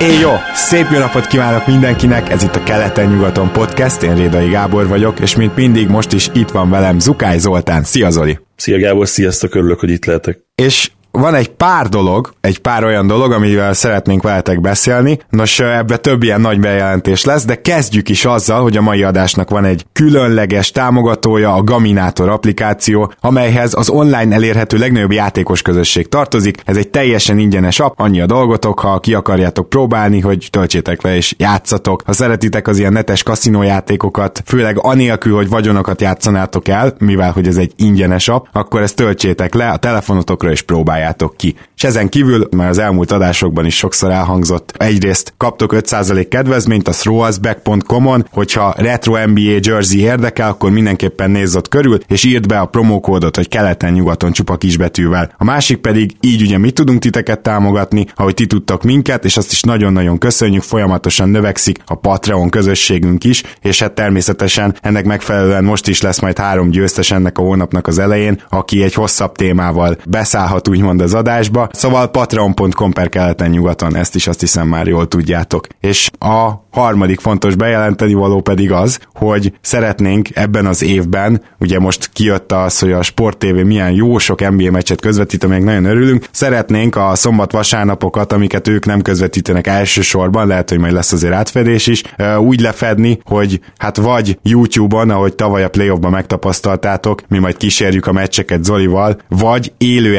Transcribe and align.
Éj 0.00 0.18
jó! 0.18 0.30
Szép 0.54 0.86
jó 0.92 0.98
napot 0.98 1.26
kívánok 1.26 1.66
mindenkinek, 1.66 2.30
ez 2.30 2.42
itt 2.42 2.56
a 2.56 2.62
Keleten-nyugaton 2.62 3.52
podcast, 3.52 4.02
én 4.02 4.14
Rédai 4.14 4.48
Gábor 4.48 4.86
vagyok, 4.88 5.20
és 5.20 5.36
mint 5.36 5.56
mindig 5.56 5.88
most 5.88 6.12
is 6.12 6.28
itt 6.34 6.48
van 6.48 6.70
velem 6.70 6.98
Zukály 6.98 7.38
Zoltán. 7.38 7.82
Szia 7.84 8.10
Zoli! 8.10 8.38
Szia 8.56 8.78
Gábor, 8.78 9.08
sziasztok, 9.08 9.54
örülök, 9.54 9.80
hogy 9.80 9.90
itt 9.90 10.04
lehetek. 10.04 10.38
És 10.54 10.90
van 11.10 11.34
egy 11.34 11.48
pár 11.48 11.88
dolog, 11.88 12.32
egy 12.40 12.58
pár 12.58 12.84
olyan 12.84 13.06
dolog, 13.06 13.32
amivel 13.32 13.72
szeretnénk 13.72 14.22
veletek 14.22 14.60
beszélni. 14.60 15.18
Nos, 15.30 15.60
ebbe 15.60 15.96
több 15.96 16.22
ilyen 16.22 16.40
nagy 16.40 16.60
bejelentés 16.60 17.24
lesz, 17.24 17.44
de 17.44 17.60
kezdjük 17.60 18.08
is 18.08 18.24
azzal, 18.24 18.62
hogy 18.62 18.76
a 18.76 18.80
mai 18.80 19.02
adásnak 19.02 19.50
van 19.50 19.64
egy 19.64 19.86
különleges 19.92 20.70
támogatója, 20.70 21.54
a 21.54 21.62
Gaminator 21.62 22.28
applikáció, 22.28 23.12
amelyhez 23.20 23.74
az 23.74 23.88
online 23.88 24.34
elérhető 24.34 24.76
legnagyobb 24.76 25.12
játékos 25.12 25.62
közösség 25.62 26.08
tartozik. 26.08 26.62
Ez 26.64 26.76
egy 26.76 26.88
teljesen 26.88 27.38
ingyenes 27.38 27.80
app, 27.80 28.00
annyi 28.00 28.20
a 28.20 28.26
dolgotok, 28.26 28.80
ha 28.80 29.00
ki 29.00 29.14
akarjátok 29.14 29.68
próbálni, 29.68 30.20
hogy 30.20 30.48
töltsétek 30.50 31.02
le 31.02 31.16
és 31.16 31.34
játszatok. 31.38 32.02
Ha 32.06 32.12
szeretitek 32.12 32.68
az 32.68 32.78
ilyen 32.78 32.92
netes 32.92 33.22
kaszinójátékokat, 33.22 34.42
főleg 34.46 34.78
anélkül, 34.78 35.34
hogy 35.34 35.48
vagyonokat 35.48 36.00
játszanátok 36.00 36.68
el, 36.68 36.94
mivel 36.98 37.32
hogy 37.32 37.46
ez 37.46 37.56
egy 37.56 37.72
ingyenes 37.76 38.28
app, 38.28 38.44
akkor 38.52 38.82
ezt 38.82 38.96
töltsétek 38.96 39.54
le 39.54 39.70
a 39.70 39.76
telefonotokra 39.76 40.50
és 40.50 40.62
próbáljátok 40.62 40.99
próbáljátok 41.00 41.36
ki. 41.36 41.54
És 41.76 41.84
ezen 41.84 42.08
kívül, 42.08 42.48
már 42.56 42.68
az 42.68 42.78
elmúlt 42.78 43.12
adásokban 43.12 43.66
is 43.66 43.76
sokszor 43.76 44.10
elhangzott, 44.10 44.72
egyrészt 44.76 45.34
kaptok 45.36 45.72
5% 45.74 46.26
kedvezményt 46.30 46.88
a 46.88 46.90
throwusback.com-on, 46.90 48.26
hogyha 48.30 48.74
retro 48.76 49.26
NBA 49.26 49.58
jersey 49.62 50.00
érdekel, 50.00 50.48
akkor 50.48 50.70
mindenképpen 50.70 51.30
nézz 51.30 51.56
ott 51.56 51.68
körül, 51.68 51.98
és 52.06 52.24
írd 52.24 52.46
be 52.46 52.58
a 52.58 52.66
promókódot, 52.66 53.36
hogy 53.36 53.48
keleten-nyugaton 53.48 54.32
csupa 54.32 54.56
kisbetűvel. 54.56 55.34
A 55.38 55.44
másik 55.44 55.76
pedig 55.76 56.16
így 56.20 56.42
ugye 56.42 56.58
mi 56.58 56.70
tudunk 56.70 57.00
titeket 57.00 57.40
támogatni, 57.40 58.06
ahogy 58.14 58.34
ti 58.34 58.46
tudtak 58.46 58.82
minket, 58.82 59.24
és 59.24 59.36
azt 59.36 59.52
is 59.52 59.62
nagyon-nagyon 59.62 60.18
köszönjük, 60.18 60.62
folyamatosan 60.62 61.28
növekszik 61.28 61.78
a 61.86 61.94
Patreon 61.94 62.50
közösségünk 62.50 63.24
is, 63.24 63.42
és 63.60 63.80
hát 63.80 63.92
természetesen 63.92 64.74
ennek 64.82 65.04
megfelelően 65.04 65.64
most 65.64 65.88
is 65.88 66.00
lesz 66.00 66.20
majd 66.20 66.38
három 66.38 66.70
győztes 66.70 67.10
ennek 67.10 67.38
a 67.38 67.42
hónapnak 67.42 67.86
az 67.86 67.98
elején, 67.98 68.42
aki 68.48 68.82
egy 68.82 68.94
hosszabb 68.94 69.36
témával 69.36 69.96
beszállhat 70.08 70.68
úgymond 70.68 70.89
úgymond 70.90 71.12
az 71.12 71.18
adásba. 71.18 71.68
Szóval 71.72 72.10
patreon.com 72.10 72.92
per 72.92 73.08
keleten 73.08 73.50
nyugaton, 73.50 73.96
ezt 73.96 74.14
is 74.14 74.26
azt 74.26 74.40
hiszem 74.40 74.68
már 74.68 74.86
jól 74.86 75.08
tudjátok. 75.08 75.66
És 75.80 76.10
a 76.18 76.50
harmadik 76.70 77.20
fontos 77.20 77.54
bejelenteni 77.54 78.14
való 78.14 78.40
pedig 78.40 78.72
az, 78.72 78.98
hogy 79.14 79.52
szeretnénk 79.60 80.28
ebben 80.34 80.66
az 80.66 80.82
évben, 80.82 81.42
ugye 81.58 81.78
most 81.78 82.10
kijött 82.12 82.52
az, 82.52 82.78
hogy 82.78 82.92
a 82.92 83.02
Sport 83.02 83.38
TV 83.38 83.54
milyen 83.54 83.90
jó 83.90 84.18
sok 84.18 84.50
NBA 84.50 84.70
meccset 84.70 85.00
közvetít, 85.00 85.44
amelyek 85.44 85.64
nagyon 85.64 85.84
örülünk, 85.84 86.26
szeretnénk 86.30 86.96
a 86.96 87.14
szombat-vasárnapokat, 87.14 88.32
amiket 88.32 88.68
ők 88.68 88.86
nem 88.86 89.02
közvetítenek 89.02 89.66
elsősorban, 89.66 90.46
lehet, 90.46 90.68
hogy 90.68 90.78
majd 90.78 90.92
lesz 90.92 91.12
azért 91.12 91.32
átfedés 91.32 91.86
is, 91.86 92.02
úgy 92.38 92.60
lefedni, 92.60 93.20
hogy 93.24 93.60
hát 93.78 93.96
vagy 93.96 94.38
YouTube-on, 94.42 95.10
ahogy 95.10 95.34
tavaly 95.34 95.64
a 95.64 95.68
playoffban 95.68 96.10
megtapasztaltátok, 96.10 97.22
mi 97.28 97.38
majd 97.38 97.56
kísérjük 97.56 98.06
a 98.06 98.12
meccseket 98.12 98.64
Zolival, 98.64 99.18
vagy 99.28 99.72
élő 99.78 100.18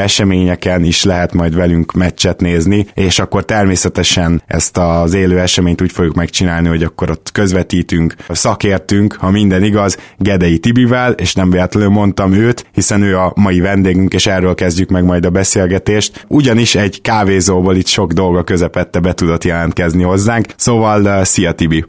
eseményeken 0.65 0.83
is 0.83 1.03
lehet 1.03 1.33
majd 1.33 1.55
velünk 1.55 1.93
meccset 1.93 2.41
nézni, 2.41 2.85
és 2.93 3.19
akkor 3.19 3.45
természetesen 3.45 4.41
ezt 4.47 4.77
az 4.77 5.13
élő 5.13 5.39
eseményt 5.39 5.81
úgy 5.81 5.91
fogjuk 5.91 6.15
megcsinálni, 6.15 6.39
csinálni, 6.41 6.77
hogy 6.77 6.83
akkor 6.83 7.09
ott 7.09 7.29
közvetítünk, 7.31 8.15
szakértünk, 8.29 9.13
ha 9.13 9.29
minden 9.29 9.63
igaz, 9.63 9.97
Gedei 10.17 10.59
Tibivel, 10.59 11.11
és 11.11 11.33
nem 11.33 11.49
véletlenül 11.49 11.89
mondtam 11.89 12.33
őt, 12.33 12.65
hiszen 12.73 13.01
ő 13.01 13.17
a 13.17 13.33
mai 13.35 13.59
vendégünk, 13.59 14.13
és 14.13 14.27
erről 14.27 14.55
kezdjük 14.55 14.89
meg 14.89 15.03
majd 15.03 15.25
a 15.25 15.29
beszélgetést. 15.29 16.25
Ugyanis 16.27 16.75
egy 16.75 17.01
kávézóból 17.01 17.75
itt 17.75 17.87
sok 17.87 18.11
dolga 18.11 18.43
közepette 18.43 18.99
be 18.99 19.13
tudott 19.13 19.43
jelentkezni 19.43 20.03
hozzánk, 20.03 20.45
szóval 20.55 21.23
szia 21.23 21.51
Tibi! 21.51 21.85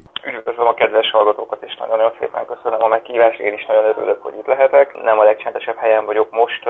A 0.73 0.75
kedves 0.75 1.11
hallgatókat, 1.11 1.63
és 1.69 1.75
nagyon-nagyon 1.79 2.13
szépen 2.21 2.45
köszönöm 2.53 2.83
a 2.83 2.89
meghívást, 2.95 3.39
én 3.39 3.55
is 3.59 3.65
nagyon 3.69 3.85
örülök, 3.85 4.23
hogy 4.23 4.35
itt 4.39 4.47
lehetek. 4.47 4.87
Nem 5.03 5.19
a 5.19 5.25
legcsendesebb 5.31 5.77
helyen 5.77 6.05
vagyok 6.05 6.29
most, 6.31 6.63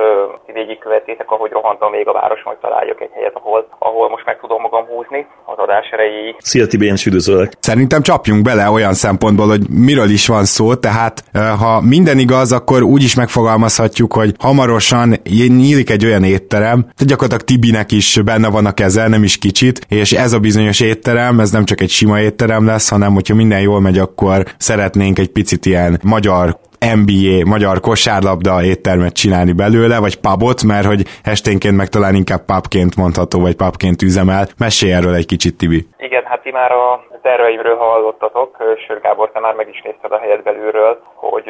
végig 0.46 0.78
követétek, 0.78 1.30
ahogy 1.30 1.50
rohantam 1.50 1.90
még 1.90 2.08
a 2.08 2.12
város, 2.12 2.42
hogy 2.42 2.56
találjak 2.56 3.00
egy 3.00 3.10
helyet, 3.14 3.34
ahol, 3.34 3.66
ahol 3.78 4.08
most 4.08 4.24
meg 4.24 4.40
tudom 4.40 4.60
magam 4.60 4.84
húzni 4.84 5.26
az 5.44 5.58
adás 5.58 5.86
erejéig. 5.90 6.34
Szia 6.38 6.66
Tibi, 6.66 6.86
én 6.86 6.92
is 6.92 7.06
üdvözöllek. 7.06 7.52
Szerintem 7.60 8.02
csapjunk 8.02 8.42
bele 8.42 8.70
olyan 8.70 8.92
szempontból, 8.92 9.46
hogy 9.46 9.64
miről 9.68 10.10
is 10.10 10.26
van 10.26 10.44
szó, 10.44 10.74
tehát 10.74 11.14
ha 11.60 11.80
minden 11.80 12.19
igaz, 12.19 12.52
akkor 12.52 12.82
úgy 12.82 13.02
is 13.02 13.14
megfogalmazhatjuk, 13.16 14.12
hogy 14.12 14.30
hamarosan 14.38 15.08
nyílik 15.48 15.90
egy 15.90 16.04
olyan 16.04 16.24
étterem, 16.24 16.78
hogy 16.96 17.06
gyakorlatilag 17.06 17.44
Tibinek 17.44 17.92
is 17.92 18.20
benne 18.24 18.50
van 18.50 18.66
a 18.66 18.74
keze, 18.74 19.08
nem 19.08 19.22
is 19.22 19.38
kicsit, 19.38 19.76
és 19.88 20.12
ez 20.12 20.32
a 20.32 20.38
bizonyos 20.38 20.80
étterem, 20.80 21.40
ez 21.40 21.50
nem 21.50 21.64
csak 21.64 21.80
egy 21.80 21.90
sima 21.90 22.20
étterem 22.20 22.66
lesz, 22.66 22.90
hanem 22.90 23.12
hogyha 23.14 23.34
minden 23.34 23.60
jól 23.60 23.80
megy, 23.80 23.91
akkor 23.98 24.42
szeretnénk 24.58 25.19
egy 25.19 25.32
picit 25.32 25.66
ilyen 25.66 26.00
magyar 26.04 26.56
NBA, 27.00 27.48
magyar 27.54 27.80
kosárlabda 27.80 28.62
éttermet 28.62 29.12
csinálni 29.12 29.53
belőle, 29.53 29.98
vagy 30.00 30.20
pubot, 30.20 30.62
mert 30.62 30.86
hogy 30.86 31.03
esténként 31.22 31.76
meg 31.76 31.88
talán 31.88 32.14
inkább 32.14 32.44
pubként 32.44 32.97
mondható, 32.97 33.41
vagy 33.41 33.56
pubként 33.56 34.02
üzemel. 34.02 34.44
Mesélj 34.58 34.92
erről 34.92 35.14
egy 35.14 35.26
kicsit, 35.26 35.56
Tibi. 35.56 35.81
Igen, 35.98 36.25
hát 36.25 36.42
ti 36.42 36.50
már 36.50 36.72
a 36.72 37.04
terveimről 37.22 37.76
hallottatok, 37.76 38.56
Sör 38.86 39.00
Gábor, 39.00 39.31
te 39.31 39.41
már 39.41 39.54
meg 39.54 39.69
is 39.69 39.81
nézted 39.84 40.12
a 40.12 40.19
helyet 40.19 40.42
belülről, 40.42 41.02
hogy 41.14 41.47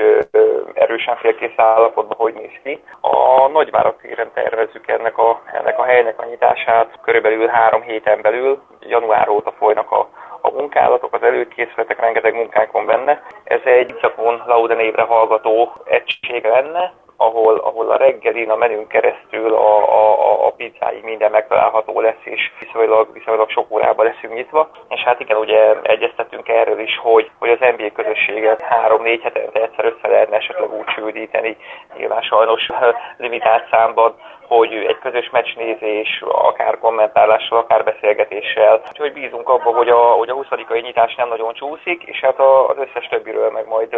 erősen 0.75 1.17
félkész 1.17 1.57
állapotban 1.57 2.17
hogy 2.19 2.35
néz 2.35 2.57
ki. 2.63 2.83
A 3.01 3.49
Nagyvárak 3.49 4.01
téren 4.01 4.31
tervezzük 4.35 4.89
ennek 4.89 5.19
a, 5.19 5.43
ennek 5.61 5.79
a 5.79 5.85
helynek 5.85 6.21
a 6.21 6.27
nyitását 6.31 6.99
körülbelül 7.05 7.47
három 7.47 7.83
héten 7.83 8.19
belül, 8.23 8.63
január 8.81 9.29
óta 9.29 9.53
folynak 9.59 9.91
a 9.91 10.09
a 10.43 10.51
munkálatok, 10.51 11.15
az 11.15 11.23
előkészületek, 11.23 12.01
rengeteg 12.01 12.35
munkánk 12.35 12.73
van 12.73 12.87
benne. 12.87 13.23
Ez 13.45 13.61
egy 13.65 13.95
Szakon 14.01 14.43
Lauda 14.47 14.75
névre 14.75 15.03
hallgató 15.03 15.73
egység 15.85 16.45
lenne, 16.45 16.93
ahol, 17.17 17.57
ahol 17.59 17.91
a 17.91 17.97
reggelin 17.97 18.51
a 18.51 18.57
menünk 18.57 18.89
keresztül 18.89 19.55
a, 19.55 19.77
a, 19.77 20.47
a 20.47 20.51
pizzáig 20.51 21.05
minden 21.05 21.31
megtalálható 21.31 22.01
lesz, 22.01 22.25
és 22.25 22.51
viszonylag, 22.61 23.13
viszonylag 23.13 23.51
sok 23.51 23.71
órában 23.71 24.07
leszünk 24.07 24.35
nyitva. 24.35 24.71
És 24.89 25.01
hát 25.01 25.21
igen, 25.21 25.37
ugye 25.37 25.81
egyeztettünk 25.83 26.49
erről 26.49 26.81
is, 26.81 26.99
hogy, 26.99 27.31
hogy 27.39 27.51
az 27.51 27.59
NBA 27.77 27.93
közösséget 27.93 28.61
három-négy 28.61 29.23
hetente 29.23 29.63
egyszer 29.63 29.85
össze 29.85 30.09
lehetne 30.09 30.37
esetleg 30.37 30.73
úgy 30.73 30.89
sűríteni, 30.89 31.57
nyilván 31.97 32.23
sajnos 32.23 32.69
limitált 33.25 33.69
számban, 33.71 34.15
hogy 34.59 34.73
egy 34.93 35.01
közös 35.07 35.29
meccsnézés, 35.37 36.11
akár 36.51 36.79
kommentálással, 36.79 37.59
akár 37.59 37.85
beszélgetéssel. 37.85 38.75
Úgyhogy 38.93 39.13
bízunk 39.13 39.49
abban, 39.49 39.75
hogy 39.75 39.89
a, 39.89 40.01
hogy 40.21 40.29
a 40.29 40.35
20 40.35 40.47
nyitás 40.83 41.15
nem 41.15 41.29
nagyon 41.29 41.53
csúszik, 41.55 42.03
és 42.13 42.19
hát 42.21 42.39
az 42.71 42.77
összes 42.85 43.07
többiről 43.09 43.51
meg 43.51 43.67
majd 43.75 43.91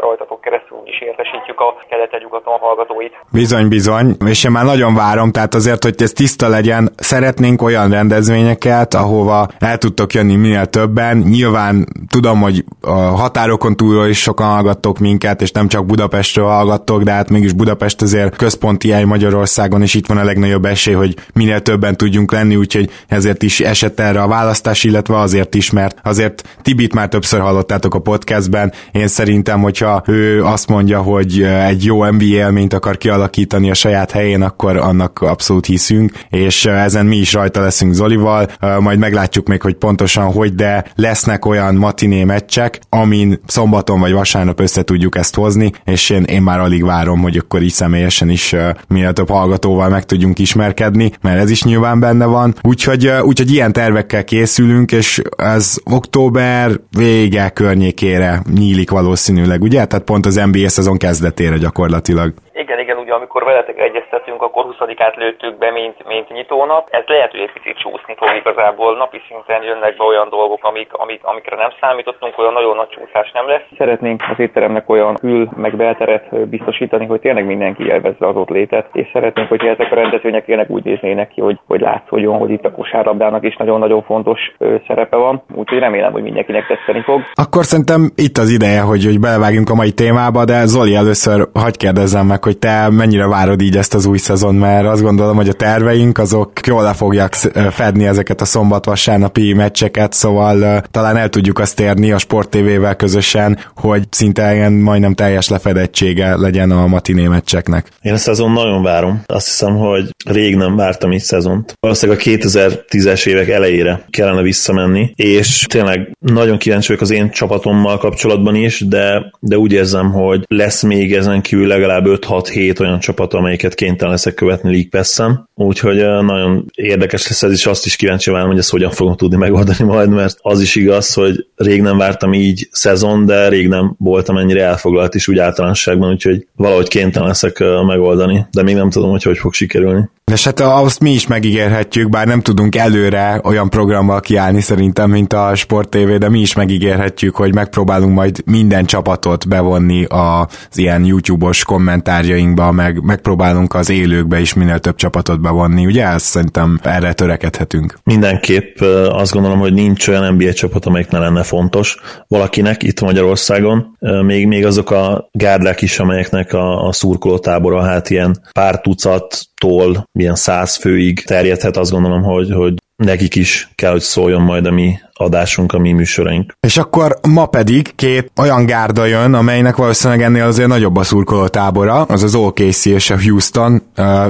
rajtatok 0.00 0.40
keresztül 0.40 0.78
úgy 0.80 0.88
is 0.88 1.00
értesítjük 1.00 1.60
a 1.60 1.76
keleten-nyugaton 1.88 2.58
hallgatóit. 2.58 3.14
Bizony, 3.32 3.68
bizony, 3.68 4.08
és 4.26 4.44
én 4.44 4.50
már 4.50 4.64
nagyon 4.64 4.94
várom, 4.94 5.30
tehát 5.32 5.54
azért, 5.54 5.82
hogy 5.84 5.94
ez 5.98 6.12
tiszta 6.12 6.48
legyen, 6.48 6.88
szeretnénk 6.96 7.62
olyan 7.62 7.90
rendezvényeket, 7.90 8.94
ahova 8.94 9.38
el 9.58 9.78
tudtok 9.78 10.12
jönni 10.12 10.36
minél 10.36 10.66
többen. 10.66 11.16
Nyilván 11.16 11.74
tudom, 12.16 12.40
hogy 12.40 12.64
a 12.80 12.90
határokon 13.22 13.76
túlról 13.76 14.06
is 14.06 14.20
sokan 14.20 14.46
hallgattok 14.46 14.98
minket, 14.98 15.40
és 15.40 15.50
nem 15.50 15.68
csak 15.68 15.86
Budapestről 15.86 16.46
hallgattok, 16.46 17.02
de 17.02 17.12
hát 17.12 17.30
mégis 17.30 17.52
Budapest 17.52 18.02
azért 18.02 18.36
központi 18.36 18.90
hely 18.90 19.04
Magyarországon, 19.04 19.82
és 19.82 19.94
itt 20.00 20.06
van 20.06 20.18
a 20.18 20.24
legnagyobb 20.24 20.64
esély, 20.64 20.94
hogy 20.94 21.16
minél 21.32 21.60
többen 21.60 21.96
tudjunk 21.96 22.32
lenni, 22.32 22.56
úgyhogy 22.56 22.90
ezért 23.08 23.42
is 23.42 23.60
esett 23.60 24.00
erre 24.00 24.22
a 24.22 24.28
választás, 24.28 24.84
illetve 24.84 25.18
azért 25.18 25.54
is, 25.54 25.70
mert 25.70 25.98
azért 26.02 26.58
Tibit 26.62 26.94
már 26.94 27.08
többször 27.08 27.40
hallottátok 27.40 27.94
a 27.94 27.98
podcastben, 27.98 28.72
én 28.92 29.08
szerintem, 29.08 29.60
hogyha 29.60 30.02
ő 30.06 30.44
azt 30.44 30.68
mondja, 30.68 31.02
hogy 31.02 31.42
egy 31.42 31.84
jó 31.84 32.04
NBA 32.04 32.24
élményt 32.24 32.72
akar 32.72 32.96
kialakítani 32.96 33.70
a 33.70 33.74
saját 33.74 34.10
helyén, 34.10 34.42
akkor 34.42 34.76
annak 34.76 35.20
abszolút 35.20 35.66
hiszünk, 35.66 36.12
és 36.30 36.64
ezen 36.64 37.06
mi 37.06 37.16
is 37.16 37.32
rajta 37.32 37.60
leszünk 37.60 37.92
Zolival, 37.92 38.48
majd 38.78 38.98
meglátjuk 38.98 39.48
még, 39.48 39.62
hogy 39.62 39.74
pontosan 39.74 40.32
hogy, 40.32 40.54
de 40.54 40.84
lesznek 40.94 41.44
olyan 41.44 41.74
matiné 41.74 42.24
meccsek, 42.24 42.80
amin 42.88 43.40
szombaton 43.46 44.00
vagy 44.00 44.12
vasárnap 44.12 44.60
össze 44.60 44.82
tudjuk 44.82 45.16
ezt 45.16 45.34
hozni, 45.34 45.72
és 45.84 46.10
én, 46.10 46.22
én 46.22 46.42
már 46.42 46.60
alig 46.60 46.84
várom, 46.84 47.20
hogy 47.20 47.36
akkor 47.36 47.62
így 47.62 47.72
személyesen 47.72 48.30
is 48.30 48.54
minél 48.88 49.12
több 49.12 49.28
hallgatóval 49.28 49.79
meg 49.88 50.04
tudjunk 50.04 50.38
ismerkedni, 50.38 51.10
mert 51.20 51.40
ez 51.40 51.50
is 51.50 51.62
nyilván 51.62 52.00
benne 52.00 52.26
van. 52.26 52.54
Úgyhogy, 52.62 53.08
úgyhogy 53.22 53.52
ilyen 53.52 53.72
tervekkel 53.72 54.24
készülünk, 54.24 54.92
és 54.92 55.22
ez 55.36 55.76
október 55.90 56.70
vége 56.96 57.48
környékére 57.48 58.42
nyílik 58.54 58.90
valószínűleg, 58.90 59.62
ugye? 59.62 59.84
Tehát 59.84 60.04
pont 60.04 60.26
az 60.26 60.40
NBA 60.52 60.68
szezon 60.68 60.96
kezdetére 60.96 61.56
gyakorlatilag. 61.56 62.34
Igen, 62.52 62.78
igen, 62.78 62.96
ugye 63.10 63.18
amikor 63.18 63.44
veletek 63.44 63.78
egyeztetünk, 63.78 64.42
akkor 64.42 64.62
20-át 64.70 65.16
lőttük 65.16 65.58
be, 65.58 65.70
mint, 65.70 65.96
mint 66.06 66.28
nyitónap. 66.28 66.88
Ez 66.90 67.04
lehet, 67.06 67.30
hogy 67.30 67.40
egy 67.40 67.52
picit 67.52 67.78
csúszni 67.82 68.14
fog 68.16 68.30
igazából. 68.42 68.96
Napi 68.96 69.20
szinten 69.28 69.62
jönnek 69.62 69.96
be 69.96 70.04
olyan 70.04 70.28
dolgok, 70.28 70.64
amik, 70.64 70.92
amik, 70.92 71.20
amikre 71.24 71.56
nem 71.56 71.72
számítottunk, 71.80 72.38
olyan 72.38 72.52
nagyon 72.52 72.76
nagy 72.76 72.88
csúszás 72.88 73.30
nem 73.32 73.46
lesz. 73.48 73.66
Szeretnénk 73.78 74.22
az 74.32 74.38
étteremnek 74.38 74.90
olyan 74.90 75.14
kül, 75.14 75.48
meg 75.56 75.76
belteret 75.76 76.48
biztosítani, 76.48 77.06
hogy 77.06 77.20
tényleg 77.20 77.46
mindenki 77.46 77.82
élvezze 77.86 78.26
az 78.26 78.36
ott 78.36 78.48
létet, 78.48 78.86
és 78.92 79.08
szeretnénk, 79.12 79.48
hogy 79.48 79.64
ezek 79.64 79.92
a 79.92 79.94
rendezvények 79.94 80.44
tényleg 80.44 80.70
úgy 80.70 80.84
néznének 80.84 81.28
ki, 81.28 81.40
hogy, 81.40 81.58
hogy 81.66 81.80
látszódjon, 81.80 82.38
hogy 82.38 82.50
itt 82.50 82.64
a 82.64 82.72
kosárlabdának 82.72 83.44
is 83.44 83.56
nagyon-nagyon 83.56 84.02
fontos 84.02 84.40
szerepe 84.86 85.16
van. 85.16 85.42
Úgyhogy 85.54 85.78
remélem, 85.78 86.12
hogy 86.12 86.22
mindenkinek 86.22 86.66
tetszeni 86.66 87.02
fog. 87.02 87.20
Akkor 87.34 87.64
szerintem 87.64 88.10
itt 88.14 88.36
az 88.36 88.50
ideje, 88.50 88.80
hogy, 88.80 89.04
hogy 89.04 89.20
belevágjunk 89.20 89.70
a 89.70 89.74
mai 89.74 89.92
témába, 89.92 90.44
de 90.44 90.66
Zoli 90.66 90.94
először 90.94 91.38
hagyj 91.54 91.76
kérdezzem 91.76 92.26
meg, 92.26 92.44
hogy 92.44 92.58
te 92.58 92.88
mennyire 93.00 93.26
várod 93.26 93.62
így 93.62 93.76
ezt 93.76 93.94
az 93.94 94.06
új 94.06 94.18
szezon, 94.18 94.54
mert 94.54 94.86
azt 94.86 95.02
gondolom, 95.02 95.36
hogy 95.36 95.48
a 95.48 95.52
terveink 95.52 96.18
azok 96.18 96.52
jól 96.66 96.82
le 96.82 96.92
fogják 96.92 97.34
fedni 97.70 98.06
ezeket 98.06 98.40
a 98.40 98.44
szombat-vasárnapi 98.44 99.52
meccseket, 99.52 100.12
szóval 100.12 100.82
talán 100.90 101.16
el 101.16 101.28
tudjuk 101.28 101.58
azt 101.58 101.80
érni 101.80 102.12
a 102.12 102.18
Sport 102.18 102.48
TV-vel 102.48 102.96
közösen, 102.96 103.58
hogy 103.76 104.02
szinte 104.10 104.54
ilyen 104.54 104.72
majdnem 104.72 105.14
teljes 105.14 105.48
lefedettsége 105.48 106.36
legyen 106.36 106.70
a 106.70 106.86
matiné 106.86 107.26
meccseknek. 107.26 107.88
Én 108.02 108.12
a 108.12 108.16
szezon 108.16 108.52
nagyon 108.52 108.82
várom. 108.82 109.22
Azt 109.26 109.46
hiszem, 109.46 109.76
hogy 109.76 110.08
rég 110.24 110.56
nem 110.56 110.76
vártam 110.76 111.12
így 111.12 111.20
szezont. 111.20 111.74
Valószínűleg 111.80 112.20
a 112.20 112.30
2010-es 112.30 113.26
évek 113.26 113.48
elejére 113.48 114.04
kellene 114.10 114.42
visszamenni, 114.42 115.12
és 115.16 115.66
tényleg 115.68 116.16
nagyon 116.18 116.58
kíváncsi 116.58 116.86
vagyok 116.86 117.02
az 117.02 117.10
én 117.10 117.30
csapatommal 117.30 117.98
kapcsolatban 117.98 118.54
is, 118.54 118.80
de, 118.88 119.32
de 119.40 119.58
úgy 119.58 119.72
érzem, 119.72 120.12
hogy 120.12 120.44
lesz 120.48 120.82
még 120.82 121.14
ezen 121.14 121.40
kívül 121.40 121.66
legalább 121.66 122.04
5-6-7 122.06 122.80
olyan 122.80 122.89
csapat, 122.98 123.34
amelyiket 123.34 123.74
kénytelen 123.74 124.12
leszek 124.12 124.34
követni 124.34 124.70
League 124.70 124.88
pass 124.90 125.18
úgyhogy 125.66 125.96
nagyon 125.96 126.64
érdekes 126.74 127.28
lesz 127.28 127.42
ez 127.42 127.52
is, 127.52 127.66
azt 127.66 127.86
is 127.86 127.96
kíváncsi 127.96 128.30
várom, 128.30 128.48
hogy 128.48 128.58
ezt 128.58 128.70
hogyan 128.70 128.90
fogom 128.90 129.16
tudni 129.16 129.36
megoldani 129.36 129.84
majd, 129.84 130.08
mert 130.08 130.38
az 130.40 130.60
is 130.60 130.74
igaz, 130.74 131.12
hogy 131.12 131.46
rég 131.56 131.82
nem 131.82 131.98
vártam 131.98 132.32
így 132.32 132.68
szezon, 132.70 133.26
de 133.26 133.48
rég 133.48 133.68
nem 133.68 133.94
voltam 133.98 134.36
ennyire 134.36 134.64
elfoglalt 134.64 135.14
is 135.14 135.28
úgy 135.28 135.38
általánosságban, 135.38 136.10
úgyhogy 136.10 136.46
valahogy 136.56 136.88
kénytelen 136.88 137.28
leszek 137.28 137.58
megoldani, 137.86 138.46
de 138.50 138.62
még 138.62 138.74
nem 138.74 138.90
tudom, 138.90 139.10
hogy 139.10 139.22
hogy 139.22 139.38
fog 139.38 139.52
sikerülni. 139.52 140.08
És 140.32 140.44
hát 140.44 140.60
azt 140.60 141.00
mi 141.00 141.10
is 141.10 141.26
megígérhetjük, 141.26 142.08
bár 142.08 142.26
nem 142.26 142.40
tudunk 142.40 142.76
előre 142.76 143.40
olyan 143.44 143.70
programmal 143.70 144.20
kiállni 144.20 144.60
szerintem, 144.60 145.10
mint 145.10 145.32
a 145.32 145.54
Sport 145.54 145.88
TV, 145.88 146.10
de 146.18 146.28
mi 146.28 146.40
is 146.40 146.54
megígérhetjük, 146.54 147.36
hogy 147.36 147.54
megpróbálunk 147.54 148.14
majd 148.14 148.42
minden 148.44 148.84
csapatot 148.84 149.48
bevonni 149.48 150.04
az 150.04 150.78
ilyen 150.78 151.04
YouTube-os 151.04 151.64
kommentárjainkba, 151.64 152.72
meg 152.72 153.02
megpróbálunk 153.02 153.74
az 153.74 153.90
élőkbe 153.90 154.40
is 154.40 154.54
minél 154.54 154.78
több 154.78 154.96
csapatot 154.96 155.40
bevonni, 155.50 155.86
ugye? 155.86 156.06
Ezt 156.06 156.24
szerintem 156.24 156.78
erre 156.82 157.12
törekedhetünk. 157.12 157.98
Mindenképp 158.04 158.80
azt 159.08 159.32
gondolom, 159.32 159.58
hogy 159.58 159.72
nincs 159.72 160.08
olyan 160.08 160.34
NBA 160.34 160.52
csapat, 160.52 160.84
amelyik 160.84 161.08
ne 161.08 161.18
lenne 161.18 161.42
fontos 161.42 161.98
valakinek 162.28 162.82
itt 162.82 163.00
Magyarországon. 163.00 163.96
Még, 164.26 164.46
még 164.46 164.66
azok 164.66 164.90
a 164.90 165.28
gárdák 165.32 165.82
is, 165.82 165.98
amelyeknek 165.98 166.52
a, 166.52 166.86
a 166.86 166.92
szurkolótábora 166.92 167.82
hát 167.82 168.10
ilyen 168.10 168.42
pár 168.52 168.80
tucattól 168.80 170.08
milyen 170.12 170.34
száz 170.34 170.76
főig 170.76 171.24
terjedhet, 171.24 171.76
azt 171.76 171.90
gondolom, 171.90 172.22
hogy, 172.22 172.52
hogy 172.52 172.74
nekik 172.96 173.34
is 173.34 173.68
kell, 173.74 173.90
hogy 173.90 174.00
szóljon 174.00 174.42
majd 174.42 174.66
a 174.66 174.70
mi 174.70 174.98
adásunk, 175.20 175.72
a 175.72 175.78
mi 175.78 175.92
műsoraink. 175.92 176.52
És 176.60 176.76
akkor 176.76 177.18
ma 177.28 177.46
pedig 177.46 177.94
két 177.94 178.30
olyan 178.36 178.66
gárda 178.66 179.04
jön, 179.04 179.34
amelynek 179.34 179.76
valószínűleg 179.76 180.22
ennél 180.22 180.44
azért 180.44 180.68
nagyobb 180.68 180.96
a 180.96 181.02
szurkoló 181.02 181.46
tábora, 181.46 182.02
az 182.02 182.22
az 182.22 182.34
OKC 182.34 182.84
és 182.84 183.10
a 183.10 183.20
Houston, 183.22 183.82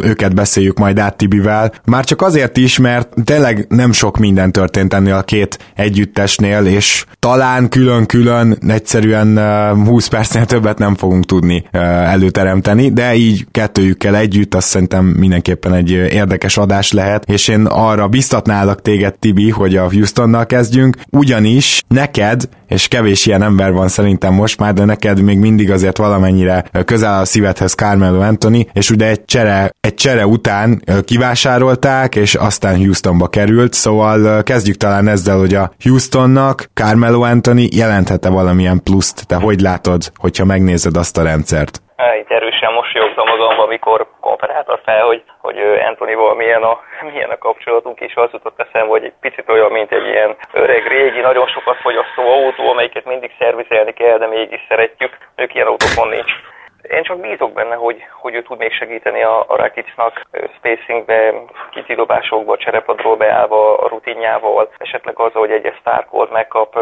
őket 0.03 0.35
beszéljük 0.35 0.79
majd 0.79 0.99
át 0.99 1.17
Tibivel. 1.17 1.73
Már 1.85 2.05
csak 2.05 2.23
azért 2.23 2.57
is, 2.57 2.79
mert 2.79 3.09
tényleg 3.25 3.67
nem 3.69 3.93
sok 3.93 4.19
minden 4.19 4.53
történt 4.53 4.95
ennél 4.95 5.15
a 5.15 5.23
két 5.23 5.59
együttesnél, 5.75 6.65
és 6.67 7.05
talán 7.19 7.69
külön-külön 7.69 8.59
egyszerűen 8.69 9.39
20 9.85 10.07
percnél 10.07 10.45
többet 10.45 10.79
nem 10.79 10.95
fogunk 10.95 11.25
tudni 11.25 11.65
előteremteni, 11.71 12.91
de 12.93 13.15
így 13.15 13.47
kettőjükkel 13.51 14.17
együtt 14.17 14.55
azt 14.55 14.69
szerintem 14.69 15.05
mindenképpen 15.05 15.75
egy 15.75 15.91
érdekes 15.91 16.57
adás 16.57 16.93
lehet, 16.93 17.25
és 17.31 17.49
én 17.49 17.67
arra 17.67 18.09
biztatnálak 18.09 18.83
téged, 18.83 19.15
Tibi, 19.15 19.51
hogy 19.51 19.77
a 19.77 19.91
Houstonnal 19.93 20.47
kezdjünk, 20.47 20.79
kezdjünk, 20.81 20.97
ugyanis 21.11 21.82
neked, 21.88 22.49
és 22.67 22.88
kevés 22.88 23.27
ilyen 23.27 23.43
ember 23.43 23.73
van 23.73 23.88
szerintem 23.88 24.35
most 24.35 24.59
már, 24.59 24.75
de 24.75 24.85
neked 24.85 25.23
még 25.23 25.38
mindig 25.38 25.71
azért 25.71 25.97
valamennyire 25.97 26.65
közel 26.85 27.21
a 27.21 27.25
szívedhez 27.25 27.73
Carmelo 27.73 28.21
Anthony, 28.21 28.69
és 28.73 28.91
ugye 28.91 29.06
egy 29.06 29.25
csere, 29.25 29.75
egy 29.81 29.94
csere 29.94 30.27
után 30.27 30.82
kivásárolták, 31.05 32.17
és 32.17 32.35
aztán 32.35 32.77
Houstonba 32.77 33.29
került, 33.29 33.73
szóval 33.73 34.43
kezdjük 34.43 34.77
talán 34.77 35.09
ezzel, 35.09 35.38
hogy 35.38 35.55
a 35.55 35.73
Houstonnak 35.82 36.71
Carmelo 36.75 37.21
Anthony 37.21 37.69
jelenthet-e 37.73 38.29
valamilyen 38.29 38.82
pluszt, 38.82 39.27
te 39.27 39.37
hogy 39.37 39.61
látod, 39.61 40.12
hogyha 40.17 40.44
megnézed 40.44 40.97
azt 40.97 41.19
a 41.19 41.23
rendszert? 41.23 41.82
Itt 42.19 42.31
erősen 42.31 42.73
mosolyogtam 42.73 43.29
magamban, 43.29 43.64
amikor 43.64 44.06
konferálta 44.20 44.81
fel, 44.85 45.05
hogy, 45.05 45.23
hogy 45.38 45.58
Anthonyval 45.58 46.35
milyen 46.35 46.62
a, 46.62 46.81
milyen 47.12 47.31
a 47.31 47.38
kapcsolatunk, 47.38 48.00
és 48.00 48.14
az 48.14 48.29
jutott 48.32 48.61
eszembe, 48.61 48.88
hogy 48.91 49.05
egy 49.05 49.14
picit 49.20 49.49
olyan, 49.49 49.73
mint 49.73 49.93
egy 49.93 50.06
ilyen 50.06 50.37
öreg, 50.52 50.87
régi, 50.87 51.20
nagyon 51.20 51.47
sokat 51.47 51.76
fogyasztó 51.76 52.23
autó, 52.23 52.69
amelyiket 52.70 53.05
mindig 53.05 53.32
szervizelni 53.38 53.93
kell, 53.93 54.19
de 54.19 54.26
mégis 54.26 54.61
szeretjük. 54.69 55.17
Ők 55.37 55.55
ilyen 55.55 55.67
autókon 55.67 56.08
nincs. 56.08 56.32
Én 56.91 57.03
csak 57.03 57.21
bízok 57.21 57.53
benne, 57.53 57.75
hogy, 57.75 58.05
hogy 58.21 58.35
ő 58.35 58.43
tud 58.43 58.59
még 58.59 58.73
segíteni 58.73 59.23
a, 59.23 59.45
a 59.47 59.57
Rakicnak 59.57 60.21
spacingbe, 60.57 61.33
kicsidobásokba, 61.71 62.57
cserepadról 62.57 63.17
beállva, 63.17 63.79
a 63.79 63.89
rutinjával, 63.89 64.71
esetleg 64.79 65.19
az, 65.19 65.33
hogy 65.33 65.51
egy 65.51 65.75
sztárkolt 65.81 66.31
megkap 66.31 66.79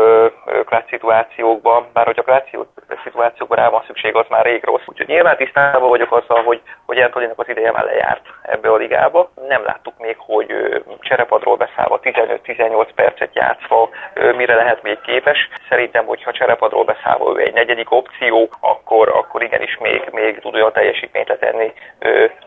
klássz 0.65 0.89
szituációkban, 0.89 1.87
bár 1.93 2.05
hogyha 2.05 2.23
klássz 2.23 2.51
szituációkban 3.05 3.59
rá 3.59 3.69
van 3.69 3.83
szükség, 3.87 4.15
az 4.15 4.27
már 4.29 4.45
rég 4.45 4.65
rossz. 4.65 4.87
Úgyhogy 4.87 5.07
nyilván 5.07 5.37
tisztában 5.37 5.89
vagyok 5.89 6.13
azzal, 6.13 6.43
hogy, 6.43 6.61
hogy 6.87 6.99
Antoninak 6.99 7.39
az 7.39 7.49
ideje 7.49 7.73
már 7.73 7.85
lejárt 7.85 8.23
ebbe 8.43 8.71
a 8.71 8.77
ligába. 8.77 9.31
Nem 9.49 9.65
láttuk 9.65 9.95
még, 9.99 10.17
hogy 10.19 10.47
cserepadról 11.01 11.57
beszállva 11.57 12.00
15-18 12.03 12.88
percet 12.95 13.35
játszva 13.35 13.88
mire 14.37 14.55
lehet 14.55 14.83
még 14.83 15.00
képes. 15.00 15.49
Szerintem, 15.69 16.05
hogyha 16.07 16.33
cserepadról 16.33 16.85
beszállva 16.85 17.41
ő 17.41 17.41
egy 17.41 17.53
negyedik 17.53 17.91
opció, 17.91 18.49
akkor, 18.61 19.09
akkor 19.09 19.43
igenis 19.43 19.79
még, 19.81 19.98
még 20.12 20.40
tud 20.40 20.55
olyan 20.55 20.73
teljesítményt 20.73 21.28
letenni, 21.28 21.73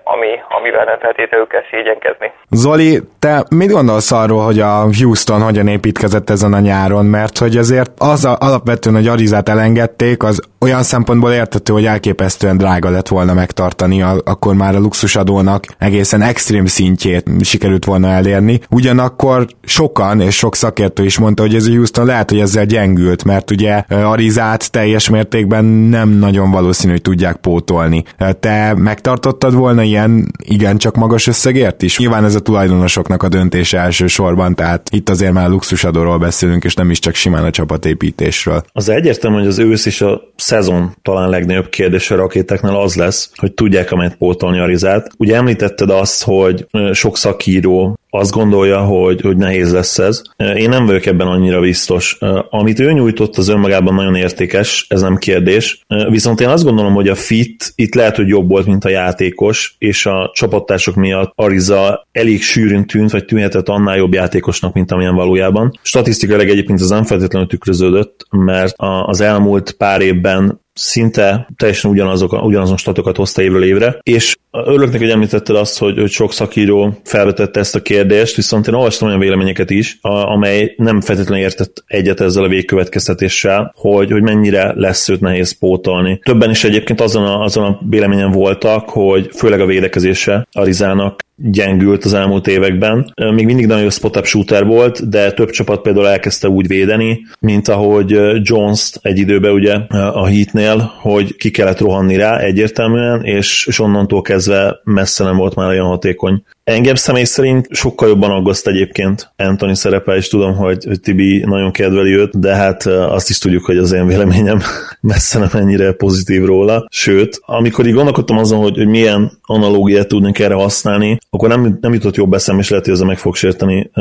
ami, 0.04 0.28
amivel 0.50 0.86
nem 0.86 1.00
feltétlenül 1.00 1.48
kell 1.48 1.64
szégyenkezni. 1.72 2.32
Zoli, 2.50 3.00
te 3.20 3.44
mit 3.56 3.72
gondolsz 3.72 4.12
arról, 4.12 4.44
hogy 4.44 4.60
a 4.60 4.74
Houston 5.00 5.42
hogyan 5.42 5.68
építkezett 5.68 6.30
ezen 6.30 6.54
a 6.54 6.60
nyáron? 6.60 7.06
Mert 7.06 7.38
hogy 7.38 7.58
azért 7.58 7.92
az 7.98 8.26
a, 8.26 8.36
alapvetően, 8.40 8.96
hogy 8.96 9.08
Arizát 9.08 9.50
elengedték, 9.50 10.24
az 10.24 10.51
olyan 10.62 10.84
szempontból 10.84 11.32
értető, 11.32 11.74
hogy 11.74 11.86
elképesztően 11.86 12.58
drága 12.58 12.90
lett 12.90 13.08
volna 13.08 13.34
megtartani, 13.34 14.02
akkor 14.02 14.56
már 14.56 14.76
a 14.76 14.80
luxusadónak 14.80 15.66
egészen 15.78 16.22
extrém 16.22 16.66
szintjét 16.66 17.30
sikerült 17.42 17.86
volna 17.86 18.08
elérni. 18.08 18.60
Ugyanakkor 18.70 19.48
sokan, 19.64 20.22
és 20.22 20.36
sok 20.36 20.56
szakértő 20.56 21.06
is 21.06 21.18
mondta, 21.18 21.42
hogy 21.42 21.56
ez 21.56 21.66
a 21.66 21.70
Houston 21.70 22.06
lehet, 22.06 22.30
hogy 22.30 22.40
ezzel 22.40 22.66
gyengült, 22.66 23.24
mert 23.24 23.52
ugye 23.52 23.84
Arizát 23.90 24.72
teljes 24.72 25.10
mértékben 25.10 25.66
nem 25.66 26.10
nagyon 26.10 26.52
valószínű, 26.52 26.92
hogy 26.92 27.02
tudják 27.02 27.36
pótolni. 27.36 28.04
Te 28.40 28.74
megtartottad 28.78 29.54
volna 29.54 29.82
ilyen 29.82 30.32
igencsak 30.44 30.96
magas 30.96 31.28
összegért 31.28 31.82
is? 31.82 31.98
Nyilván 31.98 32.24
ez 32.24 32.36
a 32.36 32.40
tulajdonosoknak 32.40 33.24
a 33.24 33.28
döntése 33.28 33.80
elsősorban, 33.80 34.56
tehát 34.56 34.88
itt 34.92 35.10
azért 35.10 35.34
már 35.34 35.50
luxusadóról 35.50 36.18
beszélünk, 36.18 36.64
és 36.64 36.74
nem 36.74 36.90
is 36.90 37.00
csak 37.00 37.16
simán 37.16 37.44
a 37.44 37.50
csapatépítésről. 37.50 38.64
Az 38.72 38.90
egyértelmű, 38.90 39.38
hogy 39.38 39.48
az 39.48 39.60
ősz 39.60 39.86
és 39.86 40.02
a 40.02 40.22
szezon 40.52 40.96
talán 41.02 41.30
legnagyobb 41.30 41.70
kérdés 41.70 42.12
a 42.12 42.16
rakétáknál 42.16 42.76
az 42.76 42.96
lesz, 42.96 43.32
hogy 43.36 43.54
tudják 43.54 43.92
amelyet 43.92 44.16
pótolni 44.16 44.60
a 44.60 44.66
rizát. 44.66 45.10
Ugye 45.18 45.36
említetted 45.36 45.90
azt, 45.90 46.24
hogy 46.24 46.66
sok 46.92 47.18
szakíró 47.18 47.98
azt 48.14 48.32
gondolja, 48.32 48.80
hogy, 48.80 49.22
hogy 49.22 49.38
nehéz 49.38 49.74
lesz 49.74 50.00
ez. 50.00 50.22
Én 50.56 50.70
nem 50.70 50.86
vagyok 50.86 51.06
ebben 51.06 51.28
annyira 51.28 51.60
biztos. 51.60 52.18
Amit 52.50 52.80
ő 52.80 52.92
nyújtott, 52.92 53.38
az 53.38 53.48
önmagában 53.48 53.94
nagyon 53.94 54.16
értékes, 54.16 54.86
ez 54.90 55.02
nem 55.02 55.18
kérdés. 55.18 55.86
Viszont 56.10 56.42
én 56.42 56.48
azt 56.48 56.64
gondolom, 56.64 56.94
hogy 56.94 57.08
a 57.08 57.16
fit 57.16 57.72
itt 57.76 57.96
lehet, 57.96 58.16
hogy 58.16 58.28
jobb 58.28 58.50
volt, 58.50 58.66
mint 58.66 58.86
a 58.86 58.90
játékos, 58.90 59.76
és 59.78 60.06
a 60.06 60.32
csapattársok 60.34 60.96
miatt 60.96 61.32
Ariza 61.36 62.08
elég 62.12 62.42
sűrűn 62.42 62.88
tűnt, 62.88 63.12
vagy 63.12 63.26
tűnhetett 63.26 63.70
annál 63.70 63.98
jobb 63.98 64.14
játékosnak, 64.14 64.74
mint 64.74 64.92
amilyen 64.92 65.16
valójában. 65.16 65.80
Statisztikailag 65.82 66.50
egyébként 66.50 66.82
ez 66.82 66.90
nem 66.90 67.04
feltétlenül 67.04 67.48
tükröződött, 67.48 68.26
mert 68.30 68.74
az 69.06 69.22
elmúlt 69.22 69.72
pár 69.72 70.02
évben 70.02 70.60
szinte 70.74 71.48
teljesen 71.56 71.92
ugyanazok, 71.92 72.44
ugyanazon 72.44 72.78
statokat 72.78 73.18
hozta 73.18 73.42
évről 73.42 73.64
évre, 73.64 74.00
és 74.04 74.36
örülök 74.52 74.92
neki, 74.92 75.04
hogy 75.04 75.14
említetted 75.14 75.56
azt, 75.56 75.78
hogy, 75.78 75.98
hogy 75.98 76.10
sok 76.10 76.34
szakíró 76.34 76.98
felvetette 77.04 77.60
ezt 77.60 77.76
a 77.76 77.82
kérdést, 77.82 78.36
viszont 78.36 78.68
én 78.68 78.74
olvastam 78.74 79.08
olyan 79.08 79.20
véleményeket 79.20 79.70
is, 79.70 79.98
amely 80.02 80.74
nem 80.78 81.02
feltétlenül 81.02 81.44
értett 81.44 81.84
egyet 81.88 82.22
ezzel 82.22 82.44
a 82.44 82.48
végkövetkeztetéssel, 82.48 83.74
hogy, 83.76 84.12
hogy 84.12 84.22
mennyire 84.22 84.74
lesz 84.76 85.10
őt 85.10 85.22
nehéz 85.22 85.58
pótolni. 85.58 86.20
Többen 86.24 86.50
is 86.50 86.64
egyébként 86.64 87.02
azon 87.02 87.26
a, 87.26 87.44
azon 87.44 87.64
a 87.64 87.80
véleményen 87.90 88.32
voltak, 88.32 88.90
hogy 88.90 89.30
főleg 89.36 89.62
a 89.62 89.66
védekezése 89.66 90.48
Arizának 90.52 91.24
gyengült 91.44 92.06
az 92.06 92.14
elmúlt 92.14 92.48
években. 92.48 93.14
Még 93.34 93.46
mindig 93.46 93.66
nagyon 93.66 93.84
jó 93.84 93.90
spot-up 93.90 94.26
shooter 94.26 94.66
volt, 94.66 95.10
de 95.10 95.32
több 95.32 95.50
csapat 95.50 95.82
például 95.82 96.08
elkezdte 96.08 96.50
úgy 96.50 96.68
védeni, 96.68 97.20
mint 97.40 97.68
ahogy 97.68 98.20
Jones-t 98.42 99.00
egy 99.02 99.18
időben 99.18 99.52
ugye 99.52 99.74
a 99.90 100.28
Heatnél, 100.28 100.92
hogy 101.00 101.36
ki 101.36 101.52
kellett 101.52 101.80
rohanni 101.80 102.16
rá 102.16 102.38
egyértelműen, 102.38 103.24
és, 103.24 103.66
és 103.68 103.80
onnantól 103.80 104.22
kezdve 104.22 104.80
messze 104.84 105.24
nem 105.24 105.38
volt 105.38 105.56
már 105.56 105.70
olyan 105.70 105.88
hatékony. 105.88 106.44
Engem 106.64 106.96
személy 106.96 107.24
szerint 107.24 107.68
sokkal 107.70 108.08
jobban 108.08 108.32
aggaszt 108.32 108.68
egyébként 108.68 109.34
Anthony 109.38 109.74
szerepe, 109.74 110.16
és 110.16 110.28
tudom, 110.28 110.56
hogy, 110.56 110.86
hogy 110.86 111.00
Tibi 111.00 111.44
nagyon 111.46 111.72
kedveli 111.72 112.12
őt, 112.12 112.40
de 112.40 112.56
hát 112.56 112.86
azt 112.86 113.30
is 113.30 113.38
tudjuk, 113.38 113.66
hogy 113.66 113.78
az 113.78 113.92
én 113.92 114.08
véleményem 114.08 114.62
messze 115.02 115.40
nem 115.40 115.50
ennyire 115.54 115.92
pozitív 115.92 116.46
róla. 116.46 116.88
Sőt, 116.90 117.40
amikor 117.46 117.86
így 117.86 117.94
gondolkodtam 117.94 118.38
azon, 118.38 118.60
hogy, 118.60 118.78
hogy 118.78 118.88
milyen 118.88 119.32
analógiát 119.42 120.08
tudnék 120.08 120.40
erre 120.40 120.54
használni, 120.54 121.18
akkor 121.30 121.50
nem, 121.50 121.78
nem 121.82 121.94
jutott 121.94 122.16
jobb 122.16 122.34
eszem, 122.34 122.60
és 122.60 122.70
lehet, 122.70 122.86
hogy 122.86 122.94
ezzel 122.94 123.08
meg 123.08 123.18
fog 123.18 123.36
sérteni 123.36 123.92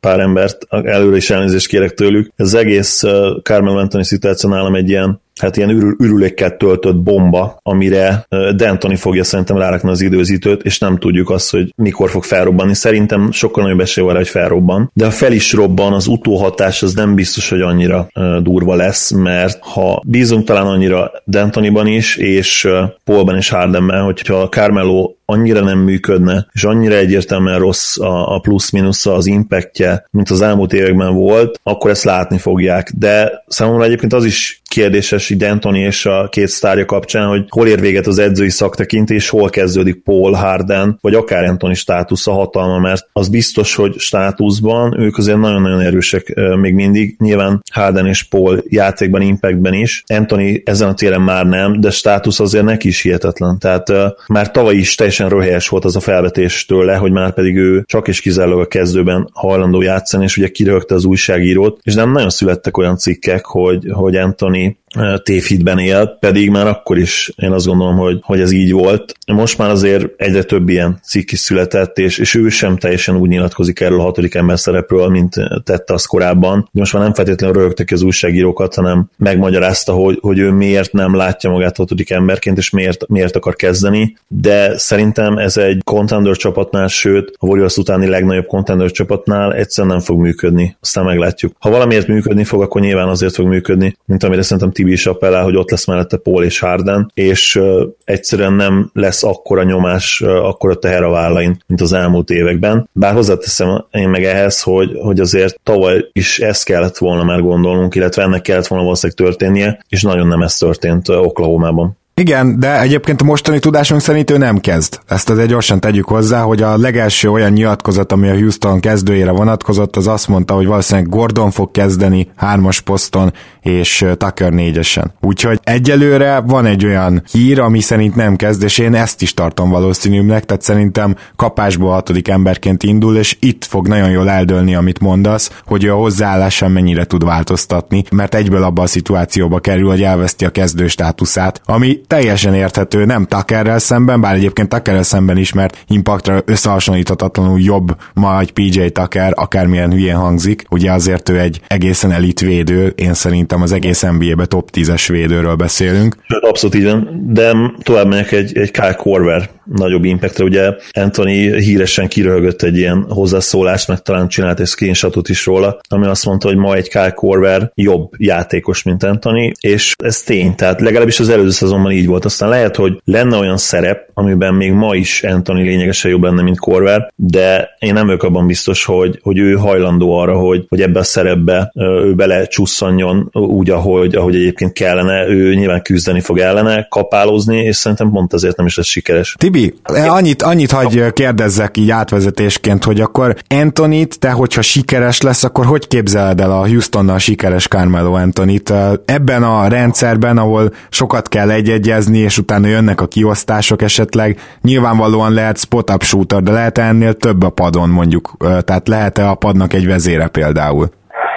pár 0.00 0.20
embert. 0.20 0.66
Előre 0.68 1.16
is 1.16 1.30
elnézést 1.30 1.66
kérek 1.66 1.94
tőlük. 1.94 2.32
Ez 2.36 2.46
az 2.46 2.54
egész 2.54 3.02
Carmel 3.42 3.78
Anthony 3.78 4.02
szituáció 4.02 4.50
nálam 4.50 4.74
egy 4.74 4.88
ilyen 4.88 5.22
hát 5.40 5.56
ilyen 5.56 5.70
ürül, 5.70 5.96
ürülékkel 5.98 6.56
töltött 6.56 6.96
bomba, 6.96 7.58
amire 7.62 8.26
D'Antoni 8.30 8.96
fogja 8.98 9.24
szerintem 9.24 9.58
rárakni 9.58 9.90
az 9.90 10.00
időzítőt, 10.00 10.62
és 10.62 10.78
nem 10.78 10.98
tudjuk 10.98 11.30
azt, 11.30 11.50
hogy 11.50 11.72
mikor 11.76 12.10
fog 12.10 12.24
felrobbanni. 12.24 12.74
Szerintem 12.74 13.32
sokkal 13.32 13.62
nagyobb 13.62 13.80
esély 13.80 14.04
van 14.04 14.16
hogy 14.16 14.28
felrobban. 14.28 14.90
De 14.94 15.04
ha 15.04 15.10
fel 15.10 15.32
is 15.32 15.52
robban, 15.52 15.92
az 15.92 16.06
utóhatás 16.06 16.82
az 16.82 16.94
nem 16.94 17.14
biztos, 17.14 17.48
hogy 17.48 17.60
annyira 17.60 18.08
durva 18.42 18.74
lesz, 18.74 19.10
mert 19.10 19.58
ha 19.60 20.02
bízunk 20.06 20.44
talán 20.44 20.66
annyira 20.66 21.10
D'Antoniban 21.30 21.84
is, 21.86 22.16
és 22.16 22.68
Paulban 23.04 23.36
és 23.36 23.48
Hardenben, 23.48 24.02
hogyha 24.02 24.48
Carmelo 24.48 25.10
annyira 25.24 25.60
nem 25.60 25.78
működne, 25.78 26.46
és 26.52 26.64
annyira 26.64 26.94
egyértelműen 26.94 27.58
rossz 27.58 27.98
a, 27.98 28.34
a 28.34 28.38
plusz-minusza, 28.38 29.14
az 29.14 29.26
impactje, 29.26 30.06
mint 30.10 30.30
az 30.30 30.40
elmúlt 30.40 30.72
években 30.72 31.14
volt, 31.14 31.60
akkor 31.62 31.90
ezt 31.90 32.04
látni 32.04 32.38
fogják. 32.38 32.92
De 32.98 33.44
számomra 33.46 33.84
egyébként 33.84 34.12
az 34.12 34.24
is 34.24 34.62
kérdéses 34.74 35.30
így 35.30 35.42
Anthony 35.42 35.74
és 35.74 36.06
a 36.06 36.28
két 36.28 36.48
sztárja 36.48 36.84
kapcsán, 36.84 37.28
hogy 37.28 37.44
hol 37.48 37.66
ér 37.66 37.80
véget 37.80 38.06
az 38.06 38.18
edzői 38.18 38.50
szaktekintés, 38.50 39.28
hol 39.28 39.50
kezdődik 39.50 40.02
Paul 40.02 40.32
Harden, 40.32 40.98
vagy 41.00 41.14
akár 41.14 41.44
Anthony 41.44 41.74
státusza 41.74 42.32
hatalma, 42.32 42.78
mert 42.78 43.08
az 43.12 43.28
biztos, 43.28 43.74
hogy 43.74 43.98
státuszban 43.98 45.00
ők 45.00 45.18
azért 45.18 45.38
nagyon-nagyon 45.38 45.80
erősek 45.80 46.34
még 46.60 46.74
mindig. 46.74 47.16
Nyilván 47.18 47.62
Harden 47.72 48.06
és 48.06 48.22
Paul 48.22 48.64
játékban, 48.68 49.20
impactben 49.20 49.74
is. 49.74 50.04
Anthony 50.06 50.62
ezen 50.64 50.88
a 50.88 50.94
téren 50.94 51.20
már 51.20 51.46
nem, 51.46 51.80
de 51.80 51.90
státusz 51.90 52.40
azért 52.40 52.64
neki 52.64 52.88
is 52.88 53.02
hihetetlen. 53.02 53.58
Tehát 53.58 53.92
már 54.26 54.50
tavaly 54.50 54.74
is 54.74 54.90
teljesen 55.16 55.38
röhelyes 55.38 55.68
volt 55.68 55.84
az 55.84 55.96
a 55.96 56.00
felvetés 56.00 56.64
tőle, 56.64 56.96
hogy 56.96 57.12
már 57.12 57.34
pedig 57.34 57.56
ő 57.56 57.82
csak 57.86 58.08
és 58.08 58.20
kizárólag 58.20 58.60
a 58.60 58.66
kezdőben 58.66 59.28
hajlandó 59.32 59.82
játszani, 59.82 60.24
és 60.24 60.36
ugye 60.36 60.48
kirögte 60.48 60.94
az 60.94 61.04
újságírót, 61.04 61.78
és 61.82 61.94
nem 61.94 62.12
nagyon 62.12 62.30
születtek 62.30 62.76
olyan 62.76 62.96
cikkek, 62.96 63.44
hogy, 63.44 63.90
hogy 63.92 64.16
Anthony 64.16 64.76
tévhitben 65.22 65.78
él, 65.78 66.16
pedig 66.20 66.50
már 66.50 66.66
akkor 66.66 66.98
is 66.98 67.32
én 67.36 67.50
azt 67.50 67.66
gondolom, 67.66 67.96
hogy, 67.96 68.18
hogy 68.22 68.40
ez 68.40 68.50
így 68.50 68.72
volt. 68.72 69.14
Most 69.26 69.58
már 69.58 69.70
azért 69.70 70.06
egyre 70.16 70.42
több 70.42 70.68
ilyen 70.68 70.98
cikk 71.02 71.30
is 71.30 71.38
született, 71.38 71.98
és, 71.98 72.18
és 72.18 72.34
ő 72.34 72.48
sem 72.48 72.76
teljesen 72.76 73.16
úgy 73.16 73.28
nyilatkozik 73.28 73.80
erről 73.80 74.00
a 74.00 74.02
hatodik 74.02 74.34
ember 74.34 74.58
szerepről, 74.58 75.08
mint 75.08 75.34
tette 75.64 75.94
azt 75.94 76.06
korábban. 76.06 76.68
Most 76.72 76.92
már 76.92 77.02
nem 77.02 77.14
feltétlenül 77.14 77.62
rögtek 77.62 77.90
az 77.90 78.02
újságírókat, 78.02 78.74
hanem 78.74 79.10
megmagyarázta, 79.16 79.92
hogy, 79.92 80.18
hogy 80.20 80.38
ő 80.38 80.50
miért 80.50 80.92
nem 80.92 81.16
látja 81.16 81.50
magát 81.50 81.76
hatodik 81.76 82.10
emberként, 82.10 82.58
és 82.58 82.70
miért, 82.70 83.08
miért 83.08 83.36
akar 83.36 83.54
kezdeni, 83.54 84.16
de 84.28 84.78
szerintem 84.78 85.38
ez 85.38 85.56
egy 85.56 85.82
contender 85.84 86.36
csapatnál, 86.36 86.88
sőt 86.88 87.32
a 87.38 87.46
Warriors 87.46 87.76
utáni 87.76 88.06
legnagyobb 88.06 88.46
contender 88.46 88.90
csapatnál 88.90 89.54
egyszerűen 89.54 89.94
nem 89.94 90.04
fog 90.04 90.20
működni. 90.20 90.76
Aztán 90.80 91.04
meglátjuk. 91.04 91.52
Ha 91.58 91.70
valamiért 91.70 92.06
működni 92.06 92.44
fog, 92.44 92.62
akkor 92.62 92.80
nyilván 92.80 93.08
azért 93.08 93.34
fog 93.34 93.46
működni, 93.46 93.96
mint 94.04 94.22
amire 94.22 94.42
szerintem 94.42 94.72
Tibi 94.84 94.96
is 94.96 95.06
appellál, 95.06 95.44
hogy 95.44 95.56
ott 95.56 95.70
lesz 95.70 95.86
mellette 95.86 96.16
Paul 96.16 96.44
és 96.44 96.58
Harden, 96.58 97.10
és 97.14 97.60
egyszerűen 98.04 98.52
nem 98.52 98.90
lesz 98.92 99.22
akkora 99.22 99.62
nyomás, 99.62 100.20
akkora 100.20 100.74
teher 100.74 101.02
a 101.02 101.10
vállain, 101.10 101.62
mint 101.66 101.80
az 101.80 101.92
elmúlt 101.92 102.30
években. 102.30 102.88
Bár 102.92 103.14
hozzáteszem 103.14 103.84
én 103.90 104.08
meg 104.08 104.24
ehhez, 104.24 104.62
hogy, 104.62 104.90
hogy 105.00 105.20
azért 105.20 105.60
tavaly 105.62 106.08
is 106.12 106.38
ezt 106.38 106.64
kellett 106.64 106.98
volna 106.98 107.24
már 107.24 107.40
gondolnunk, 107.40 107.94
illetve 107.94 108.22
ennek 108.22 108.42
kellett 108.42 108.66
volna 108.66 108.84
valószínűleg 108.84 109.26
történnie, 109.26 109.84
és 109.88 110.02
nagyon 110.02 110.26
nem 110.26 110.42
ez 110.42 110.56
történt 110.56 111.08
Oklahoma-ban. 111.08 111.96
Igen, 112.16 112.58
de 112.60 112.80
egyébként 112.80 113.20
a 113.20 113.24
mostani 113.24 113.58
tudásunk 113.58 114.00
szerint 114.00 114.30
ő 114.30 114.36
nem 114.36 114.58
kezd. 114.58 114.98
Ezt 115.06 115.30
azért 115.30 115.48
gyorsan 115.48 115.80
tegyük 115.80 116.08
hozzá, 116.08 116.42
hogy 116.42 116.62
a 116.62 116.76
legelső 116.76 117.30
olyan 117.30 117.52
nyilatkozat, 117.52 118.12
ami 118.12 118.28
a 118.28 118.34
Houston 118.34 118.80
kezdőjére 118.80 119.30
vonatkozott, 119.30 119.96
az 119.96 120.06
azt 120.06 120.28
mondta, 120.28 120.54
hogy 120.54 120.66
valószínűleg 120.66 121.08
Gordon 121.08 121.50
fog 121.50 121.70
kezdeni 121.70 122.30
hármas 122.36 122.80
poszton, 122.80 123.32
és 123.60 124.06
Tucker 124.16 124.52
négyesen. 124.52 125.12
Úgyhogy 125.20 125.60
egyelőre 125.62 126.40
van 126.40 126.66
egy 126.66 126.84
olyan 126.84 127.22
hír, 127.30 127.60
ami 127.60 127.80
szerint 127.80 128.14
nem 128.14 128.36
kezd, 128.36 128.62
és 128.62 128.78
én 128.78 128.94
ezt 128.94 129.22
is 129.22 129.34
tartom 129.34 129.70
valószínűbbnek, 129.70 130.44
tehát 130.44 130.62
szerintem 130.62 131.16
kapásból 131.36 131.92
hatodik 131.92 132.28
emberként 132.28 132.82
indul, 132.82 133.16
és 133.16 133.36
itt 133.40 133.64
fog 133.64 133.88
nagyon 133.88 134.10
jól 134.10 134.30
eldőlni, 134.30 134.74
amit 134.74 135.00
mondasz, 135.00 135.50
hogy 135.66 135.88
a 135.88 135.94
hozzáállása 135.94 136.68
mennyire 136.68 137.04
tud 137.04 137.24
változtatni, 137.24 138.04
mert 138.10 138.34
egyből 138.34 138.62
abba 138.62 138.82
a 138.82 138.86
szituációba 138.86 139.58
kerül, 139.58 139.88
hogy 139.88 140.02
elveszti 140.02 140.44
a 140.44 140.50
kezdő 140.50 140.86
státuszát, 140.86 141.60
ami 141.64 142.02
teljesen 142.06 142.54
érthető, 142.54 143.04
nem 143.04 143.26
Tuckerrel 143.26 143.78
szemben, 143.78 144.20
bár 144.20 144.34
egyébként 144.34 144.68
Tuckerrel 144.68 145.02
szemben 145.02 145.36
is, 145.36 145.52
mert 145.52 145.84
impactra 145.88 146.42
összehasonlíthatatlanul 146.44 147.60
jobb 147.60 147.96
ma 148.14 148.40
egy 148.40 148.52
PJ 148.52 148.86
Tucker, 148.86 149.32
akármilyen 149.36 149.92
hülyén 149.92 150.16
hangzik. 150.16 150.64
Ugye 150.70 150.92
azért 150.92 151.28
ő 151.28 151.38
egy 151.40 151.60
egészen 151.66 152.12
elit 152.12 152.40
védő, 152.40 152.86
én 152.86 153.14
szerintem 153.14 153.62
az 153.62 153.72
egész 153.72 154.02
NBA-be 154.02 154.44
top 154.46 154.70
10-es 154.72 155.04
védőről 155.08 155.54
beszélünk. 155.54 156.16
Abszolút 156.40 156.76
így 156.76 156.84
van, 156.84 157.24
de 157.26 157.52
tovább 157.82 158.06
megyek 158.06 158.32
egy, 158.32 158.58
egy 158.58 158.70
Kyle 158.70 158.94
Korver 158.94 159.50
nagyobb 159.64 160.04
impactra. 160.04 160.44
Ugye 160.44 160.72
Anthony 160.92 161.54
híresen 161.56 162.08
kiröhögött 162.08 162.62
egy 162.62 162.76
ilyen 162.76 163.06
hozzászólást, 163.08 163.88
meg 163.88 164.02
talán 164.02 164.28
csinált 164.28 164.60
egy 164.60 164.66
screenshotot 164.66 165.28
is 165.28 165.46
róla, 165.46 165.78
ami 165.88 166.06
azt 166.06 166.24
mondta, 166.24 166.48
hogy 166.48 166.56
ma 166.56 166.74
egy 166.74 166.88
Kyle 166.88 167.10
Korver 167.10 167.70
jobb 167.74 168.10
játékos, 168.16 168.82
mint 168.82 169.02
Anthony, 169.02 169.52
és 169.60 169.94
ez 170.04 170.22
tény, 170.22 170.54
tehát 170.54 170.80
legalábbis 170.80 171.20
az 171.20 171.28
előző 171.28 171.50
szezonban 171.50 171.92
így 171.94 172.06
volt. 172.06 172.24
Aztán 172.24 172.48
lehet, 172.48 172.76
hogy 172.76 173.00
lenne 173.04 173.36
olyan 173.36 173.56
szerep, 173.56 174.10
amiben 174.14 174.54
még 174.54 174.72
ma 174.72 174.94
is 174.94 175.22
Anthony 175.22 175.62
lényegesen 175.62 176.10
jobb 176.10 176.22
lenne, 176.22 176.42
mint 176.42 176.58
Korver, 176.58 177.12
de 177.16 177.76
én 177.78 177.92
nem 177.92 178.06
vagyok 178.06 178.22
abban 178.22 178.46
biztos, 178.46 178.84
hogy, 178.84 179.18
hogy 179.22 179.38
ő 179.38 179.54
hajlandó 179.54 180.18
arra, 180.18 180.36
hogy, 180.36 180.64
hogy 180.68 180.80
ebbe 180.80 180.98
a 180.98 181.02
szerepbe 181.02 181.70
ő 181.74 182.14
bele 182.14 182.46
csusszanjon 182.46 183.28
úgy, 183.32 183.70
ahogy, 183.70 184.14
ahogy 184.14 184.34
egyébként 184.34 184.72
kellene, 184.72 185.26
ő 185.28 185.54
nyilván 185.54 185.82
küzdeni 185.82 186.20
fog 186.20 186.38
ellene, 186.38 186.86
kapálozni, 186.90 187.56
és 187.56 187.76
szerintem 187.76 188.10
pont 188.10 188.32
azért 188.32 188.56
nem 188.56 188.66
is 188.66 188.76
lesz 188.76 188.86
sikeres. 188.86 189.34
Tibi, 189.38 189.74
annyit, 190.08 190.42
annyit 190.42 190.70
hagy 190.70 191.12
kérdezzek 191.12 191.76
így 191.76 191.90
átvezetésként, 191.90 192.84
hogy 192.84 193.00
akkor 193.00 193.36
Antonit, 193.48 194.18
te 194.18 194.30
hogyha 194.30 194.62
sikeres 194.62 195.20
lesz, 195.20 195.44
akkor 195.44 195.66
hogy 195.66 195.88
képzeled 195.88 196.40
el 196.40 196.50
a 196.52 196.66
Houstonnal 196.68 197.18
sikeres 197.18 197.68
Carmelo 197.68 198.12
Antonit? 198.12 198.72
Ebben 199.04 199.42
a 199.42 199.68
rendszerben, 199.68 200.38
ahol 200.38 200.72
sokat 200.90 201.28
kell 201.28 201.50
egyegyezni, 201.84 202.18
és 202.18 202.38
utána 202.38 202.66
jönnek 202.66 203.00
a 203.00 203.06
kiosztások 203.06 203.82
esetleg, 203.82 204.38
nyilvánvalóan 204.62 205.32
lehet 205.32 205.58
spot-up 205.58 206.02
shooter, 206.02 206.42
de 206.42 206.52
lehet 206.52 206.78
ennél 206.78 207.14
több 207.14 207.42
a 207.42 207.50
padon 207.50 207.88
mondjuk, 207.88 208.30
tehát 208.38 208.88
lehet-e 208.88 209.28
a 209.28 209.34
padnak 209.34 209.72
egy 209.72 209.86
vezére 209.86 210.28
például? 210.28 210.86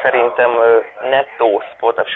Szerintem 0.03 0.49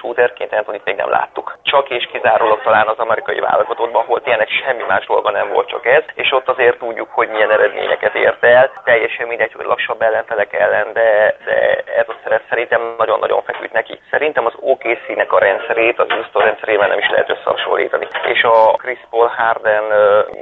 shooterként 0.02 0.54
Antonit 0.54 0.86
még 0.86 0.96
nem 0.96 1.10
láttuk. 1.10 1.58
Csak 1.64 1.90
és 1.90 2.10
kizárólag 2.12 2.62
talán 2.62 2.88
az 2.88 2.98
amerikai 2.98 3.40
válogatottban, 3.40 4.02
ahol 4.02 4.22
tényleg 4.22 4.48
semmi 4.50 4.84
más 4.88 5.06
dolga 5.06 5.32
nem 5.32 5.50
volt, 5.50 5.68
csak 5.70 5.86
ez, 5.86 6.04
és 6.14 6.32
ott 6.32 6.50
azért 6.50 6.78
tudjuk, 6.78 7.10
hogy 7.12 7.30
milyen 7.30 7.52
eredményeket 7.52 8.16
ért 8.16 8.44
el. 8.44 8.72
Teljesen 8.84 9.28
mindegy, 9.28 9.54
hogy 9.54 9.66
lassabb 9.66 10.02
ellenfelek 10.02 10.54
ellen, 10.54 10.94
de, 10.94 11.36
de 11.46 11.84
ez 11.98 12.08
a 12.08 12.16
szerep 12.24 12.42
szerintem 12.50 12.94
nagyon-nagyon 12.98 13.42
feküdt 13.42 13.74
neki. 13.74 14.00
Szerintem 14.10 14.46
az 14.46 14.54
OKC-nek 14.60 15.32
a 15.32 15.40
rendszerét 15.40 16.00
az 16.00 16.10
Houston 16.10 16.44
rendszerével 16.44 16.88
nem 16.88 16.98
is 16.98 17.10
lehet 17.10 17.30
összehasonlítani. 17.30 18.08
És 18.26 18.44
a 18.44 18.74
Chris 18.78 19.00
Paul 19.10 19.28
Harden 19.28 19.84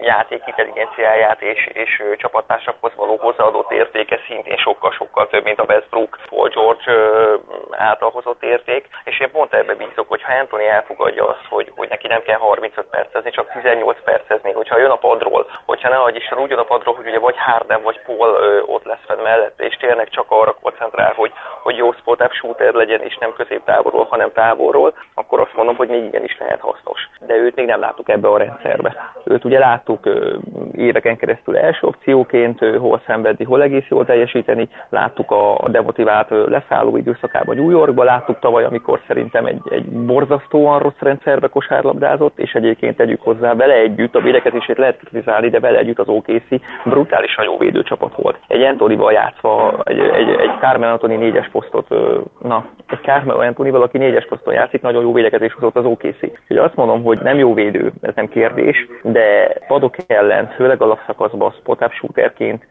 játék 0.02 0.44
intelligenciáját 0.46 1.42
és, 1.42 1.70
és 1.74 2.04
csapattársakhoz 2.18 2.92
való 2.96 3.16
hozzáadott 3.18 3.72
értéke 3.72 4.20
szintén 4.28 4.58
sokkal-sokkal 4.58 5.28
több, 5.28 5.44
mint 5.44 5.60
a 5.60 5.66
Westbrook, 5.68 6.18
Paul 6.30 6.50
George 6.50 6.92
által 7.72 8.10
hozott 8.10 8.44
érték, 8.44 8.88
és 9.04 9.20
én 9.20 9.32
pont 9.32 9.49
pont 9.50 9.64
ebbe 9.64 9.86
bízok, 9.86 10.08
hogy 10.08 10.22
ha 10.22 10.34
Anthony 10.34 10.64
elfogadja 10.64 11.28
azt, 11.28 11.46
hogy, 11.50 11.72
hogy 11.76 11.90
neki 11.90 12.08
nem 12.08 12.22
kell 12.22 12.38
35 12.38 12.86
percezni, 12.90 13.32
csak 13.32 13.52
18 13.52 14.04
percezni, 14.04 14.52
hogyha 14.52 14.80
jön 14.80 14.90
a 14.90 14.96
padról, 14.96 15.46
hogyha 15.66 15.90
ne 15.90 15.96
hagyj 15.96 16.18
is 16.18 16.32
úgy 16.32 16.50
jön 16.50 16.60
a 16.60 16.64
padról, 16.64 16.96
hogy 16.96 17.08
ugye 17.08 17.20
vagy 17.20 17.36
Harden 17.38 17.82
vagy 17.84 18.02
Paul 18.06 18.28
ö, 18.28 18.62
ott 18.66 18.84
lesz 18.84 19.06
fenn 19.08 19.22
mellette, 19.24 19.64
és 19.64 19.76
tényleg 19.76 20.10
csak 20.10 20.26
arra 20.28 20.56
koncentrál, 20.62 21.14
hogy, 21.16 21.32
hogy 21.64 21.76
jó 21.76 21.92
spot 21.92 22.34
shooter 22.34 22.74
legyen, 22.74 23.02
és 23.02 23.18
nem 23.18 23.34
középtávolról, 23.34 24.06
hanem 24.10 24.32
távolról, 24.32 24.94
akkor 25.14 25.40
azt 25.40 25.56
mondom, 25.56 25.76
hogy 25.76 25.88
még 25.88 26.04
igenis 26.04 26.38
lehet 26.40 26.60
hasznos. 26.60 27.10
De 27.20 27.36
őt 27.36 27.56
még 27.56 27.66
nem 27.66 27.80
láttuk 27.80 28.10
ebbe 28.10 28.28
a 28.28 28.38
rendszerbe. 28.38 29.14
Őt 29.24 29.46
ugye 29.46 29.60
láttuk 29.60 30.06
ö, 30.06 30.36
éveken 30.76 31.18
keresztül 31.18 31.58
első 31.58 31.88
opcióként, 31.88 32.62
ö, 32.62 32.78
hol 32.78 33.02
szenvedni, 33.06 33.46
hol 33.46 33.62
egész 33.62 33.88
jól 33.88 34.06
teljesíteni, 34.06 34.70
láttuk 34.90 35.32
a 35.32 35.70
demotivált 35.70 36.30
leszálló 36.30 36.98
időszakában 36.98 37.56
New 37.56 37.70
Yorkban, 37.70 38.06
láttuk 38.06 38.40
tavaly, 38.40 38.64
amikor 38.64 39.02
szerintem 39.08 39.39
egy, 39.46 39.62
egy 39.70 39.86
borzasztóan 39.86 40.80
rossz 40.80 41.00
rendszerbe 41.00 41.48
kosárlabdázott, 41.48 42.40
és 42.40 42.54
egyébként 42.54 42.98
tegyük 42.98 43.22
hozzá 43.22 43.54
vele 43.54 43.74
együtt, 43.74 44.16
a 44.16 44.22
védekezését 44.22 44.78
lehet 44.78 44.98
kritizálni, 44.98 45.50
de 45.50 45.60
vele 45.60 45.78
együtt 45.78 46.00
az 46.00 46.08
OKC 46.08 46.48
brutálisan 46.86 47.46
jó 47.46 47.58
védőcsapat 47.58 48.16
volt. 48.16 48.40
Egy 48.48 48.62
Antonival 48.62 49.12
játszva, 49.12 49.82
egy, 49.84 50.00
egy, 50.00 50.30
egy 50.30 50.52
Carmel 50.60 50.92
Anthony 50.92 51.18
négyes 51.18 51.50
posztot, 51.52 51.90
na, 52.42 52.66
egy 52.88 53.02
Carmel 53.02 53.40
Antonival, 53.40 53.82
aki 53.82 53.98
négyes 53.98 54.26
poszton 54.28 54.54
játszik, 54.54 54.82
nagyon 54.82 55.02
jó 55.02 55.14
védekezés 55.14 55.54
hozott 55.54 55.76
az 55.76 55.86
OKC. 55.86 56.24
Úgyhogy 56.24 56.58
azt 56.58 56.76
mondom, 56.76 57.04
hogy 57.04 57.20
nem 57.22 57.38
jó 57.38 57.54
védő, 57.54 57.92
ez 58.02 58.14
nem 58.16 58.28
kérdés, 58.28 58.88
de 59.02 59.56
padok 59.68 59.96
ellen, 60.08 60.48
főleg 60.48 60.82
alapszakaszban 60.82 61.52
spot-up 61.52 61.92
shooterként 61.92 62.68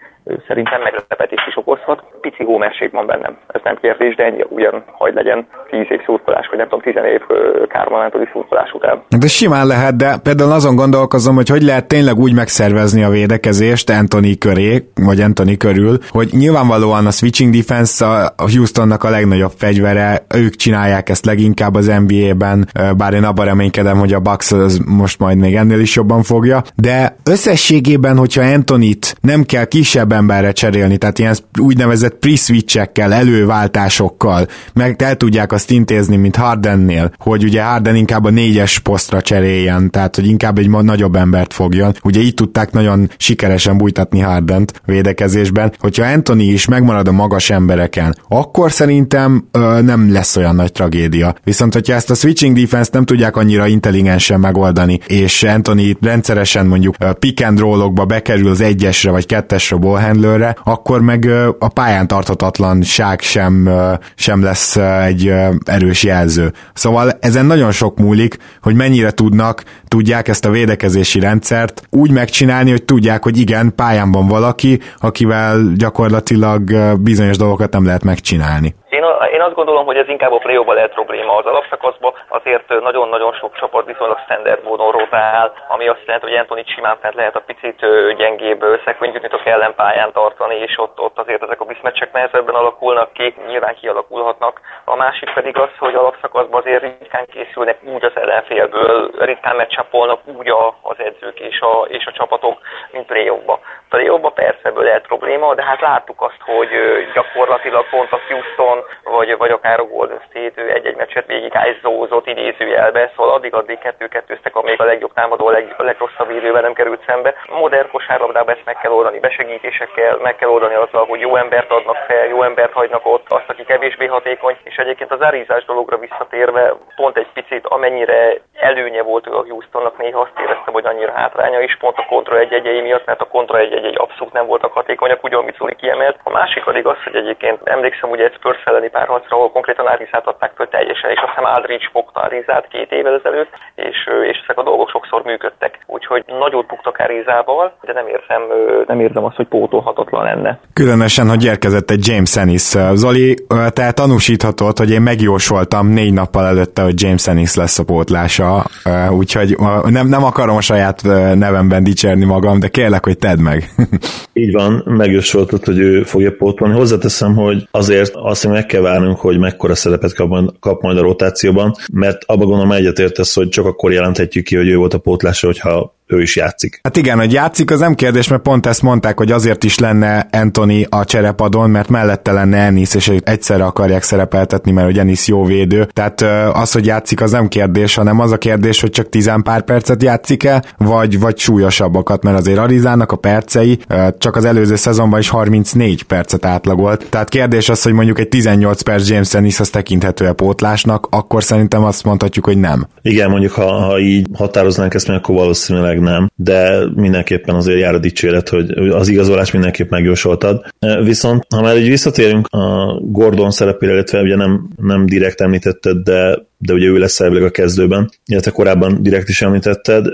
szerintem 0.47 0.81
meglepetést 0.83 1.47
is 1.49 1.57
okozhat. 1.57 2.03
Pici 2.21 2.45
hómerség 2.45 2.91
van 2.93 3.07
bennem, 3.07 3.39
ez 3.47 3.61
nem 3.65 3.77
kérdés, 3.81 4.15
de 4.15 4.25
ennyi 4.25 4.45
ugyan 4.49 4.85
hagyd 4.93 5.15
legyen 5.15 5.47
10 5.71 5.81
év 5.89 6.01
szurkolás, 6.05 6.47
vagy 6.49 6.59
nem 6.59 6.69
tudom, 6.69 6.81
10 6.81 6.95
év 7.15 7.23
kármalántori 7.69 8.29
szurkolás 8.33 8.73
után. 8.73 9.03
De 9.19 9.27
simán 9.27 9.67
lehet, 9.67 9.97
de 9.97 10.17
például 10.23 10.53
azon 10.53 10.77
gondolkozom, 10.77 11.35
hogy 11.35 11.49
hogy 11.49 11.63
lehet 11.63 11.89
tényleg 11.89 12.17
úgy 12.19 12.35
megszervezni 12.35 13.03
a 13.03 13.09
védekezést 13.09 13.91
Anthony 13.91 14.39
köré, 14.39 14.89
vagy 14.95 15.21
Anthony 15.21 15.57
körül, 15.57 15.97
hogy 16.11 16.29
nyilvánvalóan 16.31 17.07
a 17.07 17.11
switching 17.11 17.55
defense 17.55 18.07
a 18.37 18.51
Houstonnak 18.55 19.05
a 19.05 19.11
legnagyobb 19.11 19.53
fegyvere, 19.57 20.27
ők 20.35 20.55
csinálják 20.55 21.09
ezt 21.09 21.27
leginkább 21.27 21.75
az 21.75 21.87
NBA-ben, 22.07 22.69
bár 22.97 23.13
én 23.13 23.25
abban 23.25 23.45
reménykedem, 23.45 23.99
hogy 23.99 24.13
a 24.13 24.21
Bucks 24.21 24.53
az 24.53 24.81
most 24.87 25.19
majd 25.19 25.39
még 25.39 25.55
ennél 25.55 25.81
is 25.81 25.97
jobban 25.97 26.23
fogja, 26.23 26.63
de 26.75 27.17
összességében, 27.25 28.17
hogyha 28.17 28.43
Anthony-t 28.43 29.15
nem 29.21 29.43
kell 29.43 29.65
kisebb 29.65 30.13
emberre 30.19 30.53
cserélni, 30.53 30.97
tehát 30.97 31.19
ilyen 31.19 31.37
úgynevezett 31.61 32.15
pre-switchekkel, 32.15 33.13
előváltásokkal, 33.13 34.47
meg 34.75 35.03
el 35.03 35.17
tudják 35.17 35.53
azt 35.53 35.71
intézni, 35.71 36.17
mint 36.17 36.37
Hardennél, 36.37 37.13
hogy 37.19 37.45
ugye 37.45 37.63
Harden 37.63 37.97
inkább 37.97 38.25
a 38.25 38.31
négyes 38.31 38.79
posztra 38.79 39.21
cseréljen, 39.21 39.91
tehát 39.91 40.15
hogy 40.17 40.27
inkább 40.27 40.59
egy 40.59 40.71
nagyobb 40.71 41.17
embert 41.17 41.55
fogjon. 41.55 41.95
Ugye 42.03 42.21
így 42.21 42.35
tudták 42.35 42.71
nagyon 42.71 43.11
sikeresen 43.17 43.77
bújtatni 43.77 44.21
Hardent 44.21 44.81
védekezésben. 44.85 45.73
Hogyha 45.79 46.05
Anthony 46.05 46.41
is 46.41 46.67
megmarad 46.67 47.09
a 47.09 47.13
magas 47.13 47.51
embereken, 47.51 48.17
akkor 48.29 48.73
szerintem 48.73 49.49
ö, 49.51 49.83
nem 49.83 50.13
lesz 50.13 50.37
olyan 50.37 50.55
nagy 50.55 50.73
tragédia. 50.73 51.35
Viszont, 51.45 51.73
hogyha 51.73 51.95
ezt 51.95 52.11
a 52.11 52.15
switching 52.15 52.59
defense 52.59 52.91
nem 52.93 53.05
tudják 53.05 53.37
annyira 53.37 53.67
intelligensen 53.67 54.41
megoldani, 54.41 55.01
és 55.07 55.43
Anthony 55.43 55.97
rendszeresen 56.01 56.67
mondjuk 56.67 56.97
pick 57.19 57.45
and 57.47 57.63
bekerül 58.07 58.51
az 58.51 58.61
egyesre 58.61 59.11
vagy 59.11 59.27
kettesre 59.27 59.77
handlerre, 60.01 60.57
akkor 60.65 61.01
meg 61.01 61.29
a 61.59 61.69
pályán 61.69 62.07
tarthatatlanság 62.07 63.21
sem, 63.21 63.71
sem 64.15 64.43
lesz 64.43 64.77
egy 64.77 65.33
erős 65.65 66.03
jelző. 66.03 66.53
Szóval 66.75 67.11
ezen 67.21 67.47
nagyon 67.47 67.71
sok 67.71 67.99
múlik, 67.99 68.37
hogy 68.63 68.75
mennyire 68.75 69.11
tudnak, 69.11 69.65
tudják 69.89 70.29
ezt 70.29 70.45
a 70.45 70.51
védekezési 70.51 71.21
rendszert 71.21 71.83
úgy 71.91 72.11
megcsinálni, 72.11 72.71
hogy 72.71 72.85
tudják, 72.85 73.23
hogy 73.23 73.39
igen, 73.39 73.75
pályán 73.75 74.13
van 74.13 74.27
valaki, 74.27 74.81
akivel 75.01 75.73
gyakorlatilag 75.75 76.73
bizonyos 77.01 77.37
dolgokat 77.37 77.73
nem 77.73 77.85
lehet 77.85 78.05
megcsinálni. 78.05 78.75
Én, 78.89 79.05
én 79.33 79.41
azt 79.41 79.55
gondolom, 79.55 79.87
hogy 79.87 79.97
ez 79.97 80.09
inkább 80.09 80.33
a 80.33 80.39
play 80.39 80.65
lehet 80.67 80.93
probléma 80.93 81.37
az 81.37 81.47
alapszakaszban, 81.47 82.13
azért 82.29 82.81
nagyon-nagyon 82.81 83.33
sok 83.33 83.57
csapat 83.57 83.87
viszonylag 83.87 84.19
standard 84.19 84.63
módon 84.65 84.91
rotál, 84.91 85.53
ami 85.69 85.89
azt 85.89 86.03
jelenti, 86.07 86.27
hogy 86.27 86.37
Anthony 86.37 86.65
simán 86.67 86.97
fent 87.01 87.15
lehet 87.15 87.37
a 87.37 87.41
picit 87.47 87.87
gyengébb 88.17 88.65
szekvényütnitok 88.85 89.47
ellenpályán 89.47 90.13
tartani, 90.13 90.55
és 90.55 90.79
ott, 90.79 91.01
ott 91.01 91.19
azért 91.19 91.43
ezek 91.43 91.61
a 91.61 91.65
biszmecsek 91.65 92.13
nehezebben 92.13 92.55
alakulnak 92.55 93.13
ki, 93.13 93.35
nyilván 93.47 93.75
kialakulhatnak. 93.75 94.61
A 94.85 94.97
másik 94.97 95.33
pedig 95.33 95.59
az, 95.59 95.71
hogy 95.79 95.95
alapszakaszban 95.95 96.61
azért 96.61 96.83
ritkán 96.83 97.27
készülnek 97.33 97.79
úgy 97.83 98.05
az 98.05 98.13
ellenfélből, 98.15 99.11
ritkán 99.19 99.57
meccsapolnak 99.57 100.21
úgy 100.25 100.49
a, 100.49 100.67
az 100.83 100.97
edzők 100.99 101.41
és 101.41 101.61
a, 101.61 101.87
és 101.89 102.07
a 102.07 102.13
csapatok, 102.13 102.59
mint 102.91 103.07
play-offba. 103.07 103.61
Play-offba 103.89 104.29
persze 104.29 104.61
ebből 104.63 104.85
lehet 104.85 105.07
probléma, 105.07 105.55
de 105.55 105.63
hát 105.63 105.81
láttuk 105.81 106.23
azt, 106.23 106.43
hogy 106.45 106.69
gyakorlatilag 107.15 107.85
pont 107.91 108.13
a 108.13 108.21
Houston 108.29 108.78
vagy, 109.03 109.37
vagy 109.37 109.51
akár 109.51 109.81
a 109.81 109.85
Golden 109.85 110.21
State 110.29 110.63
egy-egy 110.63 110.97
meccset 110.97 111.27
végig 111.27 111.55
ájzózott 111.55 112.27
idézőjelbe, 112.27 113.13
szóval 113.17 113.35
addig-addig 113.35 113.79
kettő-kettőztek, 113.79 114.57
amíg 114.57 114.81
a 114.81 114.85
legjobb 114.85 115.13
támadó, 115.13 115.47
a, 115.47 115.51
leg, 115.51 115.75
a 115.77 115.83
legrosszabb 115.83 116.29
védővel 116.29 116.63
nem 116.63 116.73
került 116.73 117.03
szembe. 117.07 117.35
Modern 117.49 117.91
kosárlabdában 117.91 118.55
ezt 118.55 118.65
meg 118.65 118.77
kell 118.79 118.93
oldani 118.93 119.19
besegítésekkel, 119.19 120.17
meg 120.23 120.37
kell 120.37 120.49
oldani 120.49 120.75
azzal, 120.75 121.07
hogy 121.07 121.21
jó 121.21 121.37
embert 121.37 121.71
adnak 121.71 121.97
fel, 121.97 122.27
jó 122.27 122.43
embert 122.43 122.73
hagynak 122.73 123.07
ott, 123.07 123.27
azt, 123.29 123.49
aki 123.49 123.65
kevésbé 123.65 124.07
hatékony, 124.07 124.57
és 124.63 124.77
egyébként 124.77 125.13
az 125.13 125.23
árizás 125.23 125.65
dologra 125.65 125.99
visszatérve 125.99 126.75
pont 126.97 127.17
egy 127.17 127.33
picit, 127.33 127.67
amennyire 127.67 128.41
előnye 128.55 129.03
volt 129.03 129.27
ő 129.27 129.37
a 129.37 129.45
Houstonnak, 129.49 129.99
néha 129.99 130.21
azt 130.21 130.41
éreztem, 130.45 130.73
hogy 130.73 130.87
annyira 130.87 131.13
hátránya 131.13 131.61
is, 131.61 131.77
pont 131.77 131.99
a 131.99 132.07
kontra 132.09 132.39
egy 132.39 132.53
egyei 132.53 132.81
miatt, 132.81 133.07
mert 133.07 133.21
a 133.21 133.29
kontra 133.29 133.59
egy 133.59 133.73
egy 133.73 133.99
abszolút 133.99 134.33
nem 134.33 134.47
voltak 134.47 134.73
hatékonyak, 134.73 135.25
úgy, 135.25 135.35
amit 135.35 135.57
kiemelt. 135.77 136.19
A 136.23 136.31
másik 136.31 136.65
pedig 136.65 136.87
az, 136.87 136.97
hogy 137.05 137.17
egyébként 137.17 137.61
emlékszem 137.65 138.11
ugye 138.11 138.25
egy 138.25 138.35
Spurs 138.35 138.63
elleni 138.69 138.91
párharcra, 138.97 139.37
ahol 139.37 139.51
konkrétan 139.57 139.87
Arizát 139.87 140.27
adták 140.27 140.53
föl 140.57 140.69
teljesen, 140.69 141.11
és 141.11 141.21
azt 141.21 141.33
hiszem 141.35 141.51
Aldridge 141.55 141.89
fogta 141.93 142.21
Arizát 142.21 142.69
két 142.75 142.91
évvel 142.99 143.15
ezelőtt, 143.21 143.53
és, 143.75 143.99
és 144.31 144.37
ezek 144.45 144.59
a 144.59 144.63
dolgok 144.63 144.89
sokszor 144.91 145.23
működtek. 145.23 145.73
Úgyhogy 145.87 146.23
nagyot 146.27 146.67
buktak 146.67 146.97
Arizával, 146.99 147.67
de 147.83 147.93
nem 147.93 148.07
érzem, 148.07 148.43
nem 148.87 149.01
érzem 149.01 149.25
azt, 149.25 149.37
hogy 149.37 149.47
pótolhatatlan 149.47 150.25
lenne. 150.25 150.59
Különösen, 150.73 151.29
hogy 151.29 151.45
érkezett 151.45 151.91
egy 151.91 152.07
James 152.09 152.37
Ennis. 152.37 152.67
Zoli, 153.03 153.37
te 153.73 153.93
tanúsíthatod, 153.93 154.79
hogy 154.79 154.91
én 154.91 155.01
megjósoltam 155.01 155.87
négy 155.87 156.13
nappal 156.13 156.47
előtte, 156.47 156.83
hogy 156.83 157.03
James 157.03 157.27
Ennis 157.29 157.55
lesz 157.55 157.79
a 157.79 157.85
pótlása, 157.85 158.65
úgyhogy 159.11 159.57
nem, 159.85 160.07
nem 160.09 160.25
akarom 160.25 160.57
a 160.57 160.61
saját 160.61 161.03
nevemben 161.35 161.85
dicsérni 161.85 162.25
magam, 162.25 162.61
de 162.61 162.69
kérlek, 162.69 163.05
hogy 163.05 163.19
tedd 163.19 163.39
meg. 163.39 163.65
Így 164.43 164.53
van, 164.53 164.83
megjósoltad, 164.85 165.65
hogy 165.65 165.79
ő 165.79 166.03
fogja 166.03 166.33
pótolni. 166.39 166.75
Hozzáteszem, 166.75 167.35
hogy 167.35 167.69
azért 167.71 168.15
azt 168.15 168.45
meg 168.59 168.67
kell 168.67 168.81
várnunk, 168.81 169.19
hogy 169.19 169.39
mekkora 169.39 169.75
szerepet 169.75 170.15
kap 170.15 170.29
majd, 170.29 170.51
kap 170.61 170.83
majd 170.83 170.99
a 170.99 171.03
rotációban, 171.03 171.75
mert 171.93 172.25
abban 172.27 172.47
gondolom 172.47 172.73
egyetértesz, 172.73 173.35
hogy 173.35 173.49
csak 173.49 173.67
akkor 173.67 173.93
jelenthetjük 173.93 174.45
ki, 174.45 174.57
hogy 174.57 174.69
ő 174.69 174.77
volt 174.77 174.95
a 174.95 174.99
pótlása, 174.99 175.47
hogyha 175.47 175.98
ő 176.09 176.23
is 176.23 176.37
játszik. 176.37 176.81
Hát 176.83 176.97
igen, 176.97 177.19
hogy 177.19 177.33
játszik, 177.33 177.71
az 177.71 177.81
nem 177.81 177.95
kérdés, 177.95 178.29
mert 178.29 178.43
pont 178.43 178.67
ezt 178.67 178.83
mondták, 178.83 179.19
hogy 179.19 179.33
azért 179.33 179.65
is 179.65 179.79
lenne 179.79 180.29
Anthony 180.33 180.87
a 180.89 181.05
cserepadon, 181.05 181.71
mert 181.71 181.89
mellette 181.89 182.33
lenne 182.33 182.57
Ennis, 182.59 182.95
és 182.95 183.13
egyszerre 183.23 183.65
akarják 183.65 184.03
szerepeltetni, 184.03 184.73
mert 184.73 184.87
hogy 184.87 184.99
Ennis 184.99 185.29
jó 185.29 185.45
védő. 185.45 185.89
Tehát 185.93 186.25
az, 186.53 186.73
hogy 186.73 186.87
játszik, 186.87 187.21
az 187.21 187.31
nem 187.31 187.49
kérdés, 187.49 187.95
hanem 187.95 188.21
az 188.21 188.33
a 188.33 188.39
kérdés, 188.39 188.81
hogy 188.81 188.91
csak 188.91 189.09
tizen 189.09 189.43
pár 189.43 189.63
percet 189.63 190.03
játszik-e, 190.03 190.65
vagy, 190.79 191.21
vagy 191.21 191.39
súlyosabbakat, 191.39 192.23
mert 192.23 192.39
azért 192.39 192.59
Arizának 192.59 193.13
a 193.13 193.17
percei 193.17 193.79
csak 194.19 194.37
az 194.37 194.45
előző 194.45 194.77
szezonban 194.77 195.21
is 195.21 195.29
34 195.29 196.03
percet 196.03 196.45
átlagolt. 196.45 197.07
Tehát 197.11 197.29
kérdés 197.29 197.69
az, 197.69 197.83
hogy 197.83 197.93
mondjuk 197.93 198.19
egy 198.19 198.29
18 198.29 198.83
perc 198.83 199.09
James 199.09 199.35
Ennis 199.35 199.61
az 199.61 199.71
tekinthető-e 199.71 200.33
pótlásnak, 200.33 201.07
akkor 201.11 201.45
szerintem 201.45 201.85
azt 201.85 202.05
mondhatjuk, 202.05 202.45
hogy 202.45 202.59
nem. 202.59 202.87
Igen, 203.03 203.31
mondjuk 203.31 203.53
ha, 203.53 203.73
ha 203.73 203.99
így 203.99 204.27
határoznánk 204.35 204.95
ezt 204.95 205.09
meg, 205.09 205.17
akkor 205.17 205.35
valószínűleg 205.35 205.98
meg 206.01 206.13
nem, 206.19 206.31
de 206.35 206.87
mindenképpen 206.95 207.55
azért 207.55 207.81
jár 207.81 207.95
a 207.95 207.99
dicséret, 207.99 208.49
hogy 208.49 208.71
az 208.71 209.09
igazolás 209.09 209.51
mindenképp 209.51 209.91
megjósoltad. 209.91 210.65
E, 210.79 211.03
viszont, 211.03 211.47
ha 211.55 211.63
már 211.63 211.77
így 211.77 211.89
visszatérünk 211.89 212.47
a 212.47 212.95
Gordon 213.01 213.51
szerepére, 213.51 213.93
illetve 213.93 214.21
ugye 214.21 214.37
nem, 214.37 214.69
nem 214.77 215.07
direkt 215.07 215.41
említetted, 215.41 215.97
de, 215.97 216.39
de 216.59 216.73
ugye 216.73 216.87
ő 216.87 216.99
lesz 216.99 217.21
elvileg 217.21 217.45
a 217.45 217.51
kezdőben, 217.51 218.11
illetve 218.27 218.51
korábban 218.51 219.03
direkt 219.03 219.29
is 219.29 219.43
említetted. 219.43 220.07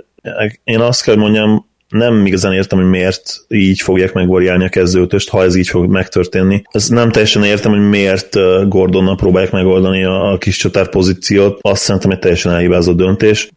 Én 0.65 0.81
azt 0.81 1.03
kell 1.03 1.17
mondjam, 1.17 1.67
nem 1.95 2.27
igazán 2.27 2.53
értem, 2.53 2.79
hogy 2.79 2.89
miért 2.89 3.45
így 3.49 3.81
fogják 3.81 4.13
megvariálni 4.13 4.65
a 4.65 4.69
kezdőtöst, 4.69 5.29
ha 5.29 5.43
ez 5.43 5.55
így 5.55 5.69
fog 5.69 5.87
megtörténni. 5.87 6.63
Ez 6.71 6.89
nem 6.89 7.11
teljesen 7.11 7.45
értem, 7.45 7.73
hogy 7.73 7.89
miért 7.89 8.37
Gordonnal 8.69 9.17
próbálják 9.17 9.53
megoldani 9.53 10.05
a, 10.05 10.33
a 10.33 10.39
kis 10.39 10.57
csatár 10.57 10.89
pozíciót. 10.89 11.59
Azt 11.61 11.83
szerintem 11.83 12.11
egy 12.11 12.19
teljesen 12.19 12.53
elhibázott 12.53 12.97
döntés. 12.97 13.49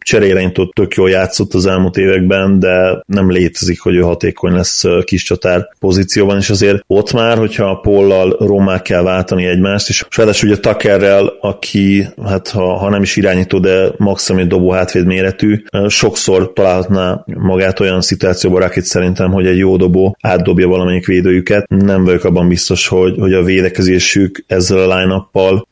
Ott 0.56 0.73
tök 0.73 0.93
jól 0.93 1.10
játszott 1.10 1.54
az 1.54 1.65
elmúlt 1.65 1.97
években, 1.97 2.60
de 2.60 3.04
nem 3.06 3.32
létezik, 3.32 3.80
hogy 3.80 3.95
ő 3.95 4.00
hatékony 4.00 4.54
lesz 4.54 4.84
kis 5.04 5.23
csatár 5.23 5.69
pozícióban, 5.80 6.38
és 6.38 6.50
azért 6.50 6.84
ott 6.88 7.13
már, 7.13 7.38
hogyha 7.38 7.65
a 7.65 7.76
Pollal 7.76 8.36
Romák 8.39 8.82
kell 8.82 9.02
váltani 9.02 9.45
egymást, 9.45 9.89
és 9.89 10.06
ráadásul 10.17 10.50
ugye 10.50 10.60
Tuckerrel, 10.60 11.34
aki, 11.41 12.08
hát 12.26 12.50
ha, 12.50 12.78
ha 12.78 12.89
nem 12.89 13.02
is 13.02 13.15
irányító, 13.15 13.60
de 13.60 13.89
maximum 13.97 14.41
egy 14.41 14.47
dobó 14.47 14.71
hátvéd 14.71 15.06
méretű, 15.06 15.63
sokszor 15.88 16.54
találhatná 16.54 17.23
magát 17.26 17.80
olyan 17.80 18.02
szituációban 18.33 18.61
Rakit 18.61 18.83
szerintem, 18.83 19.31
hogy 19.31 19.45
egy 19.45 19.57
jó 19.57 19.77
dobó 19.77 20.17
átdobja 20.21 20.67
valamelyik 20.67 21.05
védőjüket. 21.05 21.67
Nem 21.67 22.03
vagyok 22.03 22.23
abban 22.23 22.47
biztos, 22.47 22.87
hogy, 22.87 23.15
hogy 23.19 23.33
a 23.33 23.43
védekezésük 23.43 24.43
ezzel 24.47 24.89
a 24.89 24.97
line 24.97 25.27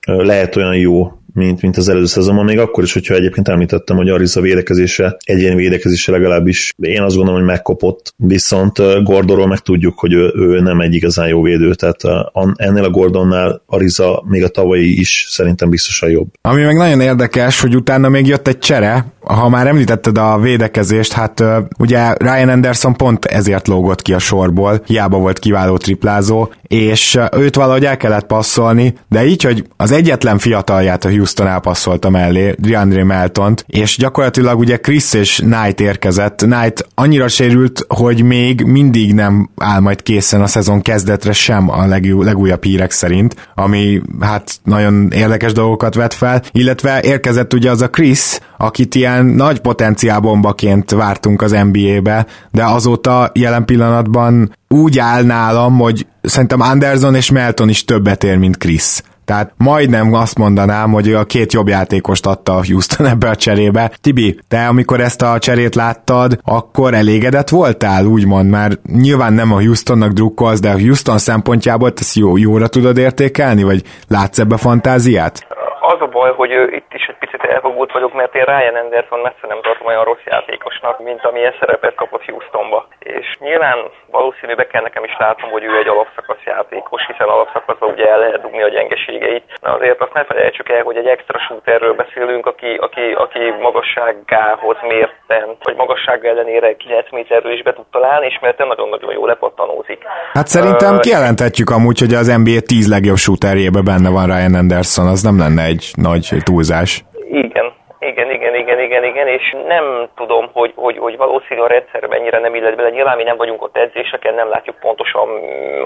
lehet 0.06 0.56
olyan 0.56 0.76
jó, 0.76 1.12
mint, 1.36 1.62
mint 1.62 1.78
az 1.78 1.90
előző 1.90 2.06
szezonban, 2.06 2.46
még 2.46 2.60
akkor 2.60 2.84
is, 2.84 2.94
hogyha 2.94 3.16
egyébként 3.16 3.48
említettem, 3.48 3.96
hogy 3.96 4.10
Ariza 4.10 4.42
védekezése, 4.42 5.18
egyéni 5.24 5.56
védekezése 5.56 6.12
legalábbis 6.12 6.74
én 6.78 7.02
azt 7.02 7.16
gondolom, 7.16 7.40
hogy 7.40 7.50
megkopott, 7.50 8.14
viszont 8.18 9.04
Gordonról 9.04 9.48
meg 9.48 9.60
tudjuk, 9.60 10.00
hogy 10.00 10.14
ő, 10.14 10.34
ő 10.36 10.60
nem 10.60 10.80
egy 10.80 10.94
igazán 10.94 11.28
jó 11.28 11.42
védő, 11.42 11.74
tehát 11.74 12.32
ennél 12.56 12.84
a 12.84 12.90
Gordonnál 12.90 13.62
Ariza 13.66 14.24
még 14.28 14.44
a 14.44 14.48
tavalyi 14.48 15.00
is 15.00 15.28
szerintem 15.30 15.70
biztosan 15.70 16.10
jobb. 16.10 16.28
Ami 16.42 16.64
meg 16.64 16.76
nagyon 16.76 17.02
érdekes, 17.02 17.62
hogy 17.62 17.76
utána 17.76 18.10
még 18.10 18.28
jött 18.28 18.48
egy 18.48 18.58
csere, 18.58 19.14
ha 19.28 19.50
már 19.50 19.68
említetted 19.68 20.18
a 20.18 20.40
védekezést, 20.40 21.14
hát 21.14 21.44
ugye 21.78 22.14
Ryan 22.18 22.50
Anderson 22.50 22.94
pont 22.94 23.26
ezért 23.26 23.68
lógott 23.68 24.02
ki 24.02 24.14
a 24.14 24.20
sorból, 24.20 24.82
hiába 24.86 25.18
volt 25.18 25.40
kiváló 25.40 25.78
triplázó, 25.78 26.50
és 26.68 27.20
őt 27.38 27.56
valahogy 27.56 27.86
el 27.86 27.98
kellett 27.98 28.26
passzolni, 28.26 28.94
de 29.10 29.26
így, 29.26 29.44
hogy 29.44 29.68
az 29.78 29.92
egyetlen 29.92 30.38
fiatalját 30.38 31.06
a 31.06 31.10
Houston 31.10 31.48
elpasszolta 31.48 32.10
mellé, 32.10 32.56
DeAndre 32.58 33.04
Meltont, 33.04 33.66
és 33.68 33.98
gyakorlatilag 33.98 34.60
ugye 34.60 34.78
Chris 34.78 35.14
és 35.14 35.36
Knight 35.36 35.80
érkezett. 35.80 36.38
Knight 36.38 36.88
annyira 36.96 37.28
sérült, 37.28 37.86
hogy 37.88 38.24
még 38.24 38.62
mindig 38.62 39.14
nem 39.14 39.50
áll 39.58 39.80
majd 39.80 40.02
készen 40.02 40.42
a 40.42 40.48
szezon 40.48 40.82
kezdetre 40.82 41.32
sem 41.32 41.70
a 41.70 41.86
legúj, 41.86 42.26
legújabb 42.26 42.64
hírek 42.64 42.92
szerint, 42.92 43.50
ami 43.56 44.02
hát 44.20 44.60
nagyon 44.64 45.12
érdekes 45.12 45.52
dolgokat 45.52 45.96
vet 45.96 46.14
fel, 46.14 46.42
illetve 46.52 47.02
érkezett 47.02 47.54
ugye 47.54 47.70
az 47.70 47.82
a 47.82 47.90
Chris, 47.90 48.40
akit 48.58 48.96
ilyen 48.96 49.26
nagy 49.26 49.60
potenciálbombaként 49.60 50.92
vártunk 50.92 51.42
az 51.42 51.52
NBA-be, 51.72 52.26
de 52.52 52.64
azóta 52.64 53.30
jelen 53.34 53.66
pillanatban 53.66 54.56
úgy 54.70 55.00
áll 55.00 55.24
nálam, 55.24 55.78
hogy 55.78 56.06
szerintem 56.22 56.62
Anderson 56.62 57.16
és 57.16 57.32
Melton 57.32 57.70
is 57.70 57.86
többet 57.86 58.24
ér, 58.24 58.38
mint 58.38 58.58
Chris. 58.58 59.02
Tehát 59.26 59.54
majdnem 59.58 60.14
azt 60.14 60.38
mondanám, 60.38 60.92
hogy 60.92 61.14
a 61.14 61.24
két 61.24 61.54
jobb 61.54 61.68
játékost 61.68 62.26
adta 62.26 62.54
a 62.54 62.66
Houston 62.66 63.06
ebbe 63.08 63.30
a 63.30 63.36
cserébe. 63.36 63.92
Tibi, 64.02 64.40
te 64.48 64.68
amikor 64.68 65.00
ezt 65.00 65.22
a 65.22 65.40
cserét 65.40 65.76
láttad, 65.76 66.40
akkor 66.44 66.94
elégedett 66.94 67.50
voltál, 67.50 68.06
úgymond, 68.06 68.50
mert 68.50 68.80
nyilván 68.84 69.34
nem 69.34 69.54
a 69.54 69.62
Houstonnak 69.62 70.12
drukkolsz, 70.12 70.60
de 70.60 70.70
a 70.70 70.80
Houston 70.80 71.18
szempontjából 71.18 71.92
ezt 71.96 72.16
jó, 72.16 72.38
jóra 72.38 72.68
tudod 72.68 72.98
értékelni, 72.98 73.64
vagy 73.64 73.82
látsz 74.08 74.40
ebbe 74.40 74.58
fantáziát? 74.58 75.48
Az 75.82 75.98
a 76.00 76.08
baj, 76.12 76.32
hogy 76.36 76.50
itt 76.72 76.85
is 77.06 77.14
egy 77.14 77.24
picit 77.24 77.44
elfogult 77.56 77.92
vagyok, 77.92 78.14
mert 78.14 78.36
én 78.36 78.44
Ryan 78.44 78.76
Anderson 78.76 79.20
messze 79.20 79.46
nem 79.48 79.62
tartom 79.62 79.88
olyan 79.88 80.04
rossz 80.04 80.26
játékosnak, 80.26 80.96
mint 81.08 81.26
amilyen 81.26 81.56
szerepet 81.60 81.96
kapott 81.96 82.26
Houstonba. 82.26 82.88
És 83.00 83.28
nyilván 83.40 83.78
valószínűleg 84.12 84.68
kell 84.68 84.82
nekem 84.82 85.04
is 85.04 85.16
látnom, 85.20 85.50
hogy 85.52 85.64
ő 85.64 85.78
egy 85.78 85.88
alapszakasz 85.88 86.44
játékos, 86.46 87.02
hiszen 87.10 87.28
alapszakaszban 87.28 87.90
ugye 87.90 88.06
el 88.14 88.20
lehet 88.20 88.42
dugni 88.42 88.64
a 88.64 88.70
gyengeségeit. 88.76 89.44
Na 89.62 89.74
azért 89.74 90.02
azt 90.02 90.14
ne 90.14 90.24
felejtsük 90.24 90.70
el, 90.70 90.84
hogy 90.84 90.98
egy 90.98 91.08
extra 91.08 91.40
shooterről 91.40 91.94
beszélünk, 91.94 92.46
aki, 92.46 92.72
aki, 92.86 93.06
aki 93.26 93.40
magasságához 93.68 94.78
mérten, 94.82 95.46
vagy 95.64 95.76
magasság 95.76 96.26
ellenére 96.26 96.76
9 96.76 97.12
méterről 97.12 97.54
is 97.54 97.64
be 97.64 97.74
tud 97.74 97.86
találni, 97.92 98.26
és 98.26 98.38
mert 98.42 98.58
nagyon-nagyon 98.58 99.12
jól 99.14 99.28
lepattanózik. 99.28 100.00
Hát 100.34 100.48
szerintem 100.48 100.94
uh, 100.94 101.00
kijelenthetjük 101.00 101.70
amúgy, 101.70 102.00
hogy 102.00 102.14
az 102.14 102.28
NBA 102.28 102.60
10 102.66 102.90
legjobb 102.90 103.18
shooterjébe 103.18 103.82
benne 103.82 104.10
van 104.10 104.26
Ryan 104.26 104.54
Anderson, 104.54 105.08
az 105.08 105.22
nem 105.22 105.38
lenne 105.40 105.64
egy 105.64 105.92
nagy 105.96 106.28
túlzás. 106.44 106.95
Igen, 107.30 107.75
igen, 108.06 108.32
igen, 108.32 108.56
igen, 108.56 108.80
igen, 108.80 109.04
igen, 109.04 109.28
és 109.28 109.56
nem 109.68 110.08
tudom, 110.16 110.50
hogy, 110.54 110.72
hogy, 110.76 110.98
hogy 110.98 111.18
valószínű 111.18 111.60
a 111.60 111.68
rendszer 111.68 112.08
mennyire 112.08 112.40
nem 112.40 112.56
illet 112.56 112.76
bele. 112.76 112.90
Nyilván 112.90 113.18
mi 113.18 113.24
nem 113.24 113.38
vagyunk 113.38 113.62
ott 113.62 113.78
edzéseken, 113.78 114.34
nem 114.34 114.50
látjuk 114.50 114.76
pontosan 114.80 115.28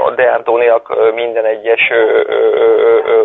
a 0.05 0.12
De 0.12 0.23
Antoniak 0.23 1.13
minden 1.13 1.45
egyes, 1.45 1.82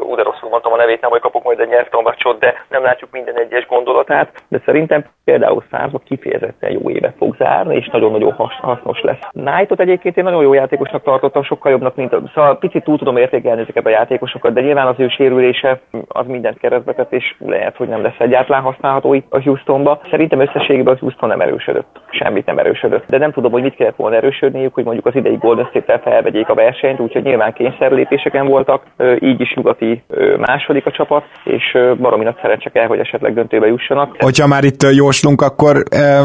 úgy 0.03 0.19
rosszul 0.19 0.49
mondtam 0.49 0.73
a 0.73 0.77
nevét, 0.77 1.01
nem, 1.01 1.11
hogy 1.11 1.21
kapok 1.21 1.43
majd 1.43 1.61
egy 1.61 1.69
nyelvtanvacsot, 1.69 2.39
de 2.39 2.65
nem 2.69 2.83
látjuk 2.83 3.11
minden 3.11 3.39
egyes 3.39 3.67
gondolatát. 3.67 4.33
De 4.49 4.61
szerintem 4.65 5.05
például 5.25 5.65
Szárba 5.71 6.01
kifejezetten 6.05 6.71
jó 6.71 6.91
éve 6.91 7.15
fog 7.19 7.37
zárni, 7.37 7.77
és 7.77 7.89
nagyon-nagyon 7.93 8.33
hasznos 8.61 9.01
lesz. 9.01 9.19
Knightot 9.31 9.81
egyébként 9.81 10.17
én 10.17 10.25
nagyon 10.25 10.43
jó 10.43 10.53
játékosnak 10.53 11.03
tartottam, 11.03 11.43
sokkal 11.43 11.71
jobbnak, 11.71 11.97
mint 11.97 12.13
a... 12.13 12.23
Szóval 12.35 12.59
picit 12.59 12.85
túl 12.85 12.99
tudom 12.99 13.17
értékelni 13.17 13.61
ezeket 13.61 13.87
a 13.87 13.89
játékosokat, 13.89 14.53
de 14.53 14.61
nyilván 14.61 14.87
az 14.87 15.01
ő 15.01 15.09
sérülése 15.09 15.81
az 16.09 16.27
mindent 16.27 16.59
keresztbe 16.59 16.93
tett, 16.93 17.13
és 17.13 17.35
lehet, 17.39 17.77
hogy 17.77 17.89
nem 17.89 18.03
lesz 18.03 18.19
egyáltalán 18.19 18.63
használható 18.85 19.15
itt 19.15 19.27
a 19.31 19.43
Houstonba. 19.43 20.01
Szerintem 20.11 20.41
összességében 20.41 20.95
a 20.95 20.97
Houston 21.01 21.29
nem 21.29 21.41
erősödött. 21.41 22.01
Semmit 22.11 22.47
nem 22.47 22.59
erősödött. 22.59 23.05
De 23.09 23.19
nem 23.19 23.33
tudom, 23.33 23.53
hogy 23.53 23.63
mit 23.63 23.75
kellett 23.75 23.97
volna 23.97 24.17
erősödniük, 24.17 24.75
hogy 24.75 24.85
mondjuk 24.85 25.07
az 25.07 25.15
idei 25.15 25.37
Golden 25.37 25.67
State-tel 25.71 26.01
felvegyék 26.05 26.49
a 26.49 26.55
versenyt, 26.55 27.01
úgyhogy 27.01 27.23
nyilván 27.23 27.53
kényszerlépéseken 27.53 28.47
voltak, 28.47 28.83
így 29.21 29.41
is 29.41 29.55
nyugati 29.55 30.03
második 30.39 30.87
a 30.87 30.91
csapat, 30.91 31.25
és 31.45 31.79
baromi 32.01 32.25
nagy 32.25 32.37
szerencse 32.43 32.71
kell, 32.71 32.87
hogy 32.87 32.99
esetleg 32.99 33.35
döntőbe 33.35 33.67
jussanak. 33.67 34.17
Hogyha 34.19 34.47
már 34.47 34.65
itt 34.65 34.83
jóslunk, 34.83 35.41
akkor 35.43 35.83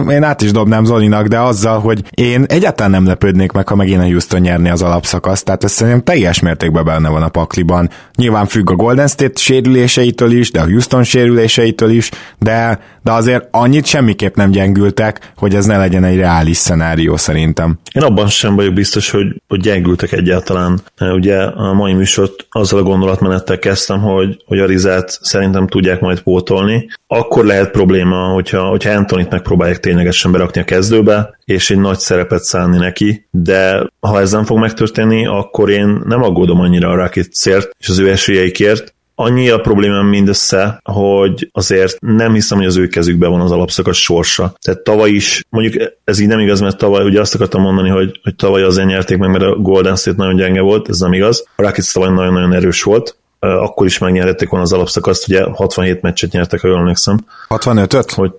én 0.09 0.23
át 0.23 0.41
is 0.41 0.51
dobnám 0.51 0.83
Zolinak, 0.83 1.25
de 1.27 1.39
azzal, 1.39 1.79
hogy 1.79 1.99
én 2.13 2.43
egyáltalán 2.47 2.91
nem 2.91 3.05
lepődnék 3.05 3.51
meg, 3.51 3.67
ha 3.67 3.75
megint 3.75 4.01
a 4.01 4.03
Houston 4.03 4.41
nyerni 4.41 4.69
az 4.69 4.83
alapszakaszt, 4.83 5.45
tehát 5.45 5.63
ez 5.63 5.71
szerintem 5.71 6.03
teljes 6.03 6.41
mértékben 6.41 6.85
benne 6.85 7.09
van 7.09 7.23
a 7.23 7.29
pakliban. 7.29 7.87
Nyilván 8.15 8.45
függ 8.45 8.69
a 8.71 8.75
Golden 8.75 9.07
State 9.07 9.39
sérüléseitől 9.39 10.31
is, 10.31 10.51
de 10.51 10.59
a 10.59 10.63
Houston 10.63 11.03
sérüléseitől 11.03 11.89
is, 11.89 12.09
de, 12.39 12.79
de 13.03 13.11
azért 13.11 13.47
annyit 13.51 13.85
semmiképp 13.85 14.35
nem 14.35 14.51
gyengültek, 14.51 15.31
hogy 15.35 15.55
ez 15.55 15.65
ne 15.65 15.77
legyen 15.77 16.03
egy 16.03 16.17
reális 16.17 16.57
szenárió 16.57 17.17
szerintem. 17.17 17.79
Én 17.93 18.03
abban 18.03 18.27
sem 18.27 18.55
vagyok 18.55 18.73
biztos, 18.73 19.09
hogy, 19.09 19.41
hogy 19.47 19.59
gyengültek 19.59 20.11
egyáltalán. 20.11 20.81
Ugye 20.99 21.37
a 21.43 21.73
mai 21.73 21.93
műsort 21.93 22.45
azzal 22.49 22.79
a 22.79 22.83
gondolatmenettel 22.83 23.59
kezdtem, 23.59 23.99
hogy, 23.99 24.43
hogy 24.45 24.59
a 24.59 24.65
Rizát 24.65 25.19
szerintem 25.21 25.67
tudják 25.67 25.99
majd 25.99 26.21
pótolni. 26.21 26.87
Akkor 27.07 27.45
lehet 27.45 27.71
probléma, 27.71 28.33
hogyha, 28.33 28.67
hogyha 28.67 28.91
Antonit 28.91 29.29
megpróbálják 29.29 29.79
ténylegesen 29.79 30.31
berakni 30.31 30.61
a 30.61 30.63
kezdőbe, 30.63 31.37
és 31.45 31.69
egy 31.69 31.79
nagy 31.79 31.99
szerepet 31.99 32.43
szánni 32.43 32.77
neki, 32.77 33.27
de 33.31 33.89
ha 33.99 34.19
ez 34.19 34.31
nem 34.31 34.45
fog 34.45 34.57
megtörténni, 34.57 35.27
akkor 35.27 35.69
én 35.69 36.01
nem 36.05 36.23
aggódom 36.23 36.59
annyira 36.59 36.89
a 36.89 36.95
Rocketsért 36.95 37.69
és 37.79 37.89
az 37.89 37.99
ő 37.99 38.09
esélyeikért, 38.09 38.93
Annyi 39.21 39.49
a 39.49 39.59
problémám 39.59 40.05
mindössze, 40.05 40.79
hogy 40.83 41.49
azért 41.51 41.99
nem 41.99 42.33
hiszem, 42.33 42.57
hogy 42.57 42.67
az 42.67 42.77
ő 42.77 42.87
kezükben 42.87 43.29
van 43.31 43.41
az 43.41 43.51
alapszakasz 43.51 43.97
sorsa. 43.97 44.53
Tehát 44.61 44.79
tavaly 44.79 45.09
is, 45.09 45.45
mondjuk 45.49 45.91
ez 46.03 46.19
így 46.19 46.27
nem 46.27 46.39
igaz, 46.39 46.59
mert 46.59 46.77
tavaly 46.77 47.05
ugye 47.05 47.19
azt 47.19 47.35
akartam 47.35 47.61
mondani, 47.61 47.89
hogy, 47.89 48.19
hogy 48.23 48.35
tavaly 48.35 48.63
azért 48.63 48.87
nyerték 48.87 49.17
meg, 49.17 49.29
mert 49.29 49.43
a 49.43 49.55
Golden 49.55 49.95
State 49.95 50.17
nagyon 50.17 50.35
gyenge 50.35 50.61
volt, 50.61 50.89
ez 50.89 50.99
nem 50.99 51.13
igaz. 51.13 51.43
A 51.55 51.61
Rockets 51.61 51.93
tavaly 51.93 52.09
nagyon-nagyon 52.09 52.53
erős 52.53 52.83
volt, 52.83 53.15
akkor 53.39 53.85
is 53.85 53.97
megnyerhették 53.97 54.49
volna 54.49 54.65
az 54.65 54.73
alapszakaszt, 54.73 55.27
ugye 55.27 55.43
67 55.43 56.01
meccset 56.01 56.31
nyertek, 56.31 56.61
ha 56.61 56.67
jól 56.67 56.77
emlékszem. 56.77 57.25
65-öt? 57.49 58.11
Hogy, 58.11 58.31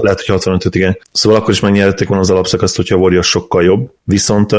lehet, 0.00 0.18
hogy 0.18 0.26
65 0.26 0.74
igen. 0.74 0.98
Szóval 1.12 1.38
akkor 1.38 1.50
is 1.50 1.60
megnyerhették 1.60 2.08
volna 2.08 2.22
az 2.22 2.30
alapszakaszt, 2.30 2.76
hogyha 2.76 2.94
a 2.94 2.98
Warriors 2.98 3.28
sokkal 3.28 3.62
jobb. 3.62 3.90
Viszont 4.04 4.54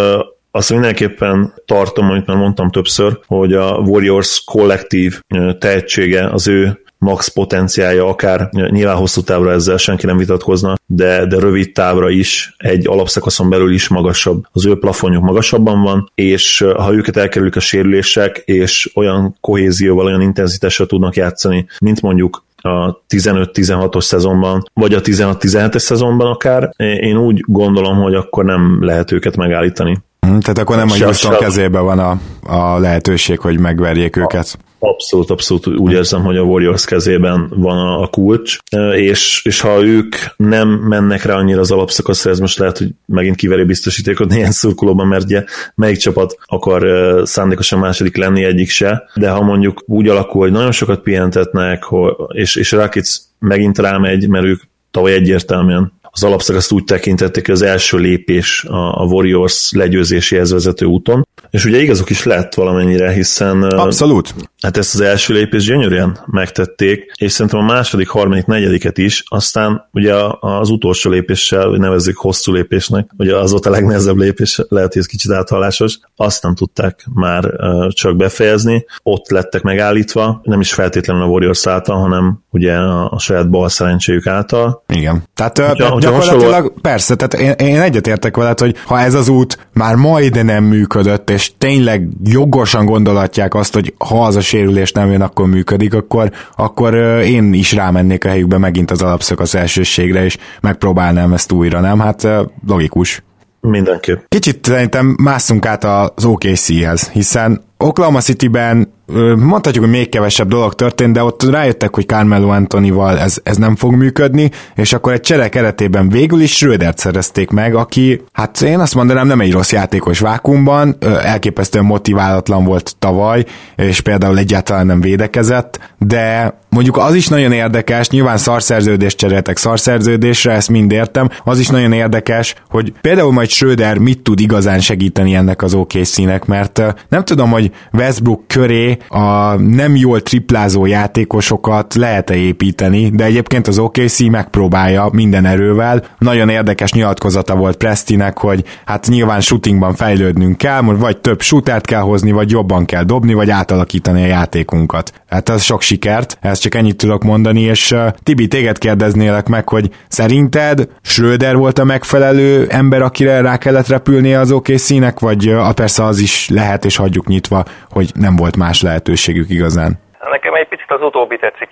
azt 0.52 0.70
mindenképpen 0.70 1.54
tartom, 1.66 2.10
amit 2.10 2.26
már 2.26 2.38
mondtam 2.38 2.72
többször, 2.72 3.20
hogy 3.26 3.54
a 3.54 3.72
Warriors 3.72 4.44
kollektív 4.46 5.22
tehetsége, 5.60 6.30
az 6.30 6.48
ő 6.48 6.80
max 7.00 7.28
potenciálja, 7.28 8.06
akár 8.06 8.50
nyilván 8.52 8.96
hosszú 8.96 9.22
távra 9.22 9.52
ezzel 9.52 9.78
senki 9.78 10.06
nem 10.06 10.18
vitatkozna, 10.18 10.76
de, 10.86 11.26
de 11.26 11.40
rövid 11.40 11.72
távra 11.72 12.10
is 12.10 12.56
egy 12.58 12.88
alapszakaszon 12.88 13.50
belül 13.50 13.74
is 13.74 13.88
magasabb. 13.88 14.44
Az 14.52 14.66
ő 14.66 14.78
plafonjuk 14.80 15.24
magasabban 15.24 15.82
van, 15.82 16.12
és 16.16 16.66
ha 16.78 16.94
őket 16.94 17.18
elkerülik 17.18 17.56
a 17.56 17.60
sérülések, 17.60 18.38
és 18.46 18.92
olyan 18.96 19.38
kohézióval, 19.42 20.06
olyan 20.06 20.22
intenzitással 20.22 20.86
tudnak 20.86 21.16
játszani, 21.16 21.66
mint 21.80 22.02
mondjuk 22.02 22.44
a 22.62 23.02
15-16-os 23.10 24.04
szezonban, 24.04 24.64
vagy 24.74 24.94
a 24.94 25.02
16-17-es 25.02 25.78
szezonban 25.78 26.28
akár, 26.28 26.70
én 26.78 27.18
úgy 27.18 27.44
gondolom, 27.48 27.98
hogy 27.98 28.16
akkor 28.16 28.46
nem 28.46 28.78
lehet 28.82 29.12
őket 29.12 29.36
megállítani. 29.36 29.98
Hm, 30.20 30.38
tehát 30.38 30.58
akkor 30.58 30.76
nem 30.76 30.90
a 30.90 31.04
Houston 31.04 31.38
kezében 31.38 31.84
van 31.84 32.00
a, 32.00 32.20
a 32.44 32.80
lehetőség, 32.80 33.40
hogy 33.40 33.60
megverjék 33.60 34.16
őket. 34.16 34.58
Abszolút, 34.80 35.30
abszolút 35.30 35.68
úgy 35.68 35.92
érzem, 35.92 36.24
hogy 36.24 36.38
a 36.38 36.42
Warriors 36.42 36.86
kezében 36.86 37.54
van 37.56 38.02
a 38.02 38.08
kulcs, 38.08 38.58
és, 38.96 39.42
és 39.44 39.62
ha 39.62 39.84
ők 39.84 40.16
nem 40.36 40.70
mennek 40.70 41.24
rá 41.24 41.36
annyira 41.36 41.60
az 41.60 41.72
alapszakaszra, 41.72 42.32
ez 42.32 42.40
most 42.40 42.58
lehet, 42.58 42.78
hogy 42.78 42.90
megint 43.06 43.36
kiveri 43.36 43.64
biztosítékot 43.64 44.30
néhány 44.30 44.52
szurkolóban, 44.52 45.08
mert 45.08 45.24
ugye 45.24 45.44
melyik 45.76 45.98
csapat 45.98 46.38
akar 46.46 46.88
szándékosan 47.28 47.80
második 47.80 48.18
lenni, 48.18 48.44
egyik 48.44 48.70
se, 48.70 49.04
de 49.16 49.30
ha 49.30 49.42
mondjuk 49.42 49.84
úgy 49.86 50.08
alakul, 50.08 50.42
hogy 50.42 50.52
nagyon 50.52 50.72
sokat 50.72 51.02
pihentetnek, 51.02 51.84
és, 52.28 52.56
és 52.56 52.72
Rakic 52.72 53.18
megint 53.40 53.78
rámegy, 53.78 54.28
mert 54.28 54.46
ők 54.46 54.62
tavaly 54.92 55.14
egyértelműen 55.14 55.99
az 56.12 56.24
alapszakaszt 56.24 56.72
úgy 56.72 56.84
tekintették, 56.84 57.46
hogy 57.46 57.56
az 57.56 57.62
első 57.62 57.98
lépés 57.98 58.66
a 58.70 59.04
Warriors 59.04 59.72
legyőzéséhez 59.72 60.52
vezető 60.52 60.86
úton, 60.86 61.28
és 61.50 61.66
ugye 61.66 61.82
igazok 61.82 62.10
is 62.10 62.24
lett 62.24 62.54
valamennyire, 62.54 63.12
hiszen... 63.12 63.64
Abszolút. 63.64 64.36
Hát 64.62 64.78
ezt 64.78 64.94
az 64.94 65.02
első 65.02 65.34
lépést 65.34 65.68
gyönyörűen 65.68 66.20
megtették, 66.26 67.12
és 67.18 67.32
szerintem 67.32 67.60
a 67.60 67.66
második, 67.66 68.08
harmadik, 68.08 68.46
negyediket 68.46 68.98
is, 68.98 69.24
aztán 69.28 69.88
ugye 69.92 70.16
az 70.40 70.70
utolsó 70.70 71.10
lépéssel, 71.10 71.68
hogy 71.68 71.80
nevezzük 71.80 72.18
hosszú 72.18 72.52
lépésnek, 72.52 73.10
ugye 73.18 73.36
az 73.36 73.52
volt 73.52 73.66
a 73.66 73.70
legnehezebb 73.70 74.18
lépés, 74.18 74.62
lehet, 74.70 74.94
hogy 74.94 75.02
ez 75.02 75.08
kicsit 75.08 75.32
áthallásos, 75.32 76.00
azt 76.16 76.44
nem 76.44 76.56
tudták 76.56 77.08
már 77.14 77.54
csak 77.90 78.16
befejezni, 78.16 78.86
ott 79.04 79.30
lettek 79.30 79.62
megállítva, 79.62 80.40
nem 80.44 80.60
is 80.60 80.74
feltétlenül 80.74 81.24
a 81.24 81.28
Warriors 81.28 81.68
által, 81.68 82.00
hanem 82.00 82.40
ugye 82.52 82.74
a 82.78 83.20
saját 83.20 83.50
bal 83.50 83.70
szerencséjük 83.70 84.28
által. 84.28 84.84
Igen. 84.88 85.24
Tehát 85.34 85.58
hogyha, 86.04 86.20
gyakorlatilag 86.20 86.54
hasonló... 86.54 86.74
persze, 86.82 87.16
tehát 87.16 87.60
én, 87.60 87.68
én 87.68 87.82
egyetértek 87.82 88.36
veled, 88.36 88.60
hogy 88.60 88.76
ha 88.86 89.00
ez 89.00 89.14
az 89.14 89.30
út 89.30 89.68
már 89.74 89.96
majd 89.96 90.46
nem 90.46 90.64
működött, 90.64 91.30
és 91.30 91.52
tényleg 91.58 92.08
jogosan 92.24 92.86
gondolatják 92.86 93.54
azt, 93.54 93.74
hogy 93.74 93.94
ha 93.98 94.26
az 94.26 94.36
a 94.36 94.42
sérülés 94.42 94.92
nem 94.92 95.12
jön, 95.12 95.22
akkor 95.22 95.48
működik, 95.48 95.94
akkor, 95.94 96.32
akkor 96.56 96.94
én 97.24 97.54
is 97.54 97.74
rámennék 97.74 98.26
a 98.26 98.30
helyükbe 98.30 98.58
megint 98.58 98.92
az 98.92 99.02
alapszakasz 99.02 99.54
elsőségre, 99.54 100.24
és 100.24 100.38
megpróbálnám 100.62 101.34
ezt 101.34 101.52
újra, 101.52 101.80
nem? 101.80 102.00
Hát 102.00 102.28
logikus. 102.68 103.24
Mindenképp. 103.62 104.20
Kicsit 104.28 104.66
szerintem 104.66 105.16
másszunk 105.22 105.66
át 105.66 105.84
az 105.84 106.26
OKC-hez, 106.26 107.10
hiszen 107.10 107.62
Oklahoma 107.84 108.20
City-ben 108.20 108.88
mondhatjuk, 109.36 109.84
hogy 109.84 109.94
még 109.94 110.10
kevesebb 110.10 110.48
dolog 110.48 110.74
történt, 110.74 111.14
de 111.14 111.24
ott 111.24 111.44
rájöttek, 111.44 111.96
hogy 111.96 112.06
Carmelo 112.06 112.50
Antonival 112.50 113.20
ez, 113.20 113.38
ez 113.44 113.58
nem 113.58 113.76
fog 113.76 113.94
működni, 113.94 114.52
és 114.76 114.94
akkor 114.94 115.14
egy 115.14 115.22
csere 115.22 115.50
keretében 115.50 116.10
végül 116.10 116.42
is 116.42 116.56
Schrödert 116.56 116.98
szerezték 116.98 117.50
meg, 117.50 117.76
aki, 117.76 118.22
hát 118.32 118.62
én 118.62 118.80
azt 118.80 118.96
mondanám, 118.96 119.28
nem 119.28 119.40
egy 119.40 119.52
rossz 119.52 119.72
játékos 119.72 120.20
vákumban, 120.20 120.98
elképesztően 121.22 121.86
motiválatlan 121.86 122.64
volt 122.64 122.96
tavaly, 123.00 123.46
és 123.76 124.02
például 124.02 124.38
egyáltalán 124.38 124.86
nem 124.86 125.02
védekezett, 125.02 125.80
de 125.98 126.58
mondjuk 126.70 126.98
az 126.98 127.16
is 127.16 127.28
nagyon 127.28 127.52
érdekes, 127.52 128.10
nyilván 128.10 128.38
szarszerződést 128.38 129.18
cseréltek 129.18 129.58
szarszerződésre, 129.58 130.52
ezt 130.52 130.70
mind 130.70 130.92
értem, 130.92 131.30
az 131.44 131.60
is 131.60 131.68
nagyon 131.68 131.92
érdekes, 131.92 132.56
hogy 132.70 132.94
például 133.02 133.32
majd 133.32 133.50
Schröder 133.50 133.98
mit 133.98 134.20
tud 134.20 134.40
igazán 134.40 134.80
segíteni 134.80 135.36
ennek 135.36 135.62
az 135.62 135.74
OKC-nek, 135.74 136.46
mert 136.46 136.82
nem 137.10 137.24
tudom, 137.24 137.52
hogy 137.52 137.69
Westbrook 137.94 138.48
köré 138.48 138.98
a 139.08 139.54
nem 139.56 139.96
jól 139.96 140.22
triplázó 140.22 140.86
játékosokat 140.86 141.94
lehet-e 141.94 142.36
építeni, 142.36 143.10
de 143.10 143.24
egyébként 143.24 143.68
az 143.68 143.80
OKC 143.80 144.20
megpróbálja 144.20 145.10
minden 145.12 145.46
erővel. 145.46 146.04
Nagyon 146.18 146.50
érdekes 146.50 146.94
nyilatkozata 146.94 147.56
volt 147.56 147.78
Prestinek, 147.78 148.38
hogy 148.38 148.64
hát 148.86 149.08
nyilván 149.08 149.42
shootingban 149.42 149.96
fejlődnünk 149.96 150.58
kell, 150.58 150.82
vagy 150.82 151.18
több 151.18 151.42
shootert 151.42 151.86
kell 151.86 152.02
hozni, 152.02 152.32
vagy 152.32 152.52
jobban 152.52 152.86
kell 152.86 153.04
dobni, 153.04 153.34
vagy 153.34 153.50
átalakítani 153.50 154.24
a 154.24 154.28
játékunkat. 154.28 155.12
Hát 155.30 155.50
ez 155.50 155.64
sok 155.64 155.82
sikert, 155.82 156.38
ezt 156.42 156.62
csak 156.62 156.76
ennyit 156.76 156.98
tudok 156.98 157.24
mondani, 157.24 157.62
és 157.62 157.92
uh, 157.92 158.08
Tibi, 158.24 158.48
téged 158.48 158.78
kérdeznélek 158.78 159.48
meg, 159.48 159.70
hogy 159.70 159.90
szerinted 160.08 160.88
Schröder 161.02 161.56
volt 161.56 161.80
a 161.80 161.84
megfelelő 161.84 162.68
ember, 162.70 163.02
akire 163.02 163.42
rá 163.42 163.58
kellett 163.58 163.88
repülnie 163.88 164.40
az 164.40 164.52
OKC-nek, 164.52 165.20
vagy 165.20 165.50
uh, 165.50 165.72
persze 165.72 166.04
az 166.04 166.20
is 166.20 166.50
lehet, 166.50 166.86
és 166.86 166.96
hagyjuk 166.96 167.28
nyitva, 167.28 167.59
hogy 167.90 168.12
nem 168.14 168.36
volt 168.36 168.56
más 168.58 168.82
lehetőségük 168.82 169.50
igazán. 169.50 170.00
Nekem 170.32 170.54
egy 170.54 170.68
picit 170.68 170.92
az 170.92 171.02
utóbbi 171.02 171.38
tetszik. 171.38 171.70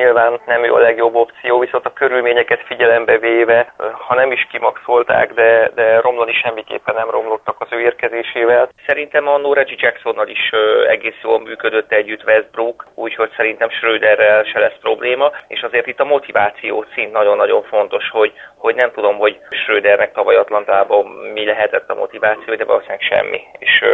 Nyilván 0.00 0.40
nem 0.46 0.64
jó 0.64 0.74
a 0.74 0.78
legjobb 0.78 1.14
opció, 1.14 1.58
viszont 1.58 1.86
a 1.86 1.92
körülményeket 1.92 2.62
figyelembe 2.66 3.18
véve, 3.18 3.72
ha 4.06 4.14
nem 4.14 4.32
is 4.32 4.46
kimaxolták, 4.50 5.34
de, 5.34 5.70
de 5.74 6.00
romlani 6.00 6.32
semmiképpen 6.32 6.94
nem 6.94 7.10
romlottak 7.10 7.56
az 7.58 7.68
ő 7.70 7.80
érkezésével. 7.80 8.68
Szerintem 8.86 9.28
a 9.28 9.54
Reggie 9.54 9.76
Jacksonnal 9.78 10.28
is 10.28 10.50
egész 10.88 11.20
jól 11.22 11.40
működött 11.40 11.92
együtt 11.92 12.24
Westbrook, 12.26 12.86
úgyhogy 12.94 13.30
szerintem 13.36 13.70
Schröderrel 13.70 14.44
se 14.44 14.58
lesz 14.58 14.78
probléma, 14.80 15.30
és 15.48 15.62
azért 15.62 15.86
itt 15.86 16.00
a 16.00 16.04
motiváció 16.04 16.84
szint 16.94 17.12
nagyon-nagyon 17.12 17.62
fontos, 17.62 18.10
hogy, 18.10 18.32
hogy 18.56 18.74
nem 18.74 18.90
tudom, 18.92 19.16
hogy 19.18 19.38
Schrödernek 19.50 20.12
tavaly 20.12 20.36
Atlantában 20.36 21.06
mi 21.06 21.44
lehetett 21.44 21.90
a 21.90 21.94
motiváció, 21.94 22.54
de 22.54 22.64
valószínűleg 22.64 23.00
semmi. 23.00 23.40
És, 23.58 23.84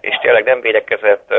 és 0.00 0.18
tényleg 0.22 0.44
nem 0.44 0.60
védekezett, 0.60 1.34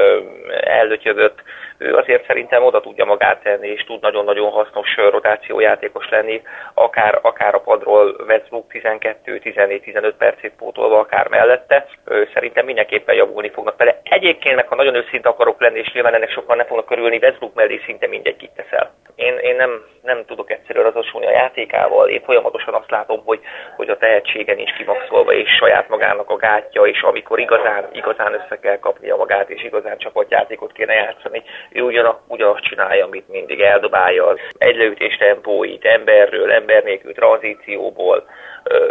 ellötyödött, 0.64 1.44
ő 1.82 1.96
azért 1.96 2.26
szerintem 2.26 2.63
oda 2.63 2.80
tudja 2.80 3.06
magát 3.06 3.41
tenni, 3.44 3.67
és 3.67 3.84
tud 3.84 4.02
nagyon-nagyon 4.02 4.52
hasznos 4.52 4.96
rotációjátékos 4.96 6.10
lenni, 6.10 6.41
akár, 6.74 7.20
akár 7.22 7.56
a 7.56 7.60
padról 7.60 8.15
Westbrook 8.28 8.72
12-14-15 8.74 10.13
percét 10.17 10.54
pótolva, 10.58 11.00
akár 11.00 11.28
mellette. 11.28 11.86
Szerintem 12.34 12.65
mindenképpen 12.65 13.15
javulni 13.15 13.50
fognak 13.50 13.78
vele. 13.78 14.00
Egyébként 14.04 14.56
meg, 14.56 14.67
ha 14.67 14.76
nagyon 14.76 14.96
őszinte 14.96 15.30
akarok 15.30 15.62
lenni, 15.62 15.80
és 15.80 15.91
nyilván 15.94 16.13
ennek 16.13 16.32
sokan 16.32 16.58
nem 16.58 16.65
fognak 16.65 16.86
körülni, 16.86 17.20
Westbrook 17.22 17.54
mellé 17.54 17.82
szinte 17.86 18.08
mindegy 18.08 18.36
kit 18.36 18.52
teszel. 18.56 18.91
Én, 19.15 19.38
én 19.38 19.56
nem, 19.56 19.86
nem 20.02 20.26
tudok 20.26 20.52
egyszerűen 20.52 20.86
azonosulni 20.86 21.26
a 21.26 21.32
játékával, 21.32 22.10
én 22.10 22.22
folyamatosan 22.22 22.74
azt 22.74 22.91
látom, 22.91 23.22
hogy, 23.26 23.39
hogy 23.76 23.89
a 23.89 23.98
tehetsége 23.98 24.54
nincs 24.54 24.74
kimaxolva, 24.74 25.34
és 25.34 25.50
saját 25.50 25.89
magának 25.89 26.30
a 26.30 26.36
gátja, 26.36 26.82
és 26.82 27.02
amikor 27.02 27.39
igazán, 27.39 27.89
igazán 27.91 28.34
össze 28.34 28.60
kell 28.60 28.80
kapnia 28.80 29.15
magát, 29.15 29.50
és 29.50 29.63
igazán 29.63 29.98
csapatjátékot 29.98 30.72
kéne 30.72 30.94
játszani, 30.94 31.44
ő 31.74 31.82
ugyan, 31.82 32.20
ugyanazt 32.28 32.64
csinálja, 32.64 33.06
amit 33.06 33.30
mindig 33.30 33.62
eldobálja 33.62 34.28
az 34.28 34.40
egyleütés 34.58 35.18
tempóit, 35.18 35.86
emberről, 35.86 36.52
ember 36.52 36.84
nélkül, 36.84 37.14
tranzícióból, 37.14 38.26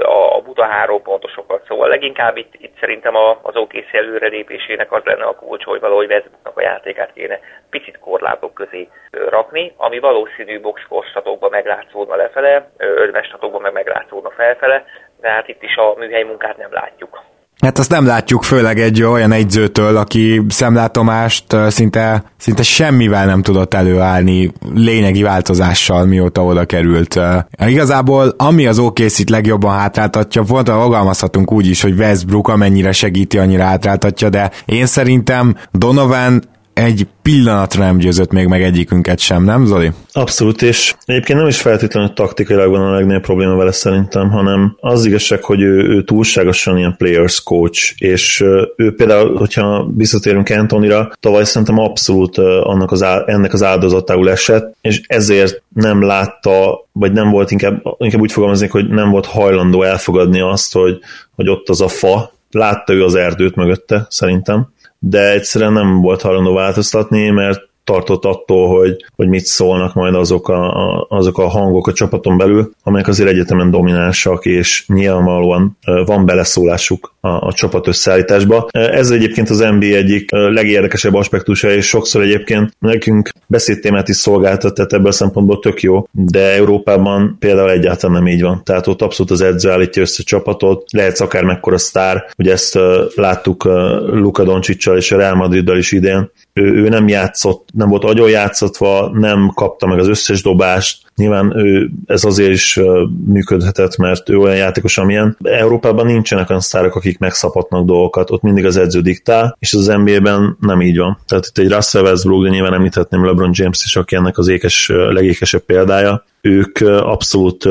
a 0.03 0.41
buta 0.41 0.65
három 0.65 1.03
pontosokat. 1.03 1.65
Szóval 1.67 1.89
leginkább 1.89 2.37
itt, 2.37 2.55
itt 2.59 2.79
szerintem 2.81 3.17
az 3.43 3.57
OKC 3.57 3.95
előrelépésének 3.95 4.93
az 4.93 5.03
lenne 5.05 5.25
a 5.25 5.35
kulcs, 5.35 5.65
hogy 5.65 5.81
valahogy 5.81 6.11
Westbrooknak 6.11 6.57
a 6.57 6.63
játékát 6.63 7.13
kéne 7.13 7.41
picit 7.71 7.99
korlátok 7.99 8.55
közé 8.55 8.89
rakni, 9.11 9.73
ami 9.77 9.99
valószínű 9.99 10.61
boxkorstatokban 10.61 11.51
meglátszódna 11.51 12.17
lefele, 12.17 12.71
ödvestatokban 12.77 13.61
meg 13.61 13.73
meglátszódna 13.73 14.31
felfele, 14.31 14.85
de 15.21 15.29
hát 15.29 15.49
itt 15.49 15.63
is 15.63 15.77
a 15.77 15.95
műhely 15.97 16.23
munkát 16.23 16.57
nem 16.57 16.73
látjuk. 16.73 17.21
Hát 17.61 17.79
azt 17.79 17.91
nem 17.91 18.07
látjuk, 18.07 18.43
főleg 18.43 18.81
egy 18.81 19.03
olyan 19.03 19.33
egyzőtől, 19.33 19.97
aki 19.97 20.43
szemlátomást 20.49 21.57
szinte, 21.69 22.25
szinte 22.37 22.63
semmivel 22.63 23.27
nem 23.27 23.43
tudott 23.43 23.75
előállni 23.75 24.53
lényegi 24.75 25.23
változással, 25.23 26.05
mióta 26.05 26.45
oda 26.45 26.65
került. 26.65 27.21
Igazából, 27.67 28.35
ami 28.37 28.67
az 28.67 28.79
OKC-t 28.79 29.31
legjobban 29.31 29.79
hátráltatja, 29.79 30.45
fogalmazhatunk 30.45 31.53
úgy 31.53 31.67
is, 31.67 31.83
hogy 31.83 31.99
Westbrook 31.99 32.49
amennyire 32.49 32.93
segíti, 32.93 33.39
annyira 33.39 33.65
hátráltatja, 33.65 34.29
de 34.29 34.51
én 34.65 34.87
szerintem 34.87 35.57
Donovan 35.73 36.43
egy 36.81 37.07
pillanatra 37.23 37.85
nem 37.85 37.99
győzött 37.99 38.33
még 38.33 38.47
meg 38.47 38.63
egyikünket 38.63 39.19
sem, 39.19 39.45
nem 39.45 39.67
Zoli? 39.67 39.91
Abszolút, 40.13 40.63
és 40.63 40.95
egyébként 41.05 41.39
nem 41.39 41.49
is 41.49 41.61
feltétlenül 41.61 42.13
taktikailag 42.13 42.71
van 42.71 42.81
a 42.81 42.95
legnagyobb 42.95 43.23
probléma 43.23 43.57
vele 43.57 43.73
szerintem, 43.73 44.31
hanem 44.31 44.77
az 44.81 45.05
igazság, 45.05 45.45
hogy 45.45 45.61
ő, 45.61 45.89
ő 45.89 46.05
túlságosan 46.05 46.79
ilyen 46.79 46.95
players 46.97 47.43
coach, 47.43 47.95
és 47.99 48.45
ő 48.77 48.95
például, 48.95 49.37
hogyha 49.37 49.91
visszatérünk 49.97 50.49
Antonira, 50.49 51.13
tavaly 51.21 51.45
szerintem 51.45 51.79
abszolút 51.79 52.39
annak 52.39 52.91
az, 52.91 53.03
ennek 53.27 53.53
az 53.53 53.63
áldozatául 53.63 54.31
esett, 54.31 54.77
és 54.81 55.01
ezért 55.07 55.63
nem 55.69 56.03
látta, 56.03 56.87
vagy 56.93 57.13
nem 57.13 57.31
volt 57.31 57.51
inkább, 57.51 57.83
inkább 57.99 58.21
úgy 58.21 58.33
fogalmaznék, 58.33 58.71
hogy 58.71 58.89
nem 58.89 59.11
volt 59.11 59.27
hajlandó 59.27 59.83
elfogadni 59.83 60.41
azt, 60.41 60.73
hogy, 60.73 60.99
hogy 61.35 61.49
ott 61.49 61.69
az 61.69 61.81
a 61.81 61.89
fa, 61.89 62.33
látta 62.51 62.93
ő 62.93 63.05
az 63.05 63.15
erdőt 63.15 63.55
mögötte, 63.55 64.07
szerintem, 64.09 64.69
de 65.03 65.31
egyszerűen 65.31 65.73
nem 65.73 66.01
volt 66.01 66.23
hajlandó 66.23 66.55
változtatni, 66.55 67.31
mert 67.31 67.70
tartott 67.85 68.25
attól, 68.25 68.79
hogy, 68.79 69.05
hogy 69.17 69.29
mit 69.29 69.45
szólnak 69.45 69.95
majd 69.95 70.15
azok 70.15 70.49
a, 70.49 70.99
a, 70.99 71.07
azok 71.09 71.39
a 71.39 71.49
hangok 71.49 71.87
a 71.87 71.93
csapaton 71.93 72.37
belül, 72.37 72.73
amelyek 72.83 73.09
azért 73.09 73.29
egyetemen 73.29 73.71
dominánsak, 73.71 74.45
és 74.45 74.85
nyilvánvalóan 74.87 75.79
van 76.05 76.27
beleszólásuk 76.27 77.15
a, 77.21 77.29
a 77.29 77.53
csapat 77.53 77.87
összeállításba. 77.87 78.69
Ez 78.71 79.11
egyébként 79.11 79.51
az 79.51 79.59
NBA 79.59 79.87
egyik 79.87 80.31
legérdekesebb 80.31 81.15
aspektusa, 81.15 81.71
és 81.71 81.87
sokszor 81.87 82.23
egyébként 82.23 82.77
nekünk 82.79 83.31
beszédtémát 83.47 84.09
is 84.09 84.17
szolgáltat, 84.17 84.75
tehát 84.75 84.93
ebből 84.93 85.07
a 85.07 85.13
szempontból 85.13 85.59
tök 85.59 85.83
jó, 85.83 86.07
de 86.11 86.55
Európában 86.55 87.37
például 87.39 87.71
egyáltalán 87.71 88.23
nem 88.23 88.33
így 88.33 88.43
van. 88.43 88.63
Tehát 88.65 88.87
ott 88.87 89.03
abszolút 89.03 89.33
az 89.33 89.41
edző 89.41 89.71
állítja 89.71 90.03
össze 90.03 90.19
a 90.23 90.29
csapatot, 90.29 90.93
lehetsz 90.93 91.21
akár 91.21 91.45
mekkora 91.45 91.79
sztár, 91.79 92.25
ugye 92.39 92.53
ezt 92.53 92.79
láttuk 93.15 93.65
Luka 94.05 94.45
Doncsicsal 94.45 94.97
és 94.97 95.13
a 95.13 95.17
Real 95.17 95.35
Madriddal 95.35 95.77
is 95.77 95.93
idén, 95.93 96.31
ő, 96.53 96.63
ő 96.63 96.89
nem 96.89 97.09
játszott, 97.09 97.69
nem 97.73 97.89
volt 97.89 98.05
agyon 98.05 98.31
játszatva, 98.31 99.11
nem 99.13 99.51
kapta 99.55 99.87
meg 99.87 99.99
az 99.99 100.09
összes 100.09 100.43
dobást, 100.43 101.10
nyilván 101.17 101.57
ő, 101.57 101.91
ez 102.07 102.25
azért 102.25 102.53
is 102.53 102.81
működhetett, 103.27 103.97
mert 103.97 104.29
ő 104.29 104.39
olyan 104.39 104.57
játékos, 104.57 104.99
amilyen. 104.99 105.37
Európában 105.43 106.07
nincsenek 106.07 106.49
olyan 106.49 106.63
sztárok, 106.63 106.95
akik 106.95 107.19
megszapatnak 107.19 107.85
dolgokat, 107.87 108.31
ott 108.31 108.43
mindig 108.43 108.65
az 108.65 108.77
edző 108.77 109.01
diktál, 109.01 109.57
és 109.59 109.75
az 109.75 109.87
NBA-ben 109.87 110.57
nem 110.61 110.83
így 110.83 110.99
van. 110.99 111.19
Tehát 111.27 111.47
itt 111.47 111.59
egy 111.59 111.73
Russell 111.73 112.03
Westbrook, 112.03 112.43
de 112.43 112.49
nyilván 112.49 112.75
említhetném 112.75 113.25
LeBron 113.25 113.51
James 113.53 113.83
is, 113.85 113.97
aki 113.97 114.17
ennek 114.17 114.39
az 114.39 114.49
ékes, 114.49 114.89
legékesebb 114.89 115.63
példája, 115.63 116.25
ők 116.41 116.79
abszolút 116.81 117.65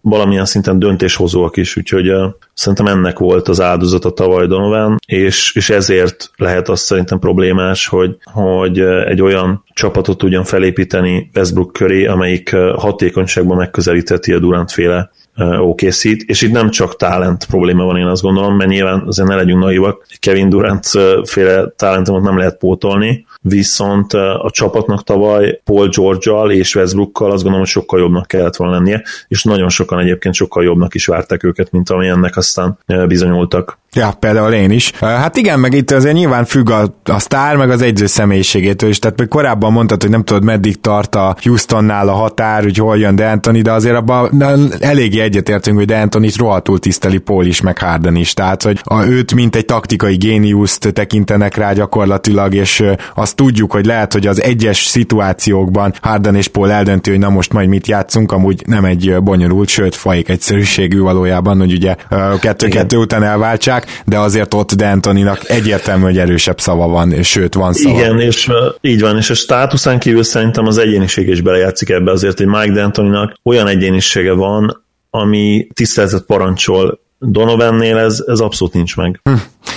valamilyen 0.00 0.44
szinten 0.44 0.78
döntéshozóak 0.78 1.56
is, 1.56 1.76
úgyhogy 1.76 2.12
szerintem 2.54 2.86
ennek 2.86 3.18
volt 3.18 3.48
az 3.48 3.60
áldozata 3.60 4.10
tavaly 4.10 4.46
Donovan, 4.46 4.96
és, 5.06 5.54
és 5.54 5.70
ezért 5.70 6.30
lehet 6.36 6.68
azt 6.68 6.84
szerintem 6.84 7.18
problémás, 7.18 7.86
hogy, 7.86 8.16
hogy 8.24 8.80
egy 8.80 9.22
olyan 9.22 9.64
csapatot 9.74 10.18
tudjon 10.18 10.44
felépíteni 10.44 11.30
Westbrook 11.34 11.72
köré, 11.72 12.06
amelyik 12.06 12.56
hatékonyságban 12.74 13.56
megközelítheti 13.56 14.32
a 14.32 14.38
Durant 14.38 14.70
féle 14.70 15.10
okc 15.60 16.04
és 16.04 16.42
itt 16.42 16.52
nem 16.52 16.70
csak 16.70 16.96
talent 16.96 17.44
probléma 17.44 17.84
van, 17.84 17.96
én 17.96 18.06
azt 18.06 18.22
gondolom, 18.22 18.56
mert 18.56 18.70
nyilván 18.70 19.02
azért 19.06 19.28
ne 19.28 19.34
legyünk 19.34 19.62
naivak, 19.62 20.06
Kevin 20.18 20.48
Durant 20.48 20.86
féle 21.24 21.72
talentumot 21.76 22.22
nem 22.22 22.38
lehet 22.38 22.58
pótolni, 22.58 23.26
viszont 23.40 24.12
a 24.12 24.50
csapatnak 24.52 25.04
tavaly 25.04 25.60
Paul 25.64 25.88
George-al 25.88 26.50
és 26.50 26.74
Westbrookkal 26.74 27.26
azt 27.30 27.42
gondolom, 27.42 27.60
hogy 27.60 27.68
sokkal 27.68 28.00
jobbnak 28.00 28.26
kellett 28.26 28.56
volna 28.56 28.74
lennie, 28.74 29.02
és 29.28 29.42
nagyon 29.42 29.68
sokan 29.68 29.98
egyébként 29.98 30.34
sokkal 30.34 30.64
jobbnak 30.64 30.94
is 30.94 31.06
várták 31.06 31.44
őket, 31.44 31.70
mint 31.70 31.90
amilyennek 31.90 32.36
aztán 32.36 32.78
bizonyultak. 33.06 33.78
Ja, 33.92 34.12
például 34.20 34.52
én 34.52 34.70
is. 34.70 34.92
Hát 35.00 35.36
igen, 35.36 35.60
meg 35.60 35.74
itt 35.74 35.90
azért 35.90 36.14
nyilván 36.14 36.44
függ 36.44 36.70
a, 36.70 36.94
a 37.04 37.18
sztár, 37.18 37.56
meg 37.56 37.70
az 37.70 37.82
egyző 37.82 38.06
személyiségétől 38.06 38.90
is. 38.90 38.98
Tehát 38.98 39.28
korábban 39.28 39.72
mondtad, 39.72 40.02
hogy 40.02 40.10
nem 40.10 40.24
tudod, 40.24 40.44
meddig 40.44 40.80
tart 40.80 41.14
a 41.14 41.36
Houstonnál 41.42 42.08
a 42.08 42.12
határ, 42.12 42.62
hogy 42.62 42.76
hol 42.76 42.98
jön 42.98 43.14
D'Antoni, 43.18 43.60
de 43.62 43.72
azért 43.72 43.96
abban 43.96 44.42
eléggé 44.80 45.20
egyetértünk, 45.26 45.76
hogy 45.76 45.86
D'Antoni 45.90 46.34
rohadtul 46.38 46.78
tiszteli 46.78 47.18
Paul 47.18 47.44
is, 47.44 47.60
meg 47.60 47.78
Harden 47.78 48.16
is. 48.16 48.34
Tehát, 48.34 48.62
hogy 48.62 48.80
a, 48.82 49.04
őt 49.04 49.34
mint 49.34 49.56
egy 49.56 49.64
taktikai 49.64 50.16
géniuszt 50.16 50.92
tekintenek 50.92 51.56
rá 51.56 51.72
gyakorlatilag, 51.72 52.54
és 52.54 52.84
azt 53.14 53.36
tudjuk, 53.36 53.72
hogy 53.72 53.86
lehet, 53.86 54.12
hogy 54.12 54.26
az 54.26 54.42
egyes 54.42 54.84
szituációkban 54.84 55.94
Harden 56.02 56.34
és 56.34 56.48
Paul 56.48 56.70
eldönti, 56.70 57.10
hogy 57.10 57.18
na 57.18 57.28
most 57.28 57.52
majd 57.52 57.68
mit 57.68 57.86
játszunk, 57.86 58.32
amúgy 58.32 58.62
nem 58.66 58.84
egy 58.84 59.16
bonyolult, 59.22 59.68
sőt, 59.68 59.94
faik 59.94 60.28
egyszerűségű 60.28 61.00
valójában, 61.00 61.58
hogy 61.58 61.72
ugye 61.72 61.94
kettő-kettő 62.40 62.96
után 62.96 63.22
elváltsák, 63.22 64.02
de 64.04 64.18
azért 64.18 64.54
ott 64.54 64.70
D'Antoninak 64.76 65.50
egyértelmű, 65.50 66.04
hogy 66.04 66.18
erősebb 66.18 66.60
szava 66.60 66.88
van, 66.88 67.22
sőt 67.22 67.54
van 67.54 67.72
szava. 67.72 67.98
Igen, 67.98 68.20
és 68.20 68.48
így 68.80 69.00
van, 69.00 69.16
és 69.16 69.30
a 69.30 69.34
státuszán 69.34 69.98
kívül 69.98 70.22
szerintem 70.22 70.66
az 70.66 70.78
egyéniség 70.78 71.28
is 71.28 71.40
belejátszik 71.40 71.88
ebbe 71.88 72.10
azért, 72.10 72.38
hogy 72.38 72.46
Mike 72.46 72.72
D'Antoninak 72.74 73.34
olyan 73.42 73.66
egyénisége 73.66 74.32
van, 74.32 74.84
ami 75.16 75.66
tiszteletet 75.74 76.26
parancsol 76.26 77.04
Donovannél 77.18 77.98
ez, 77.98 78.24
ez 78.26 78.40
abszolút 78.40 78.74
nincs 78.74 78.96
meg. 78.96 79.20
Hm. 79.22 79.32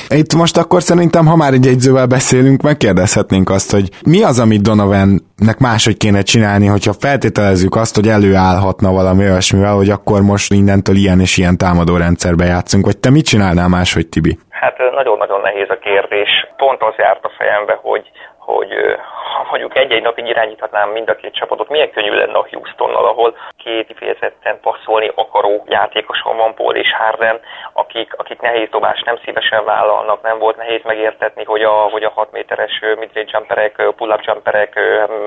Itt 0.09 0.33
most 0.33 0.57
akkor 0.57 0.81
szerintem, 0.81 1.25
ha 1.25 1.35
már 1.35 1.53
egy 1.53 1.67
egyzővel 1.67 2.05
beszélünk, 2.05 2.61
megkérdezhetnénk 2.61 3.49
azt, 3.49 3.71
hogy 3.71 3.89
mi 4.05 4.23
az, 4.23 4.39
amit 4.39 4.61
Donovannek 4.61 5.57
máshogy 5.59 5.97
kéne 5.97 6.21
csinálni, 6.21 6.67
hogyha 6.67 6.93
feltételezzük 6.93 7.75
azt, 7.75 7.95
hogy 7.95 8.07
előállhatna 8.07 8.91
valami 8.91 9.23
olyasmivel, 9.23 9.75
hogy 9.75 9.89
akkor 9.89 10.21
most 10.21 10.49
mindentől 10.49 10.95
ilyen 10.95 11.19
és 11.19 11.37
ilyen 11.37 11.57
támadó 11.57 11.97
rendszerbe 11.97 12.45
játszunk, 12.45 12.85
vagy 12.85 12.97
te 12.97 13.09
mit 13.09 13.25
csinálnál 13.25 13.67
máshogy, 13.67 14.07
Tibi? 14.09 14.37
Hát 14.49 14.77
nagyon-nagyon 14.95 15.41
nehéz 15.41 15.69
a 15.69 15.79
kérdés. 15.87 16.29
Pont 16.57 16.81
az 16.81 16.95
járt 16.97 17.23
a 17.23 17.31
fejembe, 17.37 17.79
hogy 17.81 18.03
hogy 18.55 18.97
ha 19.35 19.47
mondjuk 19.49 19.77
egy-egy 19.77 20.01
napig 20.01 20.27
irányíthatnám 20.27 20.89
mind 20.89 21.09
a 21.09 21.15
két 21.15 21.33
csapatot, 21.33 21.69
milyen 21.69 21.91
könnyű 21.91 22.13
lenne 22.13 22.37
a 22.37 22.47
Houstonnal, 22.51 23.05
ahol 23.05 23.37
két 23.57 23.87
kifejezetten 23.87 24.59
passzolni 24.61 25.11
akaró 25.15 25.63
játékoson 25.67 26.37
van 26.37 26.53
Paul 26.53 26.75
és 26.75 26.93
Harden, 26.93 27.39
akik, 27.73 28.13
akik 28.17 28.41
nehéz 28.41 28.69
dobást 28.69 29.05
nem 29.05 29.17
szívesen 29.23 29.65
vállalnak, 29.65 30.21
nem 30.21 30.39
volt 30.39 30.57
nehéz 30.57 30.81
megértetni, 30.83 31.43
hogy 31.43 31.63
a, 31.63 31.71
hogy 31.71 32.03
a 32.03 32.11
6 32.15 32.31
méteres 32.31 32.79
midrange 32.79 33.31
jumperek, 33.31 33.83
pull-up 33.95 34.21
jumperek, 34.21 34.79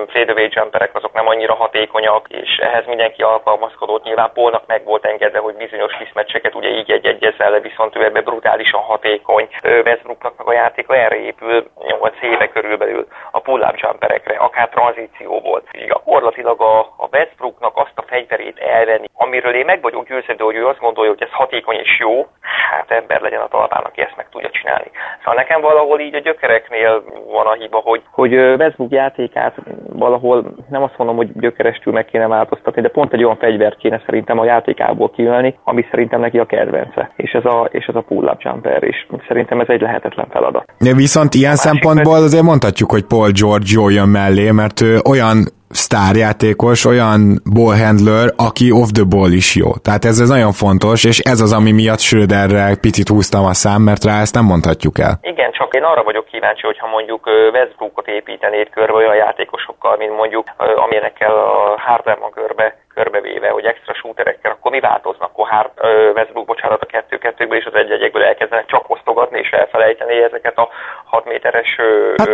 fadeaway 0.08 0.48
jumperek 0.50 0.94
azok 0.94 1.12
nem 1.12 1.28
annyira 1.28 1.54
hatékonyak, 1.54 2.28
és 2.28 2.56
ehhez 2.56 2.86
mindenki 2.86 3.22
alkalmazkodott. 3.22 4.04
Nyilván 4.04 4.30
Paulnak 4.34 4.66
meg 4.66 4.84
volt 4.84 5.06
engedve, 5.06 5.38
hogy 5.38 5.54
bizonyos 5.54 5.96
hiszmeccseket 5.98 6.54
ugye 6.54 6.68
így 6.68 6.90
egy 6.90 7.06
egyezzel 7.06 7.50
le, 7.50 7.60
viszont 7.60 7.96
ő 7.96 8.04
ebbe 8.04 8.20
brutálisan 8.20 8.80
hatékony. 8.80 9.48
Westbrooknak 9.62 10.36
meg 10.36 10.46
a 10.46 10.52
játéka 10.52 10.96
erre 10.96 11.16
épül 11.16 11.66
8 11.86 12.14
éve 12.22 12.48
körülbelül 12.48 13.06
a 13.30 13.40
pull-up 13.40 13.76
jumperekre, 13.76 14.34
akár 14.36 14.68
tranzícióból. 14.68 15.62
Gyakorlatilag 15.86 16.60
a, 16.60 16.78
a 16.80 17.08
Westbrooknak 17.12 17.76
azt 17.76 17.98
a 18.02 18.04
fegyverét 18.06 18.58
elvenni, 18.58 19.08
amiről 19.14 19.54
én 19.54 19.64
meg 19.64 19.80
vagyok 19.82 20.08
győződő, 20.08 20.44
hogy 20.44 20.56
ő 20.56 20.66
azt 20.66 20.78
gondolja, 20.78 21.10
hogy 21.10 21.22
ez 21.22 21.32
hatékony 21.32 21.76
és 21.76 21.98
jó, 22.00 22.26
hát 22.70 22.90
ember 22.90 23.20
legyen 23.20 23.40
a 23.40 23.48
talpán, 23.48 23.82
aki 23.82 24.00
ezt 24.00 24.16
meg 24.16 24.28
tudja 24.30 24.50
csinálni. 24.50 24.90
Szóval 25.18 25.34
nekem 25.34 25.60
valahol 25.60 26.00
így 26.00 26.14
a 26.14 26.18
gyökereknél 26.18 27.02
van 27.30 27.46
a 27.46 27.52
hiba, 27.52 27.78
hogy, 27.78 28.02
hogy 28.10 28.32
Westbrook 28.34 28.92
játékát 28.92 29.54
valahol 29.92 30.54
nem 30.70 30.82
azt 30.82 30.96
mondom, 30.96 31.16
hogy 31.16 31.30
gyökerestül 31.32 31.92
meg 31.92 32.04
kéne 32.04 32.26
változtatni, 32.26 32.82
de 32.82 32.88
pont 32.88 33.12
egy 33.12 33.24
olyan 33.24 33.36
fegyvert 33.36 33.76
kéne 33.76 34.02
szerintem 34.06 34.38
a 34.38 34.44
játékából 34.44 35.10
kiölni, 35.10 35.58
ami 35.64 35.86
szerintem 35.90 36.20
neki 36.20 36.38
a 36.38 36.46
kedvence. 36.46 37.10
És 37.16 37.30
ez 37.30 37.44
a, 37.44 37.68
és 37.70 37.86
ez 37.86 37.94
a 37.94 38.00
pull-up 38.00 38.40
jumper, 38.40 38.82
és 38.82 39.06
szerintem 39.28 39.60
ez 39.60 39.68
egy 39.68 39.80
lehetetlen 39.80 40.26
feladat. 40.30 40.64
Ja, 40.78 40.94
viszont 40.94 41.34
ilyen 41.34 41.56
szempontból 41.56 42.14
azért 42.14 42.42
mondhatjuk, 42.42 42.90
hogy 42.90 43.01
Paul 43.08 43.30
George 43.40 43.66
jól 43.68 43.92
jön 43.92 44.08
mellé, 44.08 44.50
mert 44.50 44.80
ő 44.80 45.00
olyan 45.08 45.36
sztárjátékos, 45.72 46.84
olyan 46.84 47.20
ballhandler, 47.54 48.26
aki 48.36 48.70
off 48.70 48.90
the 48.98 49.04
ball 49.14 49.32
is 49.32 49.56
jó. 49.56 49.68
Tehát 49.84 50.04
ez, 50.04 50.20
ez 50.20 50.28
nagyon 50.28 50.52
fontos, 50.52 51.04
és 51.04 51.18
ez 51.18 51.40
az, 51.40 51.52
ami 51.52 51.72
miatt 51.72 51.98
Schröderre 51.98 52.76
picit 52.80 53.08
húztam 53.08 53.44
a 53.44 53.54
szám, 53.54 53.82
mert 53.82 54.04
rá 54.04 54.20
ezt 54.20 54.34
nem 54.34 54.44
mondhatjuk 54.44 54.98
el. 54.98 55.18
Igen, 55.22 55.50
csak 55.52 55.74
én 55.74 55.82
arra 55.82 56.02
vagyok 56.02 56.26
kíváncsi, 56.26 56.66
hogyha 56.66 56.86
mondjuk 56.86 57.26
Westbrookot 57.52 58.08
építenéd 58.08 58.68
körbe 58.70 58.92
olyan 58.92 59.14
játékosokkal, 59.14 59.96
mint 59.96 60.16
mondjuk 60.16 60.46
amilyenekkel 60.84 61.30
a 61.30 61.80
Harden 61.86 62.18
körbe 62.34 62.81
körbevéve, 62.94 63.48
hogy 63.48 63.64
extra 63.64 63.94
shooterekkel, 63.94 64.50
akkor 64.50 64.70
mi 64.70 64.80
változnak? 64.80 65.30
Akkor 65.32 65.48
Hart, 65.48 65.72
Westbrook, 66.14 66.46
bocsánat, 66.46 66.82
a 66.82 66.86
kettő 66.86 67.16
kettőből 67.18 67.58
és 67.58 67.64
az 67.64 67.74
egy 67.74 67.90
egyekből 67.90 68.22
elkezdenek 68.22 68.66
csak 68.66 68.90
osztogatni 68.90 69.38
és 69.38 69.50
elfelejteni 69.50 70.22
ezeket 70.22 70.56
a 70.58 70.68
6 71.04 71.24
méteres 71.24 71.76
hát, 72.16 72.28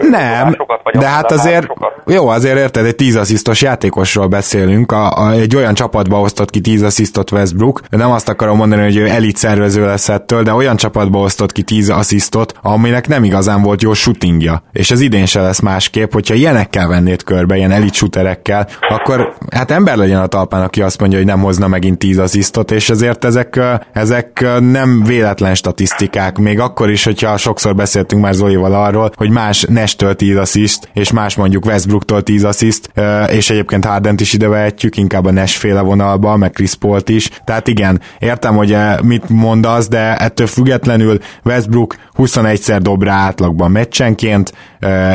Nem, 0.00 0.54
vagy 0.82 0.96
de 0.96 1.08
hát 1.08 1.30
azért, 1.30 1.66
jó, 2.06 2.28
azért 2.28 2.58
érted, 2.58 2.84
egy 2.84 2.94
10 2.94 3.16
asszisztos 3.16 3.62
játékosról 3.62 4.28
beszélünk, 4.28 4.92
a, 4.92 5.04
a, 5.22 5.30
egy 5.30 5.56
olyan 5.56 5.74
csapatba 5.74 6.20
osztott 6.20 6.50
ki 6.50 6.60
10 6.60 6.82
asszisztot 6.82 7.30
Westbrook, 7.30 7.80
nem 7.90 8.10
azt 8.10 8.28
akarom 8.28 8.56
mondani, 8.56 8.82
hogy 8.82 8.96
ő 8.96 9.06
elit 9.08 9.36
szervező 9.36 9.84
lesz 9.84 10.08
ettől, 10.08 10.42
de 10.42 10.52
olyan 10.52 10.76
csapatba 10.76 11.18
osztott 11.18 11.52
ki 11.52 11.62
10 11.62 11.90
asszisztot, 11.90 12.52
aminek 12.62 13.06
nem 13.08 13.24
igazán 13.24 13.62
volt 13.62 13.82
jó 13.82 13.92
shootingja. 13.92 14.62
És 14.72 14.90
az 14.90 15.00
idén 15.00 15.26
se 15.26 15.40
lesz 15.40 15.60
másképp, 15.60 16.12
hogyha 16.12 16.34
ilyenekkel 16.34 16.88
vennéd 16.88 17.22
körbe, 17.22 17.56
ilyen 17.56 17.70
elit 17.70 17.94
shooterekkel, 17.94 18.66
akkor 18.80 19.32
hát 19.56 19.70
ember 19.70 19.96
legyen 20.00 20.20
a 20.20 20.26
talpán, 20.26 20.62
aki 20.62 20.82
azt 20.82 21.00
mondja, 21.00 21.18
hogy 21.18 21.26
nem 21.26 21.40
hozna 21.40 21.68
megint 21.68 21.98
10 21.98 22.18
asszisztot, 22.18 22.70
és 22.70 22.90
ezért 22.90 23.24
ezek, 23.24 23.60
ezek 23.92 24.46
nem 24.60 25.02
véletlen 25.02 25.54
statisztikák, 25.54 26.38
még 26.38 26.60
akkor 26.60 26.90
is, 26.90 27.04
hogyha 27.04 27.36
sokszor 27.36 27.74
beszéltünk 27.74 28.22
már 28.22 28.34
Zolival 28.34 28.74
arról, 28.74 29.12
hogy 29.16 29.30
más 29.30 29.64
Nestől 29.68 30.14
10 30.14 30.36
assziszt, 30.36 30.88
és 30.92 31.12
más 31.12 31.36
mondjuk 31.36 31.64
Westbrooktól 31.64 32.22
10 32.22 32.44
assziszt, 32.44 32.90
és 33.30 33.50
egyébként 33.50 33.84
Hardent 33.84 34.20
is 34.20 34.32
ide 34.32 34.48
vehetjük, 34.48 34.96
inkább 34.96 35.24
a 35.24 35.30
Nash 35.30 35.58
féle 35.58 35.80
vonalba, 35.80 36.36
meg 36.36 36.50
Chris 36.50 36.74
Paul-t 36.74 37.08
is. 37.08 37.30
Tehát 37.44 37.68
igen, 37.68 38.00
értem, 38.18 38.56
hogy 38.56 38.76
mit 39.02 39.28
mondasz, 39.28 39.88
de 39.88 40.16
ettől 40.16 40.46
függetlenül 40.46 41.18
Westbrook 41.44 41.94
21-szer 42.16 42.78
dob 42.82 43.02
rá 43.02 43.14
átlagban 43.14 43.70
meccsenként, 43.70 44.52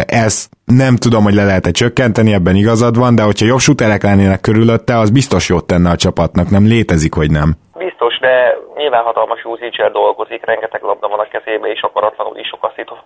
ez 0.05 0.47
nem 0.65 0.95
tudom, 0.95 1.23
hogy 1.23 1.33
le 1.33 1.45
lehet-e 1.45 1.71
csökkenteni, 1.71 2.33
ebben 2.33 2.55
igazad 2.55 2.97
van, 2.97 3.15
de 3.15 3.21
hogyha 3.21 3.45
jobb 3.45 3.59
shooterek 3.59 4.03
lennének 4.03 4.41
körülötte, 4.41 4.97
az 4.97 5.09
biztos 5.09 5.49
jót 5.49 5.67
tenne 5.67 5.89
a 5.89 5.95
csapatnak, 5.95 6.49
nem 6.49 6.65
létezik, 6.65 7.13
hogy 7.13 7.31
nem. 7.31 7.55
Biztos, 7.77 8.19
de 8.19 8.57
nyilván 8.75 9.03
hatalmas 9.03 9.45
usage 9.45 9.89
dolgozik, 9.89 10.45
rengeteg 10.45 10.81
labda 10.81 11.07
van 11.07 11.19
a 11.19 11.27
kezébe, 11.27 11.67
és 11.67 11.81
akaratlanul 11.81 12.37
is 12.37 12.47
sok 12.47 12.63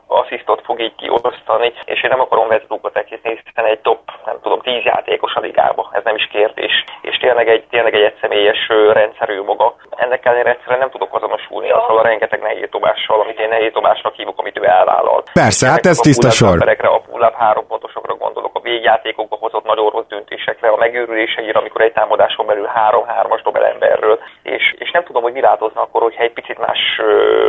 asszisztot 0.08 0.62
fog 0.64 0.82
így 0.82 0.96
kiosztani, 0.96 1.74
és 1.86 2.04
én 2.04 2.10
nem 2.10 2.20
akarom 2.20 2.48
Westbrookot 2.48 2.98
egészen 2.98 3.40
hiszen 3.46 3.66
egy 3.66 3.80
top, 3.80 4.00
nem 4.26 4.38
tudom, 4.42 4.60
10 4.60 4.84
játékos 4.84 5.34
a 5.34 5.40
ligába, 5.40 5.90
ez 5.92 6.04
nem 6.04 6.16
is 6.16 6.28
kérdés, 6.32 6.84
és 7.02 7.18
tényleg 7.18 7.48
egy, 7.50 7.64
tényleg 7.70 7.94
egy 7.94 8.02
egyszemélyes 8.02 8.68
rendszerű 8.92 9.42
maga. 9.42 9.76
Ennek 9.90 10.26
ellenére 10.26 10.50
egyszerűen 10.50 10.80
nem 10.80 10.90
tudok 10.90 11.16
azonosulni 11.16 11.70
azzal 11.70 11.98
a 11.98 12.02
rengeteg 12.02 12.42
nehéztobással, 12.42 13.22
amit 13.22 13.40
én 13.40 13.48
nehéztobásnak 13.48 14.14
hívok, 14.16 14.40
amit 14.40 14.60
ő 14.60 14.66
elvállalt. 14.66 15.30
Persze, 15.34 15.70
hát 15.70 15.86
ez 15.86 15.98
tiszta 15.98 16.30
sor. 16.30 16.78
A 16.82 17.00
pull 17.00 17.32
három 17.38 17.68
pontosokra 17.68 18.16
gondolok, 18.16 18.56
a 18.56 18.60
végjátékokba 18.60 19.36
hozott 19.36 19.66
nagyon 19.66 19.90
rossz 19.90 20.08
döntésekre, 20.08 20.70
a 20.70 20.78
megőrüléseire, 20.78 21.60
amikor 21.60 21.82
egy 21.82 21.92
támadáson 21.92 22.46
belül 22.46 22.66
három-hármas 22.66 23.42
dobel 23.42 23.66
emberről, 23.66 24.20
és, 24.44 24.76
és 24.78 24.92
nem 24.92 25.04
tudom, 25.04 25.24
hogy 25.24 25.34
mi 25.34 25.40
változna 25.60 25.82
akkor, 25.82 26.02
hogyha 26.02 26.24
egy 26.24 26.34
picit 26.34 26.58
más 26.58 26.80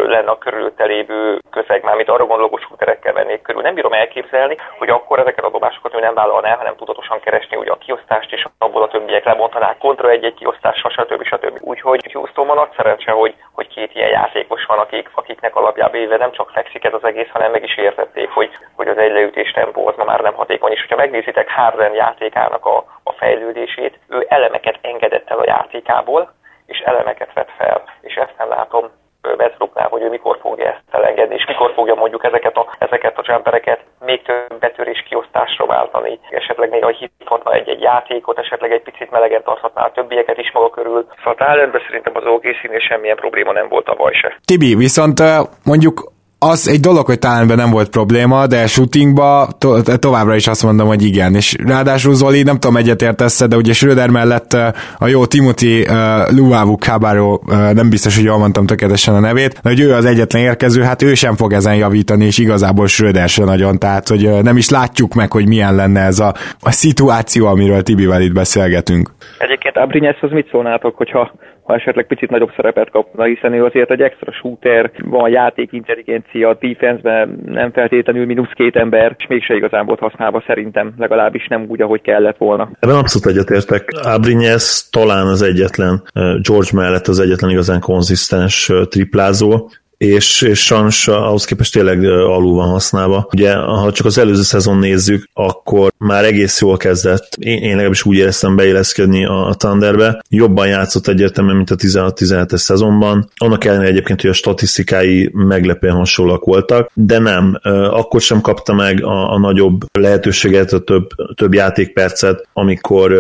lenne 0.07 0.31
a 0.31 0.39
körülötte 0.39 0.85
lévő 0.85 1.39
közeg, 1.51 1.83
már 1.83 1.95
amit 1.95 2.09
arra 2.09 2.27
gondolok, 2.27 2.53
hogy 2.53 2.63
shooterekkel 2.63 3.13
vennék 3.13 3.43
körül. 3.43 3.63
Nem 3.63 3.75
bírom 3.75 3.93
elképzelni, 3.93 4.57
hogy 4.79 4.89
akkor 4.89 5.19
ezeket 5.19 5.45
a 5.45 5.51
dobásokat 5.51 5.95
ő 5.95 5.99
nem 5.99 6.15
vállalná, 6.15 6.57
hanem 6.57 6.77
tudatosan 6.77 7.21
keresni 7.21 7.57
ugye 7.57 7.71
a 7.71 7.79
kiosztást, 7.85 8.33
és 8.33 8.47
abból 8.59 8.83
a 8.83 8.89
többiek 8.89 9.25
lebontanák 9.25 9.79
kontra 9.79 10.11
egy-egy 10.11 10.35
kiosztással, 10.35 10.91
stb. 10.91 11.25
stb. 11.25 11.59
Úgyhogy 11.61 12.13
Houstonban 12.13 12.57
nagy 12.57 12.73
szerencse, 12.77 13.11
hogy, 13.11 13.35
hogy 13.53 13.69
két 13.69 13.95
ilyen 13.95 14.11
játékos 14.11 14.65
van, 14.65 14.79
akik, 14.79 15.11
akiknek 15.15 15.57
alapjába 15.57 15.97
éve 15.97 16.17
nem 16.17 16.33
csak 16.33 16.51
fekszik 16.51 16.85
ez 16.85 16.95
az 16.95 17.05
egész, 17.05 17.29
hanem 17.29 17.51
meg 17.51 17.63
is 17.63 17.77
értették, 17.77 18.31
hogy, 18.31 18.51
hogy 18.77 18.89
az 18.89 18.99
egyleütés 18.99 19.51
tempó 19.51 19.87
az 19.87 19.97
ma 19.97 20.05
már 20.05 20.21
nem 20.21 20.35
hatékony. 20.35 20.73
És 20.73 20.81
hogyha 20.81 20.97
megnézitek 20.97 21.51
Harden 21.51 21.95
játékának 21.95 22.67
a, 22.67 22.85
a 23.03 23.13
fejlődését, 23.13 23.99
ő 24.09 24.27
elemeket 24.29 24.79
engedett 24.83 25.31
el 25.31 25.39
a 25.39 25.47
játékából, 25.47 26.39
és 26.71 26.79
elemeket 26.79 27.33
vett 27.33 27.51
fel, 27.57 27.80
és 28.01 28.15
ezt 28.15 28.35
nem 28.39 28.49
látom 28.49 28.91
Westbrooknál, 29.23 29.89
hogy 29.89 30.03
ő 30.03 30.09
mikor 30.09 30.39
fogja 30.41 30.67
ezt 30.67 30.83
elengedni, 30.91 31.35
és 31.35 31.47
mikor 31.47 31.73
fogja 31.75 31.95
mondjuk 31.95 32.25
ezeket 32.25 32.57
a, 32.57 32.67
ezeket 32.79 33.19
a 33.19 33.23
jumpereket 33.27 33.81
még 34.01 34.23
több 34.23 34.59
betörés 34.61 35.05
kiosztásra 35.09 35.67
váltani, 35.67 36.19
esetleg 36.31 36.71
még 36.71 36.85
a 36.85 36.89
hithatna 36.89 37.53
egy-egy 37.53 37.81
játékot, 37.81 38.39
esetleg 38.39 38.73
egy 38.73 38.83
picit 38.83 39.11
melegen 39.11 39.43
tarthatná 39.43 39.85
a 39.85 39.93
többieket 39.93 40.39
is 40.39 40.53
maga 40.53 40.71
körül. 40.71 41.07
Szóval 41.17 41.35
talentben 41.35 41.83
szerintem 41.87 42.17
az 42.17 42.25
OKC-nél 42.27 42.79
semmilyen 42.79 43.17
probléma 43.17 43.53
nem 43.53 43.69
volt 43.69 43.89
a 43.89 43.95
baj 43.95 44.13
se. 44.13 44.37
Tibi, 44.45 44.75
viszont 44.75 45.19
mondjuk 45.65 46.13
az 46.43 46.69
egy 46.69 46.81
dolog, 46.81 47.07
hogy 47.07 47.19
talán 47.19 47.47
nem 47.47 47.71
volt 47.71 47.89
probléma, 47.89 48.47
de 48.47 48.67
shootingba 48.67 49.49
to- 49.59 50.01
továbbra 50.01 50.35
is 50.35 50.47
azt 50.47 50.63
mondom, 50.63 50.87
hogy 50.87 51.05
igen. 51.05 51.35
És 51.35 51.57
ráadásul 51.67 52.15
Zoli, 52.15 52.43
nem 52.43 52.59
tudom 52.59 52.77
egyetértesz 52.77 53.49
de 53.49 53.57
ugye 53.57 53.73
Schröder 53.73 54.11
mellett 54.11 54.53
a 54.99 55.07
jó 55.07 55.25
Timothy 55.25 55.81
uh, 55.81 55.97
Luavu 56.37 56.77
Cabarro, 56.77 57.33
uh, 57.33 57.73
nem 57.73 57.91
biztos, 57.91 58.17
hogy 58.17 58.25
jól 58.25 58.39
mondtam 58.39 58.67
tökéletesen 58.67 59.15
a 59.15 59.21
nevét, 59.21 59.61
de 59.63 59.69
hogy 59.69 59.81
ő 59.81 59.93
az 59.93 60.05
egyetlen 60.05 60.43
érkező, 60.43 60.83
hát 60.83 61.03
ő 61.03 61.15
sem 61.15 61.35
fog 61.37 61.53
ezen 61.53 61.77
javítani, 61.77 62.25
és 62.25 62.39
igazából 62.39 62.87
Schröder 62.87 63.29
se 63.29 63.45
nagyon, 63.45 63.79
tehát 63.79 64.09
hogy 64.09 64.27
uh, 64.27 64.43
nem 64.43 64.57
is 64.57 64.71
látjuk 64.71 65.15
meg, 65.15 65.33
hogy 65.33 65.49
milyen 65.49 65.75
lenne 65.75 66.01
ez 66.01 66.19
a, 66.19 66.35
a 66.61 66.71
szituáció, 66.71 67.47
amiről 67.47 67.83
Tibivel 67.83 68.23
itt 68.23 68.33
beszélgetünk. 68.33 69.11
Egyébként 69.39 69.77
Abrinyeszhoz 69.77 70.31
mit 70.31 70.49
szólnátok, 70.51 70.97
hogyha 70.97 71.33
ha 71.71 71.77
esetleg 71.77 72.07
picit 72.07 72.31
nagyobb 72.31 72.53
szerepet 72.57 72.91
kapna, 72.91 73.25
hiszen 73.25 73.53
ő 73.53 73.65
azért 73.65 73.91
egy 73.91 74.01
extra 74.01 74.33
shooter, 74.33 74.91
van 75.05 75.31
játék 75.31 75.73
intelligencia, 75.73 76.30
defense 76.61 77.29
nem 77.45 77.73
feltétlenül 77.73 78.27
mínusz 78.27 78.53
két 78.55 78.77
ember, 78.77 79.15
és 79.19 79.27
mégse 79.29 79.55
igazán 79.55 79.87
volt 79.87 79.99
használva 79.99 80.43
szerintem, 80.47 80.93
legalábbis 80.99 81.47
nem 81.47 81.65
úgy, 81.69 81.83
ahogy 81.83 82.01
kellett 82.03 82.37
volna. 82.37 82.71
Ebben 82.81 82.97
abszolút 82.97 83.37
egyetértek. 83.37 83.89
Abrinyes 84.03 84.89
talán 84.91 85.27
az 85.27 85.43
egyetlen, 85.43 86.03
George 86.15 86.71
mellett 86.73 87.07
az 87.07 87.21
egyetlen 87.21 87.51
igazán 87.51 87.81
konzisztens 87.81 88.73
triplázó, 88.89 89.69
és, 90.05 90.43
és 90.43 90.65
sajnos 90.65 91.09
ahhoz 91.09 91.45
képest 91.45 91.73
tényleg 91.73 92.05
alul 92.05 92.55
van 92.55 92.69
használva. 92.69 93.29
Ugye, 93.33 93.55
ha 93.55 93.93
csak 93.93 94.07
az 94.07 94.19
előző 94.19 94.43
szezon 94.43 94.79
nézzük, 94.79 95.29
akkor 95.33 95.93
már 95.99 96.25
egész 96.25 96.61
jól 96.61 96.77
kezdett, 96.77 97.37
én, 97.39 97.59
én 97.59 97.71
legalábbis 97.71 98.05
úgy 98.05 98.17
éreztem 98.17 98.57
beilleszkedni 98.57 99.25
a 99.25 99.55
Thunderbe, 99.59 100.23
jobban 100.29 100.67
játszott 100.69 101.07
egyértelműen, 101.07 101.57
mint 101.57 101.71
a 101.71 101.77
16-17-es 101.77 102.57
szezonban, 102.57 103.31
annak 103.37 103.65
ellenére 103.65 103.89
egyébként, 103.89 104.21
hogy 104.21 104.31
a 104.31 104.35
statisztikái 104.35 105.31
meglepően 105.33 105.95
hasonlóak 105.95 106.45
voltak, 106.45 106.91
de 106.95 107.19
nem, 107.19 107.59
akkor 107.91 108.21
sem 108.21 108.41
kapta 108.41 108.73
meg 108.75 109.05
a, 109.05 109.33
a 109.33 109.39
nagyobb 109.39 109.81
lehetőséget, 109.93 110.73
a 110.73 110.79
több, 110.79 111.09
több 111.35 111.55
játékpercet, 111.55 112.49
amikor 112.53 113.13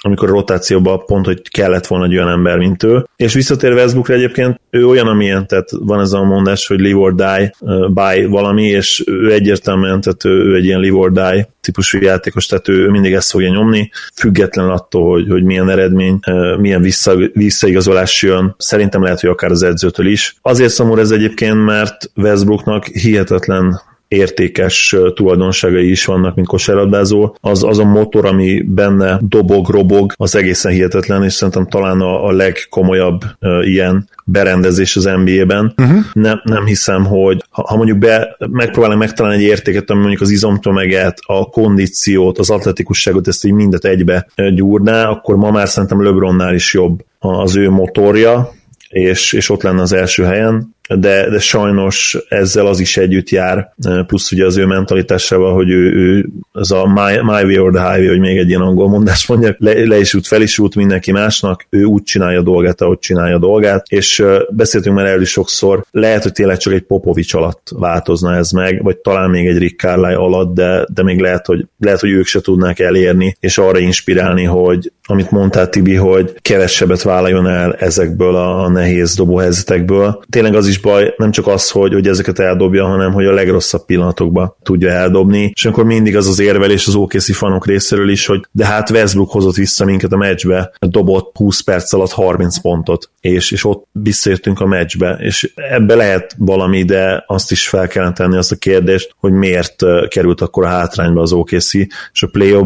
amikor 0.00 0.28
a 0.28 0.32
rotációban 0.32 1.04
pont, 1.06 1.26
hogy 1.26 1.50
kellett 1.50 1.86
volna 1.86 2.04
egy 2.04 2.16
olyan 2.16 2.28
ember, 2.28 2.58
mint 2.58 2.82
ő. 2.82 3.06
És 3.16 3.34
visszatérve 3.34 3.80
Westbrookra 3.80 4.14
egyébként, 4.14 4.60
ő 4.70 4.86
olyan, 4.86 5.06
amilyen, 5.06 5.46
tehát 5.46 5.68
van 5.70 6.00
ez 6.00 6.12
a 6.12 6.22
mondás, 6.22 6.66
hogy 6.66 6.80
live 6.80 6.98
or 6.98 7.14
die 7.14 7.52
uh, 7.60 7.90
by 7.92 8.24
valami, 8.24 8.64
és 8.64 9.02
ő 9.06 9.32
egyértelműen, 9.32 10.00
tehát 10.00 10.24
ő, 10.24 10.30
ő 10.30 10.54
egy 10.54 10.64
ilyen 10.64 10.80
live 10.80 10.96
or 10.96 11.12
die 11.12 11.48
típusú 11.60 11.98
játékos, 12.00 12.46
tehát 12.46 12.68
ő, 12.68 12.84
ő 12.84 12.88
mindig 12.88 13.12
ezt 13.12 13.30
fogja 13.30 13.50
nyomni, 13.50 13.90
független 14.14 14.68
attól, 14.68 15.10
hogy, 15.10 15.28
hogy 15.28 15.44
milyen 15.44 15.70
eredmény, 15.70 16.18
uh, 16.26 16.58
milyen 16.58 16.82
vissza, 16.82 17.16
visszaigazolás 17.32 18.22
jön. 18.22 18.54
Szerintem 18.58 19.02
lehet, 19.02 19.20
hogy 19.20 19.30
akár 19.30 19.50
az 19.50 19.62
edzőtől 19.62 20.06
is. 20.06 20.36
Azért 20.42 20.72
szomorú 20.72 21.00
ez 21.00 21.10
egyébként, 21.10 21.64
mert 21.64 22.10
Westbrooknak 22.14 22.84
hihetetlen 22.84 23.80
értékes 24.08 24.96
tulajdonságai 25.14 25.90
is 25.90 26.04
vannak, 26.04 26.34
mint 26.34 26.46
kosárlabdázó. 26.46 27.36
Az, 27.40 27.64
az 27.64 27.78
a 27.78 27.84
motor, 27.84 28.26
ami 28.26 28.62
benne 28.62 29.18
dobog, 29.22 29.68
robog, 29.68 30.12
az 30.16 30.36
egészen 30.36 30.72
hihetetlen, 30.72 31.24
és 31.24 31.32
szerintem 31.32 31.66
talán 31.66 32.00
a, 32.00 32.26
a 32.26 32.32
legkomolyabb 32.32 33.20
uh, 33.40 33.66
ilyen 33.66 34.08
berendezés 34.24 34.96
az 34.96 35.04
NBA-ben. 35.04 35.74
Uh-huh. 35.76 35.98
Nem, 36.12 36.40
nem 36.44 36.64
hiszem, 36.64 37.04
hogy 37.04 37.44
ha, 37.50 37.62
ha 37.62 37.76
mondjuk 37.76 37.98
be, 37.98 38.36
megpróbálnak 38.50 38.98
megtalálni 38.98 39.42
egy 39.42 39.48
értéket, 39.50 39.90
ami 39.90 40.00
mondjuk 40.00 40.20
az 40.20 40.30
izomtömeget, 40.30 41.18
a 41.26 41.48
kondíciót, 41.48 42.38
az 42.38 42.50
atletikusságot, 42.50 43.28
ezt 43.28 43.44
így 43.44 43.52
mindet 43.52 43.84
egybe 43.84 44.26
gyúrná, 44.54 45.08
akkor 45.08 45.36
ma 45.36 45.50
már 45.50 45.68
szerintem 45.68 46.02
LeBronnál 46.02 46.54
is 46.54 46.74
jobb 46.74 47.04
az 47.18 47.56
ő 47.56 47.70
motorja, 47.70 48.52
és, 48.88 49.32
és 49.32 49.50
ott 49.50 49.62
lenne 49.62 49.82
az 49.82 49.92
első 49.92 50.24
helyen 50.24 50.76
de, 50.88 51.30
de 51.30 51.38
sajnos 51.38 52.18
ezzel 52.28 52.66
az 52.66 52.80
is 52.80 52.96
együtt 52.96 53.28
jár, 53.28 53.74
plusz 54.06 54.32
ugye 54.32 54.44
az 54.44 54.56
ő 54.56 54.66
mentalitásával, 54.66 55.54
hogy 55.54 55.70
ő, 55.70 55.92
ő 55.92 56.28
az 56.52 56.72
a 56.72 56.86
my, 56.86 57.20
my 57.22 57.54
way 57.54 57.64
or 57.64 57.72
the 57.72 57.92
highway, 57.92 58.08
hogy 58.08 58.20
még 58.20 58.38
egy 58.38 58.48
ilyen 58.48 58.60
angol 58.60 58.88
mondás 58.88 59.26
mondjak, 59.26 59.56
le, 59.58 59.86
le 59.86 59.98
is 59.98 60.14
út, 60.14 60.26
fel 60.26 60.42
is 60.42 60.58
út 60.58 60.74
mindenki 60.74 61.12
másnak, 61.12 61.66
ő 61.70 61.84
úgy 61.84 62.02
csinálja 62.02 62.38
a 62.38 62.42
dolgát, 62.42 62.80
ahogy 62.80 62.98
csinálja 62.98 63.34
a 63.34 63.38
dolgát, 63.38 63.86
és 63.88 64.24
beszéltünk 64.50 64.96
már 64.96 65.06
erről 65.06 65.24
sokszor, 65.24 65.84
lehet, 65.90 66.22
hogy 66.22 66.32
tényleg 66.32 66.56
csak 66.56 66.72
egy 66.72 66.82
Popovics 66.82 67.34
alatt 67.34 67.70
változna 67.74 68.36
ez 68.36 68.50
meg, 68.50 68.82
vagy 68.82 68.96
talán 68.96 69.30
még 69.30 69.46
egy 69.46 69.58
Rick 69.58 69.80
Carlisle 69.80 70.16
alatt, 70.16 70.54
de, 70.54 70.86
de 70.94 71.02
még 71.02 71.20
lehet 71.20 71.46
hogy, 71.46 71.66
lehet, 71.78 72.00
hogy 72.00 72.10
ők 72.10 72.26
se 72.26 72.40
tudnák 72.40 72.78
elérni, 72.78 73.36
és 73.40 73.58
arra 73.58 73.78
inspirálni, 73.78 74.44
hogy 74.44 74.92
amit 75.10 75.30
mondtál 75.30 75.68
Tibi, 75.68 75.94
hogy 75.94 76.34
kevesebbet 76.42 77.02
vállaljon 77.02 77.46
el 77.46 77.74
ezekből 77.74 78.36
a 78.36 78.68
nehéz 78.68 79.14
dobóhelyzetekből. 79.14 80.22
Tényleg 80.30 80.54
az 80.54 80.66
is 80.66 80.77
is 80.78 80.90
baj, 80.90 81.14
nem 81.16 81.30
csak 81.30 81.46
az, 81.46 81.70
hogy, 81.70 81.92
hogy 81.92 82.06
ezeket 82.06 82.38
eldobja, 82.38 82.86
hanem 82.86 83.12
hogy 83.12 83.26
a 83.26 83.32
legrosszabb 83.32 83.84
pillanatokban 83.84 84.54
tudja 84.62 84.90
eldobni, 84.90 85.50
és 85.54 85.64
akkor 85.64 85.84
mindig 85.84 86.16
az 86.16 86.28
az 86.28 86.38
érvelés 86.38 86.86
az 86.86 86.94
OKC 86.94 87.36
fanok 87.36 87.66
részéről 87.66 88.10
is, 88.10 88.26
hogy 88.26 88.46
de 88.52 88.66
hát 88.66 88.90
Westbrook 88.90 89.30
hozott 89.30 89.54
vissza 89.54 89.84
minket 89.84 90.12
a 90.12 90.16
meccsbe, 90.16 90.72
dobott 90.78 91.36
20 91.36 91.60
perc 91.60 91.92
alatt 91.92 92.12
30 92.12 92.60
pontot, 92.60 93.10
és, 93.20 93.50
és 93.50 93.64
ott 93.64 93.86
visszaértünk 93.92 94.60
a 94.60 94.66
meccsbe, 94.66 95.18
és 95.20 95.52
ebbe 95.54 95.94
lehet 95.94 96.34
valami, 96.38 96.82
de 96.82 97.24
azt 97.26 97.50
is 97.50 97.68
fel 97.68 97.88
kellene 97.88 98.12
tenni 98.12 98.36
azt 98.36 98.52
a 98.52 98.56
kérdést, 98.56 99.14
hogy 99.16 99.32
miért 99.32 99.84
került 100.08 100.40
akkor 100.40 100.64
a 100.64 100.68
hátrányba 100.68 101.20
az 101.20 101.32
OKC, 101.32 101.74
és 102.12 102.22
a 102.22 102.26
play 102.26 102.56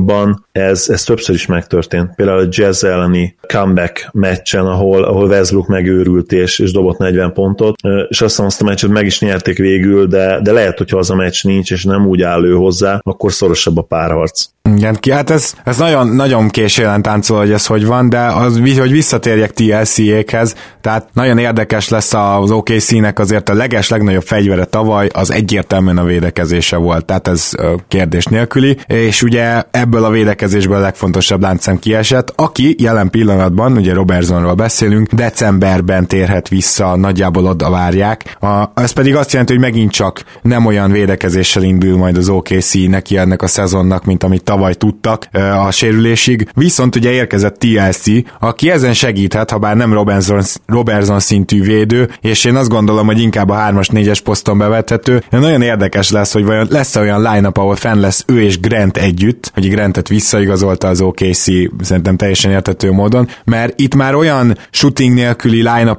ez, 0.52 0.88
ez 0.88 1.02
többször 1.02 1.34
is 1.34 1.46
megtörtént. 1.46 2.14
Például 2.14 2.38
a 2.38 2.48
Jazz 2.50 2.84
elleni 2.84 3.36
comeback 3.46 4.08
meccsen, 4.12 4.66
ahol, 4.66 5.04
ahol 5.04 5.28
Westbrook 5.28 5.66
megőrült 5.66 6.32
és, 6.32 6.58
és 6.58 6.72
dobott 6.72 6.98
40 6.98 7.32
pontot, 7.32 7.74
és 8.08 8.20
azt 8.20 8.30
hiszem 8.30 8.46
azt 8.46 8.60
a 8.60 8.64
meccset 8.64 8.90
meg 8.90 9.06
is 9.06 9.20
nyerték 9.20 9.58
végül, 9.58 10.06
de, 10.06 10.40
de 10.42 10.52
lehet, 10.52 10.78
hogyha 10.78 10.98
az 10.98 11.10
a 11.10 11.14
meccs 11.14 11.44
nincs, 11.44 11.70
és 11.70 11.84
nem 11.84 12.06
úgy 12.06 12.22
áll 12.22 12.44
ő 12.44 12.52
hozzá, 12.52 13.00
akkor 13.02 13.32
szorosabb 13.32 13.76
a 13.76 13.82
párharc. 13.82 14.44
Igen, 14.70 14.94
ki, 14.94 15.10
hát 15.10 15.30
ez, 15.30 15.54
ez 15.64 15.76
nagyon, 15.76 16.08
nagyon 16.08 16.48
késően 16.48 17.02
táncol, 17.02 17.38
hogy 17.38 17.52
ez 17.52 17.66
hogy 17.66 17.86
van, 17.86 18.08
de 18.08 18.18
az, 18.18 18.60
hogy 18.78 18.90
visszatérjek 18.90 19.52
TLC-ékhez, 19.52 20.54
tehát 20.80 21.08
nagyon 21.12 21.38
érdekes 21.38 21.88
lesz 21.88 22.14
az 22.14 22.50
OKC-nek 22.50 23.18
azért 23.18 23.48
a 23.48 23.54
leges 23.54 23.88
legnagyobb 23.88 24.22
fegyvere 24.22 24.64
tavaly, 24.64 25.08
az 25.12 25.32
egyértelműen 25.32 25.98
a 25.98 26.04
védekezése 26.04 26.76
volt, 26.76 27.04
tehát 27.04 27.28
ez 27.28 27.50
kérdés 27.88 28.24
nélküli, 28.24 28.76
és 28.86 29.22
ugye 29.22 29.62
ebből 29.70 30.04
a 30.04 30.10
védekezésből 30.10 30.76
a 30.76 30.80
legfontosabb 30.80 31.40
láncszem 31.40 31.78
kiesett, 31.78 32.32
aki 32.36 32.76
jelen 32.78 33.10
pillanatban, 33.10 33.76
ugye 33.76 33.94
Robertsonról 33.94 34.54
beszélünk, 34.54 35.12
decemberben 35.12 36.06
térhet 36.06 36.48
vissza, 36.48 36.96
nagyjából 36.96 37.46
oda 37.46 37.70
várják, 37.70 38.36
a, 38.40 38.70
ez 38.74 38.90
pedig 38.90 39.16
azt 39.16 39.32
jelenti, 39.32 39.52
hogy 39.52 39.62
megint 39.62 39.92
csak 39.92 40.24
nem 40.42 40.66
olyan 40.66 40.90
védekezéssel 40.90 41.62
indul 41.62 41.96
majd 41.96 42.16
az 42.16 42.28
OKC 42.28 42.74
neki 42.88 43.16
ennek 43.16 43.42
a 43.42 43.46
szezonnak, 43.46 44.04
mint 44.04 44.24
amit 44.24 44.50
tavaly 44.52 44.74
tudtak 44.74 45.28
a 45.66 45.70
sérülésig, 45.70 46.48
viszont 46.54 46.96
ugye 46.96 47.10
érkezett 47.10 47.58
TLC, 47.58 48.04
aki 48.40 48.70
ezen 48.70 48.92
segíthet, 48.92 49.50
ha 49.50 49.58
bár 49.58 49.76
nem 49.76 49.92
Robertson, 49.92 50.42
Robertson 50.66 51.20
szintű 51.20 51.62
védő, 51.62 52.10
és 52.20 52.44
én 52.44 52.56
azt 52.56 52.68
gondolom, 52.68 53.06
hogy 53.06 53.20
inkább 53.20 53.48
a 53.48 53.56
3-as, 53.56 53.88
4-es 53.92 54.18
poszton 54.24 54.58
bevethető. 54.58 55.22
Nagyon 55.30 55.62
érdekes 55.62 56.10
lesz, 56.10 56.32
hogy 56.32 56.44
vajon 56.44 56.66
lesz 56.70 56.96
olyan 56.96 57.22
line 57.22 57.50
ahol 57.52 57.76
fenn 57.76 58.00
lesz 58.00 58.24
ő 58.26 58.42
és 58.42 58.60
Grant 58.60 58.96
együtt, 58.96 59.50
hogy 59.54 59.70
Grantet 59.70 60.08
visszaigazolta 60.08 60.88
az 60.88 61.00
OKC, 61.00 61.44
szerintem 61.80 62.16
teljesen 62.16 62.50
értető 62.50 62.92
módon, 62.92 63.28
mert 63.44 63.80
itt 63.80 63.94
már 63.94 64.14
olyan 64.14 64.56
shooting 64.70 65.14
nélküli 65.14 65.56
line 65.56 65.96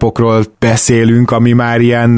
beszélünk, 0.59 1.31
ami 1.31 1.51
már 1.51 1.81
ilyen, 1.81 2.09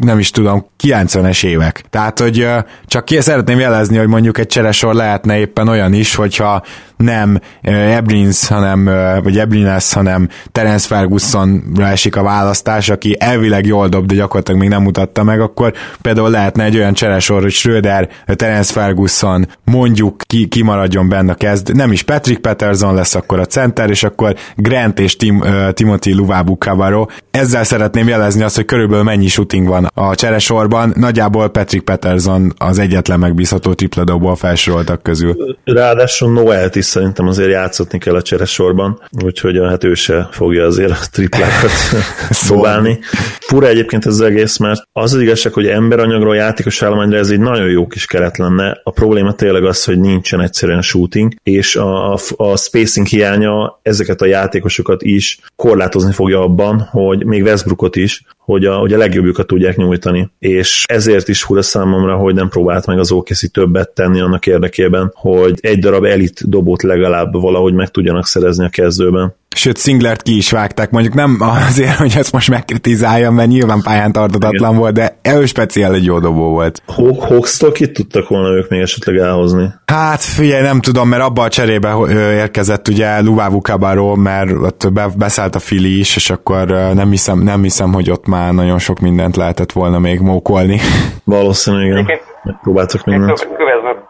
nem 0.00 0.18
is 0.18 0.30
tudom, 0.30 0.66
90-es 0.82 1.44
évek. 1.44 1.84
Tehát, 1.90 2.18
hogy 2.18 2.48
csak 2.86 3.04
ki 3.04 3.20
szeretném 3.20 3.58
jelezni, 3.58 3.96
hogy 3.96 4.08
mondjuk 4.08 4.38
egy 4.38 4.46
cseresor 4.46 4.94
lehetne 4.94 5.38
éppen 5.38 5.59
olyan 5.68 5.92
is, 5.92 6.14
hogyha 6.14 6.62
nem 7.00 7.40
Ebrins, 7.62 8.46
hanem, 8.46 8.84
vagy 9.22 9.38
Ebrines, 9.38 9.92
hanem 9.92 10.28
Terence 10.52 10.86
Fergusonra 10.86 11.86
esik 11.86 12.16
a 12.16 12.22
választás, 12.22 12.88
aki 12.88 13.16
elvileg 13.18 13.66
jól 13.66 13.88
dob, 13.88 14.06
de 14.06 14.14
gyakorlatilag 14.14 14.60
még 14.60 14.68
nem 14.68 14.82
mutatta 14.82 15.22
meg, 15.22 15.40
akkor 15.40 15.72
például 16.02 16.30
lehetne 16.30 16.64
egy 16.64 16.76
olyan 16.76 16.92
cseresor, 16.92 17.42
hogy 17.42 17.52
Schröder, 17.52 18.08
Terence 18.26 18.72
Ferguson 18.72 19.48
mondjuk 19.64 20.16
ki, 20.26 20.48
kimaradjon 20.48 21.08
benne 21.08 21.32
a 21.32 21.34
kezd, 21.34 21.74
nem 21.74 21.92
is 21.92 22.02
Patrick 22.02 22.40
Peterson 22.40 22.94
lesz 22.94 23.14
akkor 23.14 23.38
a 23.38 23.46
center, 23.46 23.90
és 23.90 24.02
akkor 24.02 24.34
Grant 24.56 25.00
és 25.00 25.16
Tim, 25.16 25.38
uh, 25.38 25.70
Timothy 25.70 26.14
Luvabu 26.14 26.56
Cavaro. 26.56 27.06
Ezzel 27.30 27.64
szeretném 27.64 28.08
jelezni 28.08 28.42
azt, 28.42 28.56
hogy 28.56 28.64
körülbelül 28.64 29.04
mennyi 29.04 29.28
shooting 29.28 29.66
van 29.66 29.88
a 29.94 30.14
cseresorban. 30.14 30.92
Nagyjából 30.96 31.48
Patrick 31.48 31.84
Peterson 31.84 32.52
az 32.58 32.78
egyetlen 32.78 33.18
megbízható 33.18 33.72
tripladóból 33.72 34.36
felsoroltak 34.36 35.02
közül. 35.02 35.56
Ráadásul 35.64 36.32
Noelt 36.32 36.76
is 36.76 36.89
szerintem 36.90 37.26
azért 37.26 37.50
játszatni 37.50 37.98
kell 37.98 38.14
a 38.14 38.22
cseresorban, 38.22 39.02
úgyhogy 39.24 39.58
hát 39.58 39.84
ő 39.84 39.94
se 39.94 40.28
fogja 40.30 40.66
azért 40.66 40.90
a 40.90 40.98
triplákat 41.12 41.70
szóválni. 42.30 42.98
Fura 43.40 43.66
egyébként 43.66 44.06
ez 44.06 44.12
az 44.12 44.20
egész, 44.20 44.56
mert 44.56 44.82
az 44.92 45.14
az 45.14 45.20
igazság, 45.20 45.52
hogy 45.52 45.66
emberanyagról 45.66 46.36
játékos 46.36 46.82
állományra 46.82 47.16
ez 47.16 47.30
egy 47.30 47.40
nagyon 47.40 47.68
jó 47.70 47.86
kis 47.86 48.06
keret 48.06 48.38
lenne. 48.38 48.80
A 48.84 48.90
probléma 48.90 49.34
tényleg 49.34 49.64
az, 49.64 49.84
hogy 49.84 50.00
nincsen 50.00 50.40
egyszerűen 50.40 50.82
shooting, 50.82 51.34
és 51.42 51.76
a, 51.76 52.12
a 52.36 52.56
spacing 52.56 53.06
hiánya 53.06 53.80
ezeket 53.82 54.20
a 54.20 54.26
játékosokat 54.26 55.02
is 55.02 55.40
korlátozni 55.56 56.12
fogja 56.12 56.42
abban, 56.42 56.80
hogy 56.80 57.24
még 57.24 57.42
Westbrookot 57.42 57.96
is, 57.96 58.24
hogy 58.50 58.64
a, 58.64 58.74
hogy 58.76 58.92
a 58.92 58.98
legjobbjukat 58.98 59.46
tudják 59.46 59.76
nyújtani. 59.76 60.30
És 60.38 60.84
ezért 60.88 61.28
is 61.28 61.42
fura 61.42 61.62
számomra, 61.62 62.16
hogy 62.16 62.34
nem 62.34 62.48
próbált 62.48 62.86
meg 62.86 62.98
az 62.98 63.12
OKC 63.12 63.50
többet 63.50 63.90
tenni 63.90 64.20
annak 64.20 64.46
érdekében, 64.46 65.12
hogy 65.14 65.58
egy 65.60 65.78
darab 65.78 66.04
elit 66.04 66.48
dobót 66.48 66.79
legalább 66.82 67.32
valahogy 67.32 67.74
meg 67.74 67.88
tudjanak 67.88 68.26
szerezni 68.26 68.64
a 68.64 68.68
kezdőben. 68.68 69.34
Sőt, 69.56 69.78
Singlert 69.78 70.22
ki 70.22 70.36
is 70.36 70.50
vágták, 70.50 70.90
mondjuk 70.90 71.14
nem 71.14 71.36
azért, 71.68 71.96
hogy 71.96 72.12
ezt 72.16 72.32
most 72.32 72.50
megkritizáljam, 72.50 73.34
mert 73.34 73.48
nyilván 73.48 73.80
pályán 73.84 74.12
tartatatlan 74.12 74.76
volt, 74.76 74.94
de 74.94 75.16
ő 75.22 75.46
speciál 75.46 75.94
egy 75.94 76.04
jó 76.04 76.18
dobó 76.18 76.50
volt. 76.50 76.82
Hawks-tól 77.18 77.72
kit 77.72 77.92
tudtak 77.92 78.28
volna 78.28 78.48
ők 78.48 78.68
még 78.68 78.80
esetleg 78.80 79.16
elhozni? 79.16 79.66
Hát 79.86 80.20
figyelj, 80.20 80.62
nem 80.62 80.80
tudom, 80.80 81.08
mert 81.08 81.22
abba 81.22 81.42
a 81.42 81.48
cserébe 81.48 81.94
érkezett 82.32 82.88
ugye 82.88 83.20
Luvavu 83.20 83.60
Cabarro, 83.60 84.14
mert 84.14 84.50
ott 84.50 84.92
beszállt 85.18 85.54
a 85.54 85.58
Fili 85.58 85.98
is, 85.98 86.16
és 86.16 86.30
akkor 86.30 86.66
nem 86.94 87.10
hiszem, 87.10 87.38
nem 87.38 87.62
hiszem, 87.62 87.92
hogy 87.92 88.10
ott 88.10 88.26
már 88.26 88.52
nagyon 88.52 88.78
sok 88.78 88.98
mindent 88.98 89.36
lehetett 89.36 89.72
volna 89.72 89.98
még 89.98 90.20
mókolni. 90.20 90.80
Valószínűleg 91.24 91.88
igen. 91.88 92.18
Megpróbáltak 92.42 93.04
mindent. 93.04 93.48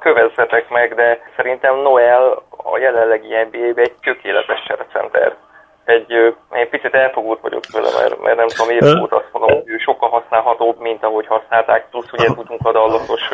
Kövezzetek 0.00 0.70
meg, 0.70 0.94
de 0.94 1.18
szerintem 1.36 1.74
Noel 1.82 2.42
a 2.72 2.78
jelenlegi 2.78 3.28
NBA-ben 3.28 3.84
egy 3.84 3.94
tökéletes 4.02 4.66
center. 4.92 5.36
Egy, 5.84 6.10
én 6.54 6.68
picit 6.70 6.94
elfogult 6.94 7.40
vagyok 7.40 7.62
vele, 7.72 7.88
mert, 8.00 8.22
mert 8.22 8.36
nem 8.36 8.46
tudom, 8.46 8.66
miért 8.66 8.98
volt 8.98 9.12
azt 9.12 9.28
mondom, 9.32 9.56
hogy 9.56 9.68
ő 9.68 9.78
sokkal 9.78 10.08
használhatóbb, 10.08 10.80
mint 10.80 11.04
ahogy 11.04 11.26
használták, 11.26 11.88
plusz 11.90 12.12
ugye 12.12 12.26
tudunk 12.26 12.66
a 12.66 12.72
dallatos 12.72 13.28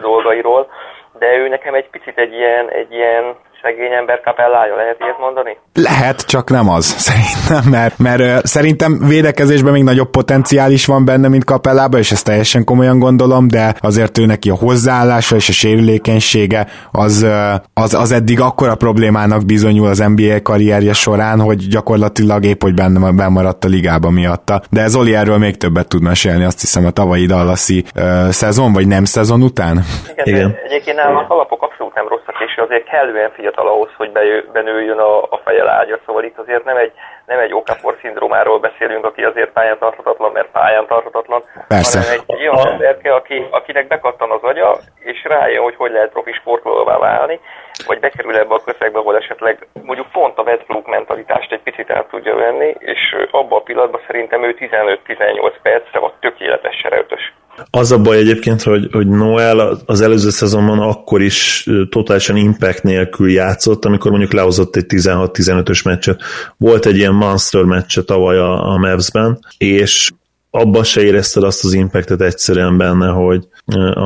dolgairól, 0.00 0.70
de 1.18 1.36
ő 1.36 1.48
nekem 1.48 1.74
egy 1.74 1.90
picit 1.90 2.18
egy 2.18 2.32
ilyen, 2.32 2.70
egy 2.70 2.92
ilyen 2.92 3.36
szegény 3.62 3.92
ember 3.92 4.20
kapellája, 4.20 4.76
lehet 4.76 4.96
ilyet 5.00 5.18
mondani? 5.18 5.56
Lehet, 5.74 6.26
csak 6.26 6.50
nem 6.50 6.68
az, 6.68 6.84
szerintem, 7.08 7.70
mert, 7.70 7.98
mert 7.98 8.46
szerintem 8.46 8.98
védekezésben 9.08 9.72
még 9.72 9.82
nagyobb 9.82 10.10
potenciál 10.10 10.70
is 10.70 10.86
van 10.86 11.04
benne, 11.04 11.28
mint 11.28 11.44
kapellában, 11.44 12.00
és 12.00 12.10
ezt 12.10 12.24
teljesen 12.24 12.64
komolyan 12.64 12.98
gondolom, 12.98 13.48
de 13.48 13.74
azért 13.80 14.18
ő 14.18 14.26
neki 14.26 14.50
a 14.50 14.54
hozzáállása 14.54 15.36
és 15.36 15.48
a 15.48 15.52
sérülékenysége 15.52 16.66
az, 16.92 17.26
az, 17.74 17.94
az 17.94 18.12
eddig 18.12 18.40
akkora 18.40 18.74
problémának 18.74 19.44
bizonyul 19.46 19.88
az 19.88 19.98
NBA 19.98 20.42
karrierje 20.42 20.92
során, 20.92 21.40
hogy 21.40 21.68
gyakorlatilag 21.68 22.44
épp, 22.44 22.62
hogy 22.62 22.74
benne, 22.74 23.00
benne 23.00 23.28
maradt 23.28 23.64
a 23.64 23.68
ligába 23.68 24.10
miatta. 24.10 24.60
De 24.70 24.86
Zoli 24.86 25.14
erről 25.14 25.38
még 25.38 25.56
többet 25.56 25.88
tud 25.88 26.02
mesélni, 26.02 26.44
azt 26.44 26.60
hiszem 26.60 26.84
a 26.86 26.90
tavalyi 26.90 27.26
Dallasi 27.26 27.78
uh, 27.94 28.02
szezon, 28.28 28.72
vagy 28.72 28.86
nem 28.86 29.04
szezon 29.04 29.42
után? 29.42 29.76
Igen, 30.12 30.26
Igen. 30.26 30.56
egyébként 30.64 30.96
nálam 30.96 31.16
az 31.16 31.28
alapok 31.28 31.62
abszolút 31.62 31.94
nem 31.94 32.08
rosszak, 32.08 32.36
és 32.46 32.54
azért 32.64 32.84
kellően 32.84 33.30
fiatal 33.36 33.51
fiatal 33.52 33.72
ahhoz, 33.72 33.90
hogy 33.96 34.10
benőjön 34.52 34.98
a, 34.98 35.22
a 35.22 35.40
feje 35.44 35.64
lágya, 35.64 35.98
szóval 36.06 36.24
itt 36.24 36.38
azért 36.38 36.64
nem 36.64 36.76
egy, 36.76 36.92
nem 37.26 37.38
egy 37.38 37.54
Okafor 37.54 37.96
szindrómáról 38.00 38.58
beszélünk, 38.58 39.04
aki 39.04 39.22
azért 39.22 39.50
pályán 39.50 39.78
tarthatatlan, 39.78 40.32
mert 40.32 40.48
pályán 40.52 40.86
tarthatatlan, 40.86 41.42
Persze. 41.68 41.98
hanem 41.98 42.24
egy 42.26 42.48
olyan 42.48 42.66
emberke, 42.66 43.14
aki, 43.14 43.46
akinek 43.50 43.86
bekattan 43.86 44.30
az 44.30 44.42
agya, 44.42 44.78
és 44.98 45.24
rájön, 45.24 45.62
hogy 45.62 45.74
hogy 45.76 45.92
lehet 45.92 46.10
profi 46.10 46.32
sportolóvá 46.32 46.98
válni, 46.98 47.40
vagy 47.86 48.00
bekerül 48.00 48.36
ebbe 48.36 48.54
a 48.54 48.64
közegbe, 48.64 48.98
ahol 48.98 49.16
esetleg 49.16 49.66
mondjuk 49.82 50.10
pont 50.12 50.38
a 50.38 50.42
Westbrook 50.42 50.86
mentalitást 50.86 51.52
egy 51.52 51.62
picit 51.62 51.90
át 51.90 52.08
tudja 52.08 52.34
venni, 52.34 52.74
és 52.78 53.16
abban 53.30 53.58
a 53.58 53.62
pillanatban 53.62 54.00
szerintem 54.06 54.44
ő 54.44 54.54
15-18 54.58 55.52
percre 55.62 55.98
a 55.98 56.12
tökéletes 56.20 56.76
sereltös. 56.76 57.32
Az 57.70 57.92
a 57.92 57.98
baj 57.98 58.16
egyébként, 58.16 58.62
hogy, 58.62 58.88
hogy 58.92 59.08
Noel 59.08 59.80
az 59.86 60.00
előző 60.00 60.30
szezonban 60.30 60.78
akkor 60.78 61.22
is 61.22 61.68
totálisan 61.90 62.36
impact 62.36 62.82
nélkül 62.82 63.30
játszott, 63.30 63.84
amikor 63.84 64.10
mondjuk 64.10 64.32
lehozott 64.32 64.76
egy 64.76 64.84
16-15-ös 64.88 65.84
meccset. 65.84 66.20
Volt 66.56 66.86
egy 66.86 66.96
ilyen 66.96 67.14
monster 67.14 67.62
meccse 67.62 68.02
tavaly 68.02 68.38
a, 68.38 68.72
a 68.72 68.76
Mavs-ben, 68.76 69.38
és 69.58 70.10
abban 70.50 70.84
se 70.84 71.02
érezted 71.02 71.42
azt 71.42 71.64
az 71.64 71.72
impactet 71.72 72.20
egyszerűen 72.20 72.76
benne, 72.76 73.06
hogy 73.06 73.48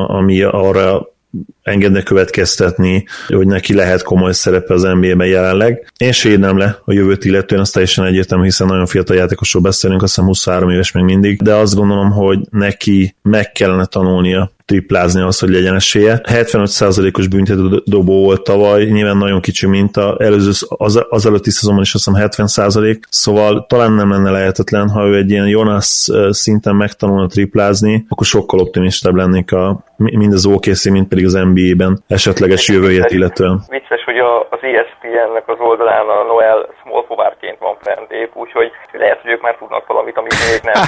ami 0.07 0.43
arra 0.43 1.09
engedne 1.67 2.03
következtetni, 2.03 3.05
hogy 3.29 3.47
neki 3.47 3.75
lehet 3.75 4.03
komoly 4.03 4.33
szerepe 4.33 4.75
az 4.75 4.83
NBA-ben 4.83 5.27
jelenleg. 5.27 5.93
Én 5.97 6.13
se 6.13 6.37
nem 6.37 6.59
le 6.59 6.79
a 6.85 6.93
jövőt 6.93 7.25
illetően, 7.25 7.61
az 7.61 7.71
teljesen 7.71 8.05
egyértelmű, 8.05 8.45
hiszen 8.45 8.67
nagyon 8.67 8.87
fiatal 8.87 9.17
játékosról 9.17 9.63
beszélünk, 9.63 10.03
azt 10.03 10.15
hiszem 10.15 10.29
23 10.29 10.71
éves 10.71 10.93
még 10.93 11.05
mindig, 11.05 11.43
de 11.43 11.55
azt 11.55 11.75
gondolom, 11.75 12.11
hogy 12.11 12.39
neki 12.51 13.17
meg 13.23 13.53
kellene 13.53 13.85
tanulnia 13.85 14.51
triplázni 14.67 15.21
az, 15.21 15.39
hogy 15.39 15.51
legyen 15.51 15.75
esélye. 15.75 16.21
75%-os 16.25 17.29
büntetődobó 17.29 18.23
volt 18.23 18.43
tavaly, 18.43 18.85
nyilván 18.85 19.17
nagyon 19.17 19.41
kicsi 19.41 19.67
minta, 19.67 20.17
előző, 20.19 20.51
az, 20.69 21.05
az 21.09 21.27
előtti 21.27 21.51
szezonban 21.51 21.83
is 21.83 21.95
azt 21.95 22.05
hiszem 22.05 22.29
70%, 22.29 22.99
szóval 23.09 23.67
talán 23.69 23.93
nem 23.93 24.11
lenne 24.11 24.31
lehetetlen, 24.31 24.89
ha 24.89 25.07
ő 25.07 25.17
egy 25.17 25.31
ilyen 25.31 25.49
Jonas 25.49 26.09
szinten 26.31 26.77
megtanulna 26.77 27.27
triplázni, 27.27 28.05
akkor 28.09 28.27
sokkal 28.27 28.61
optimistább 28.61 29.15
lennék 29.15 29.53
a, 29.53 29.85
mind 29.97 30.33
az 30.33 30.47
OKC, 30.47 30.85
mind 30.85 31.07
pedig 31.07 31.27
az 31.27 31.35
NBA-ben 31.57 31.99
esetleges 32.09 32.69
jövőjét 32.69 33.11
illetően. 33.11 33.61
Vicces, 33.69 34.05
hogy 34.05 34.19
a, 34.19 34.41
az 34.41 34.59
ESPN-nek 34.63 35.49
az 35.49 35.59
oldalán 35.59 36.07
a 36.09 36.25
Noel 36.31 36.69
small 36.83 37.05
forwardként 37.07 37.59
van 37.59 37.77
fent 37.83 38.11
épp, 38.13 38.31
úgyhogy 38.35 38.71
lehet, 38.93 39.21
hogy 39.23 39.31
ők 39.31 39.43
már 39.43 39.57
tudnak 39.59 39.87
valamit, 39.87 40.17
amit 40.17 40.35
még 40.51 40.61
nem. 40.63 40.85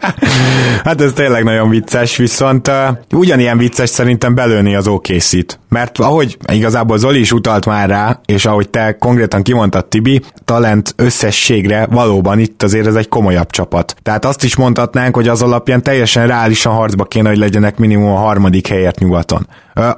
hát 0.88 1.00
ez 1.00 1.12
tényleg 1.12 1.44
nagyon 1.44 1.68
vicces, 1.68 2.16
viszont 2.16 2.68
uh, 2.68 2.74
ugyanilyen 3.14 3.58
vicces 3.58 3.88
szerintem 3.88 4.34
belőni 4.34 4.74
az 4.74 4.88
OKC-t. 4.88 5.58
Mert 5.68 5.98
ahogy 5.98 6.36
igazából 6.52 6.98
Zoli 6.98 7.20
is 7.20 7.32
utalt 7.32 7.66
már 7.66 7.88
rá, 7.88 8.20
és 8.26 8.44
ahogy 8.46 8.70
te 8.70 8.96
konkrétan 8.98 9.42
kimondtad 9.42 9.86
Tibi, 9.86 10.20
talent 10.44 10.94
összességre 10.96 11.86
valóban 11.90 12.38
itt 12.38 12.62
azért 12.62 12.86
ez 12.86 12.94
egy 12.94 13.08
komolyabb 13.08 13.50
csapat. 13.50 13.94
Tehát 14.02 14.24
azt 14.24 14.44
is 14.44 14.56
mondhatnánk, 14.56 15.14
hogy 15.14 15.28
az 15.28 15.42
alapján 15.42 15.82
teljesen 15.82 16.26
reálisan 16.26 16.72
harcba 16.72 17.04
kéne, 17.04 17.28
hogy 17.28 17.38
legyenek 17.38 17.78
minimum 17.78 18.12
a 18.12 18.18
harmadik 18.18 18.66
helyért 18.66 18.98
nyugaton. 18.98 19.46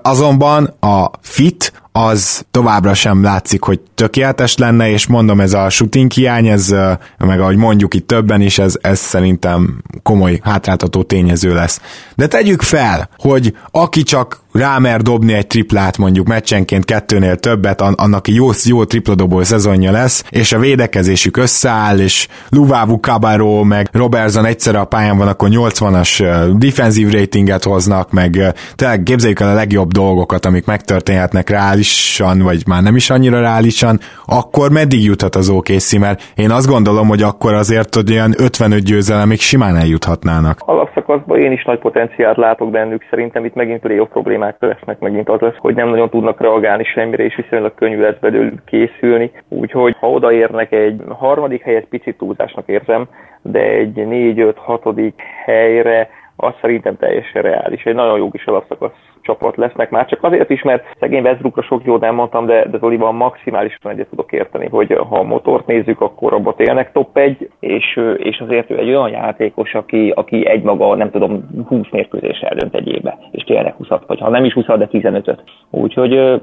Azonban 0.02 0.74
a 0.80 1.10
fit 1.20 1.72
az 1.92 2.44
továbbra 2.50 2.94
sem 2.94 3.22
látszik, 3.22 3.62
hogy 3.62 3.80
tökéletes 3.94 4.56
lenne, 4.56 4.90
és 4.90 5.06
mondom, 5.06 5.40
ez 5.40 5.52
a 5.52 5.70
shooting 5.70 6.10
hiány, 6.10 6.46
ez, 6.46 6.74
meg 7.18 7.40
ahogy 7.40 7.56
mondjuk 7.56 7.94
itt 7.94 8.06
többen 8.06 8.40
is, 8.40 8.58
ez, 8.58 8.74
ez 8.80 8.98
szerintem 8.98 9.82
komoly 10.02 10.40
hátráltató 10.42 11.02
tényező 11.02 11.54
lesz. 11.54 11.80
De 12.14 12.26
tegyük 12.26 12.62
fel, 12.62 13.08
hogy 13.16 13.56
aki 13.70 14.02
csak 14.02 14.42
rámer 14.52 15.02
dobni 15.02 15.32
egy 15.32 15.46
triplát 15.46 15.98
mondjuk 15.98 16.26
meccsenként 16.26 16.84
kettőnél 16.84 17.36
többet, 17.36 17.80
annak 17.80 18.28
jó, 18.28 18.50
jó 18.64 18.84
tripladobó 18.84 19.42
szezonja 19.42 19.90
lesz, 19.90 20.24
és 20.30 20.52
a 20.52 20.58
védekezésük 20.58 21.36
összeáll, 21.36 21.98
és 21.98 22.28
Luvavu 22.48 22.96
Cabarro 22.96 23.62
meg 23.62 23.88
Robertson 23.92 24.44
egyszerre 24.44 24.80
a 24.80 24.84
pályán 24.84 25.18
van, 25.18 25.28
akkor 25.28 25.48
80-as 25.52 26.48
defensív 26.58 27.10
ratinget 27.10 27.64
hoznak, 27.64 28.10
meg 28.10 28.54
tényleg 28.74 29.02
képzeljük 29.02 29.40
el 29.40 29.48
a 29.48 29.54
legjobb 29.54 29.92
dolgokat, 29.92 30.46
amik 30.46 30.64
megtörténhetnek 30.64 31.50
reálisan, 31.82 32.38
vagy 32.48 32.62
már 32.66 32.82
nem 32.82 32.96
is 32.96 33.10
annyira 33.10 33.40
reálisan, 33.40 33.98
akkor 34.26 34.70
meddig 34.70 35.04
juthat 35.04 35.34
az 35.34 35.48
OKC, 35.50 35.98
mert 35.98 36.20
én 36.36 36.50
azt 36.50 36.68
gondolom, 36.74 37.08
hogy 37.08 37.22
akkor 37.22 37.52
azért, 37.52 37.94
hogy 37.94 38.10
olyan 38.10 38.32
55 38.38 38.82
győzelemig 38.90 39.40
simán 39.40 39.76
eljuthatnának. 39.76 40.56
Alapszakaszban 40.58 41.38
én 41.38 41.52
is 41.52 41.64
nagy 41.64 41.78
potenciált 41.78 42.36
látok 42.36 42.70
bennük, 42.70 43.06
szerintem 43.10 43.44
itt 43.44 43.54
megint 43.54 43.80
playoff 43.80 44.08
problémák 44.08 44.56
lesznek, 44.58 44.98
megint 44.98 45.28
az 45.28 45.40
lesz, 45.40 45.58
hogy 45.58 45.74
nem 45.74 45.88
nagyon 45.88 46.10
tudnak 46.10 46.40
reagálni 46.40 46.84
semmire, 46.84 47.24
és 47.24 47.34
viszonylag 47.36 47.74
könnyű 47.74 48.00
lesz 48.00 48.18
belőlük 48.20 48.64
készülni, 48.64 49.30
úgyhogy 49.48 49.96
ha 50.00 50.10
odaérnek 50.10 50.72
egy 50.72 51.02
harmadik 51.08 51.62
helyet, 51.62 51.84
picit 51.84 52.18
túlzásnak 52.18 52.68
érzem, 52.68 53.08
de 53.42 53.60
egy 53.60 54.06
négy-öt 54.06 54.58
hatodik 54.58 55.20
helyre 55.44 56.08
az 56.36 56.52
szerintem 56.60 56.96
teljesen 56.96 57.42
reális. 57.42 57.82
Egy 57.82 57.94
nagyon 57.94 58.18
jó 58.18 58.30
kis 58.30 58.44
alapszakasz 58.44 59.11
csapat 59.22 59.56
lesznek, 59.56 59.90
már 59.90 60.06
csak 60.06 60.22
azért 60.22 60.50
is, 60.50 60.62
mert 60.62 60.84
szegény 61.00 61.22
Westbrookra 61.22 61.62
sok 61.62 61.84
jót 61.84 62.00
nem 62.00 62.14
mondtam, 62.14 62.46
de, 62.46 62.66
de 62.70 62.78
Zolival 62.78 63.12
maximálisan 63.12 63.90
egyet 63.90 64.08
tudok 64.08 64.32
érteni, 64.32 64.68
hogy 64.68 64.96
ha 65.08 65.18
a 65.18 65.22
motort 65.22 65.66
nézzük, 65.66 66.00
akkor 66.00 66.32
abban 66.32 66.54
tényleg 66.56 66.92
top 66.92 67.16
1, 67.16 67.50
és, 67.60 68.00
és 68.16 68.38
azért 68.38 68.70
ő 68.70 68.78
egy 68.78 68.88
olyan 68.88 69.10
játékos, 69.10 69.74
aki, 69.74 70.12
aki 70.16 70.46
egymaga, 70.46 70.94
nem 70.94 71.10
tudom, 71.10 71.48
20 71.66 71.86
mérkőzés 71.90 72.38
eldönt 72.38 72.74
egy 72.74 72.88
évbe, 72.88 73.18
és 73.30 73.44
tényleg 73.44 73.74
20 73.74 73.88
vagy 74.06 74.20
ha 74.20 74.30
nem 74.30 74.44
is 74.44 74.52
20 74.52 74.66
de 74.66 74.88
15-öt. 74.92 75.42
Úgyhogy 75.70 76.40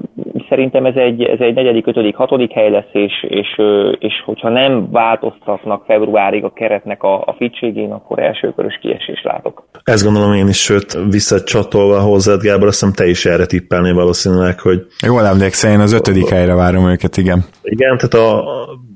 szerintem 0.48 0.86
ez 0.86 0.94
egy, 0.94 1.22
ez 1.22 1.40
egy 1.40 1.54
negyedik, 1.54 1.86
ötödik, 1.86 2.16
hatodik 2.16 2.52
hely 2.52 2.70
lesz, 2.70 2.92
és, 2.92 3.26
és, 3.28 3.60
és 3.98 4.22
hogyha 4.24 4.48
nem 4.48 4.90
változtatnak 4.90 5.84
februárig 5.84 6.44
a 6.44 6.52
keretnek 6.52 7.02
a, 7.02 7.20
a 7.20 7.34
fitségén, 7.36 7.92
akkor 7.92 8.18
elsőkörös 8.18 8.78
kiesés 8.82 9.22
látok. 9.22 9.64
Ezt 9.84 10.04
gondolom 10.04 10.32
én 10.32 10.48
is, 10.48 10.62
sőt, 10.62 10.98
visszacsatolva 11.10 12.00
hozzád, 12.00 12.40
Gábor, 12.40 12.68
azt 12.70 12.80
hiszem 12.80 12.94
te 12.94 13.06
is 13.06 13.26
erre 13.26 13.46
tippelnél 13.46 13.94
valószínűleg, 13.94 14.60
hogy... 14.60 14.86
Jól 15.06 15.26
emlékszel, 15.26 15.70
én 15.70 15.80
az 15.80 15.92
ötödik 15.92 16.28
helyre 16.28 16.54
várom 16.54 16.88
őket, 16.88 17.16
igen. 17.16 17.44
Igen, 17.62 17.96
tehát 17.96 18.14
a 18.14 18.44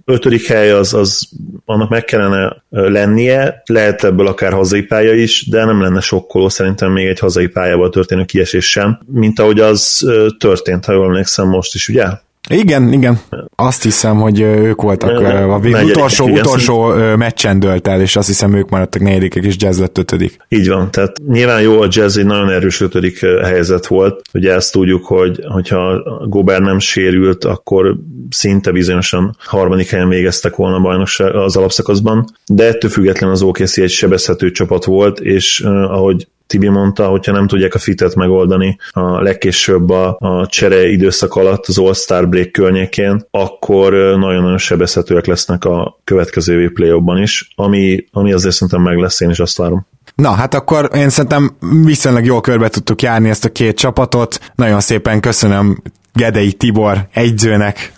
ötödik 0.05 0.47
hely 0.47 0.71
az, 0.71 0.95
az 0.95 1.29
annak 1.65 1.89
meg 1.89 2.05
kellene 2.05 2.57
lennie, 2.69 3.63
lehet 3.65 4.05
ebből 4.05 4.27
akár 4.27 4.53
hazai 4.53 4.83
pálya 4.83 5.13
is, 5.13 5.49
de 5.49 5.65
nem 5.65 5.81
lenne 5.81 6.01
sokkoló 6.01 6.49
szerintem 6.49 6.93
még 6.93 7.07
egy 7.07 7.19
hazai 7.19 7.47
pályával 7.47 7.89
történő 7.89 8.25
kiesés 8.25 8.71
sem, 8.71 8.99
mint 9.07 9.39
ahogy 9.39 9.61
az 9.61 10.07
történt, 10.39 10.85
ha 10.85 10.93
jól 10.93 11.05
emlékszem 11.05 11.49
most 11.49 11.75
is, 11.75 11.89
ugye? 11.89 12.07
Igen, 12.51 12.93
igen. 12.93 13.21
Azt 13.57 13.83
hiszem, 13.83 14.17
hogy 14.21 14.41
ők 14.41 14.83
voltak 14.83 15.21
a 15.21 15.59
utolsó, 15.85 16.29
utolsó 16.29 16.87
meccsen 17.17 17.61
dölt 17.61 17.87
el, 17.87 18.01
és 18.01 18.17
azt 18.17 18.27
hiszem 18.27 18.55
ők 18.55 18.69
maradtak 18.69 19.03
negyedikek, 19.03 19.45
és 19.45 19.55
jazz 19.59 19.79
lett 19.81 19.99
ötödik. 19.99 20.37
Így 20.49 20.69
van, 20.69 20.91
tehát 20.91 21.17
nyilván 21.29 21.63
jó, 21.63 21.81
a 21.81 21.89
jazz 21.91 22.19
egy 22.19 22.27
nagyon 22.27 22.51
erős 22.51 22.81
ötödik 22.81 23.27
helyzet 23.43 23.87
volt. 23.87 24.23
Ugye 24.33 24.53
ezt 24.53 24.73
tudjuk, 24.73 25.07
hogy 25.07 25.41
hogyha 25.49 26.03
Gobert 26.29 26.63
nem 26.63 26.79
sérült, 26.79 27.45
akkor 27.45 27.97
szinte 28.31 28.73
bizonyosan 28.73 29.37
harmadik 29.39 29.91
helyen 29.91 30.09
végeztek 30.09 30.57
volna 30.57 30.77
a 30.77 30.81
bajnokság 30.81 31.35
az 31.35 31.57
alapszakaszban, 31.57 32.25
de 32.47 32.67
ettől 32.67 32.91
függetlenül 32.91 33.35
az 33.35 33.43
OKC 33.43 33.79
egy 33.79 33.91
sebezhető 33.91 34.51
csapat 34.51 34.85
volt, 34.85 35.21
és 35.21 35.61
ahogy 35.65 36.27
Tibi 36.47 36.69
mondta, 36.69 37.07
hogyha 37.07 37.33
nem 37.33 37.47
tudják 37.47 37.75
a 37.75 37.79
fitet 37.79 38.15
megoldani 38.15 38.79
a 38.91 39.23
legkésőbb 39.23 39.91
a, 39.91 40.17
a 40.19 40.47
csere 40.47 40.89
időszak 40.89 41.35
alatt 41.35 41.67
az 41.67 41.79
All-Star 41.79 42.29
break 42.29 42.53
környékén, 42.53 43.27
akkor 43.31 43.93
nagyon-nagyon 43.93 44.59
sebezhetőek 44.59 45.27
lesznek 45.27 45.65
a 45.65 46.01
következő 46.05 46.61
évi 46.61 46.69
play 46.69 47.23
is, 47.23 47.53
ami, 47.55 48.05
ami 48.13 48.33
azért 48.33 48.55
szerintem 48.55 48.83
meg 48.83 48.97
lesz, 48.97 49.21
én 49.21 49.31
is 49.31 49.39
azt 49.39 49.57
várom. 49.57 49.87
Na, 50.15 50.31
hát 50.31 50.55
akkor 50.55 50.91
én 50.95 51.09
szerintem 51.09 51.57
viszonylag 51.85 52.25
jól 52.25 52.41
körbe 52.41 52.69
tudtuk 52.69 53.03
járni 53.03 53.29
ezt 53.29 53.45
a 53.45 53.53
két 53.53 53.77
csapatot. 53.77 54.53
Nagyon 54.55 54.81
szépen 54.81 55.21
köszönöm 55.21 55.83
Gedei 56.13 56.53
Tibor 56.53 57.09
egyzőnek, 57.13 57.93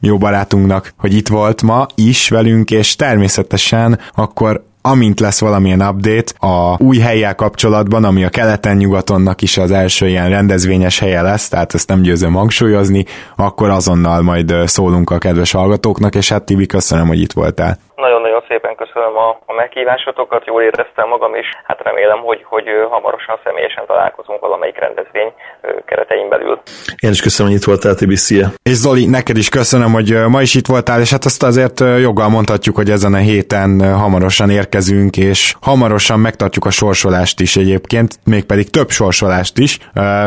jó 0.00 0.18
barátunknak, 0.18 0.92
hogy 0.96 1.14
itt 1.14 1.28
volt 1.28 1.62
ma 1.62 1.86
is 1.94 2.28
velünk, 2.28 2.70
és 2.70 2.96
természetesen 2.96 3.98
akkor 4.14 4.64
amint 4.86 5.20
lesz 5.20 5.40
valamilyen 5.40 5.82
update 5.82 6.32
a 6.46 6.82
új 6.82 6.98
helyjel 6.98 7.34
kapcsolatban, 7.34 8.04
ami 8.04 8.24
a 8.24 8.28
keleten-nyugatonnak 8.28 9.42
is 9.42 9.58
az 9.58 9.70
első 9.70 10.08
ilyen 10.08 10.28
rendezvényes 10.28 10.98
helye 10.98 11.22
lesz, 11.22 11.48
tehát 11.48 11.74
ezt 11.74 11.88
nem 11.88 12.02
győzöm 12.02 12.32
hangsúlyozni, 12.32 13.04
akkor 13.36 13.70
azonnal 13.70 14.22
majd 14.22 14.54
szólunk 14.64 15.10
a 15.10 15.18
kedves 15.18 15.52
hallgatóknak, 15.52 16.14
és 16.14 16.28
hát 16.28 16.42
Tibi, 16.42 16.66
köszönöm, 16.66 17.06
hogy 17.06 17.20
itt 17.20 17.32
voltál. 17.32 17.78
Nagyon-nagyon 17.96 18.42
szépen 18.48 18.74
köszönöm 18.76 19.16
a, 19.16 19.28
a 19.46 19.52
meghívásotokat, 19.52 20.46
jól 20.46 20.62
éreztem 20.62 21.08
magam, 21.08 21.34
és 21.34 21.46
hát 21.64 21.82
remélem, 21.82 22.18
hogy, 22.18 22.44
hogy 22.44 22.64
hamarosan 22.90 23.38
személyesen 23.44 23.86
találkozunk 23.86 24.40
valamelyik 24.40 24.78
rendezvény 24.78 25.32
keretein 25.84 26.28
belül. 26.28 26.60
Én 27.00 27.10
is 27.10 27.22
köszönöm, 27.22 27.52
hogy 27.52 27.60
itt 27.60 27.66
voltál, 27.66 27.94
Tibi, 27.94 28.16
szia! 28.16 28.46
És 28.62 28.72
Zoli, 28.72 29.06
neked 29.06 29.36
is 29.36 29.48
köszönöm, 29.48 29.92
hogy 29.92 30.08
ma 30.28 30.40
is 30.40 30.54
itt 30.54 30.66
voltál, 30.66 31.00
és 31.00 31.10
hát 31.10 31.24
azt 31.24 31.42
azért 31.42 31.80
joggal 31.80 32.28
mondhatjuk, 32.28 32.76
hogy 32.76 32.90
ezen 32.90 33.14
a 33.14 33.24
héten 33.30 33.94
hamarosan 33.94 34.50
érkezünk, 34.50 35.16
és 35.16 35.54
hamarosan 35.60 36.20
megtartjuk 36.20 36.64
a 36.64 36.70
sorsolást 36.70 37.40
is 37.40 37.56
egyébként, 37.56 38.14
mégpedig 38.24 38.70
több 38.70 38.90
sorsolást 38.90 39.58
is. 39.58 39.78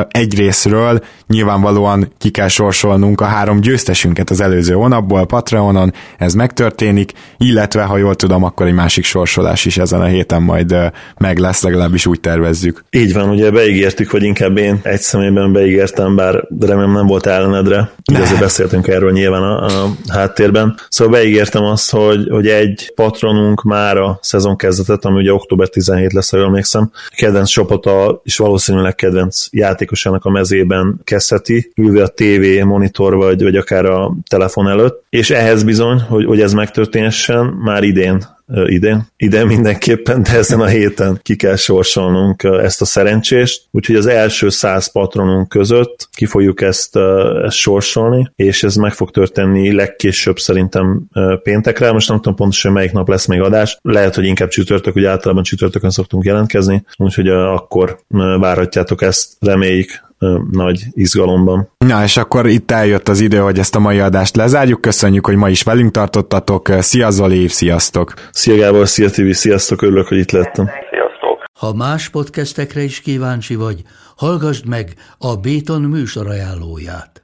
Egy 0.10 0.38
részről 0.38 1.00
nyilvánvalóan 1.28 2.14
ki 2.18 2.32
kell 2.32 2.48
sorsolnunk 2.48 3.22
a 3.22 3.26
három 3.26 3.60
győztesünket 3.60 4.30
az 4.30 4.42
előző 4.42 4.74
hónapból, 4.74 5.26
Patreonon, 5.26 5.92
ez 6.18 6.34
megtörténik, 6.34 7.12
illetve, 7.38 7.58
ha 7.74 7.98
jól 7.98 8.16
tudom, 8.16 8.44
akkor 8.44 8.68
egy 8.68 8.74
másik 8.74 9.04
sorsolás 9.04 9.66
is 9.66 9.78
ezen 9.78 10.02
a 10.02 10.06
héten 10.06 10.42
majd 10.42 10.76
meg 11.18 11.38
lesz, 11.38 11.64
legalábbis 11.64 12.06
úgy 12.06 12.20
tervezzük. 12.20 12.84
Így 12.90 13.14
van, 13.14 13.30
ugye 13.30 13.52
beígértük, 13.52 14.10
hogy 14.10 14.24
inkább 14.24 14.58
én 14.58 14.80
egy 14.84 15.00
személyben 15.00 15.54
beígértem, 15.54 16.16
bár 16.16 16.48
remélem 16.60 16.92
nem 16.92 17.08
volt 17.08 17.26
ellenedre, 17.26 17.92
de 18.12 18.20
azért 18.20 18.40
beszéltünk 18.40 18.88
erről 18.88 19.12
nyilván 19.12 19.42
a, 19.42 19.66
a 19.66 19.90
háttérben. 20.08 20.76
Szóval 20.90 21.14
beígértem 21.14 21.64
azt, 21.64 21.92
hogy, 21.92 22.28
hogy 22.30 22.48
egy 22.48 22.92
patronunk 22.96 23.64
már 23.64 23.98
a 23.98 24.20
szezon 24.22 24.56
kezdetet, 24.56 25.06
ami 25.06 25.20
ugye 25.20 25.34
október 25.34 25.68
17 25.68 26.14
lesz, 26.14 26.30
ha 26.30 26.38
jól 26.38 26.46
emlékszem, 26.46 26.92
kedvenc 27.16 27.50
csapata 27.50 28.22
és 28.24 28.38
valószínűleg 28.38 28.96
kedvenc 28.96 29.48
játékosának 29.52 30.26
a 30.26 30.30
mezében 30.30 31.00
kezdheti, 31.04 31.72
ülve 31.76 32.04
a 32.04 32.08
TV, 32.08 32.66
monitor 32.66 33.16
vagy, 33.16 33.44
vagy 33.44 33.56
akár 33.56 33.86
a 33.86 34.16
telefon 34.28 34.68
előtt, 34.68 35.04
és 35.10 35.30
ehhez 35.30 35.64
bizony, 35.64 36.00
hogy, 36.00 36.26
hogy 36.26 36.42
ez 36.42 36.54
megtörténhessen, 36.54 37.49
már 37.58 37.84
idén 37.84 38.38
idén. 38.66 39.08
Idén 39.18 39.46
mindenképpen, 39.46 40.24
de 40.24 40.32
ezen 40.38 40.60
a 40.60 40.66
héten 40.66 41.20
ki 41.22 41.36
kell 41.36 41.56
sorsolnunk 41.56 42.44
ezt 42.44 42.82
a 42.82 42.86
szerencsést, 42.86 43.64
úgyhogy 43.72 43.96
az 43.96 44.06
első 44.06 44.50
száz 44.50 44.92
patronunk 44.92 45.50
között 45.50 46.10
ki 46.12 46.26
fogjuk 46.26 46.62
ezt, 46.62 46.96
ezt 47.46 47.56
sorsolni, 47.56 48.32
és 48.36 48.64
ez 48.64 48.76
meg 48.76 48.94
fog 48.94 49.12
történni 49.12 49.74
legkésőbb 49.74 50.40
szerintem 50.40 51.02
péntekre, 51.44 51.92
most 51.92 52.08
nem 52.10 52.18
tudom 52.18 52.36
pontosan 52.36 52.72
melyik 52.72 52.92
nap 52.92 53.08
lesz 53.08 53.26
még 53.26 53.42
adás, 53.42 53.78
lehet, 53.82 54.16
hogy 54.16 54.26
inkább 54.26 54.50
csütörtök, 54.50 54.94
hogy 54.94 55.06
általában 55.06 55.44
csütörtökön 55.44 55.90
szoktunk 55.90 56.24
jelentkezni, 56.26 56.84
úgyhogy 56.98 57.28
akkor 57.30 58.00
várhatjátok 58.40 59.02
ezt, 59.02 59.34
reméljük 59.40 60.08
nagy 60.52 60.84
izgalomban. 60.92 61.70
Na, 61.78 62.04
és 62.04 62.18
akkor 62.18 62.48
itt 62.48 62.72
eljött 62.72 63.08
az 63.08 63.20
idő, 63.20 63.38
hogy 63.38 63.60
ezt 63.60 63.76
a 63.76 63.80
mai 63.80 64.00
adást 64.00 64.36
lezárjuk. 64.36 64.82
Köszönjük, 64.82 65.26
hogy 65.26 65.36
ma 65.36 65.50
is 65.50 65.64
velünk 65.64 65.92
tartottatok. 65.92 66.70
Szia 66.80 67.10
Zoli, 67.10 67.48
sziasztok! 67.48 68.14
Szia 68.32 68.58
Gábor, 68.58 68.88
szia 68.88 69.10
Tibi, 69.10 69.34
sziasztok, 69.34 69.82
örülök, 69.82 70.08
hogy 70.08 70.18
itt 70.18 70.32
lettem. 70.32 70.66
Sziasztok! 70.66 71.44
Ha 71.60 71.74
más 71.74 72.10
podcastekre 72.10 72.82
is 72.82 73.02
kíváncsi 73.02 73.56
vagy, 73.56 73.82
hallgassd 74.16 74.68
meg 74.68 74.94
a 75.18 75.36
Béton 75.36 75.82
műsor 75.82 76.28
ajánlóját. 76.28 77.24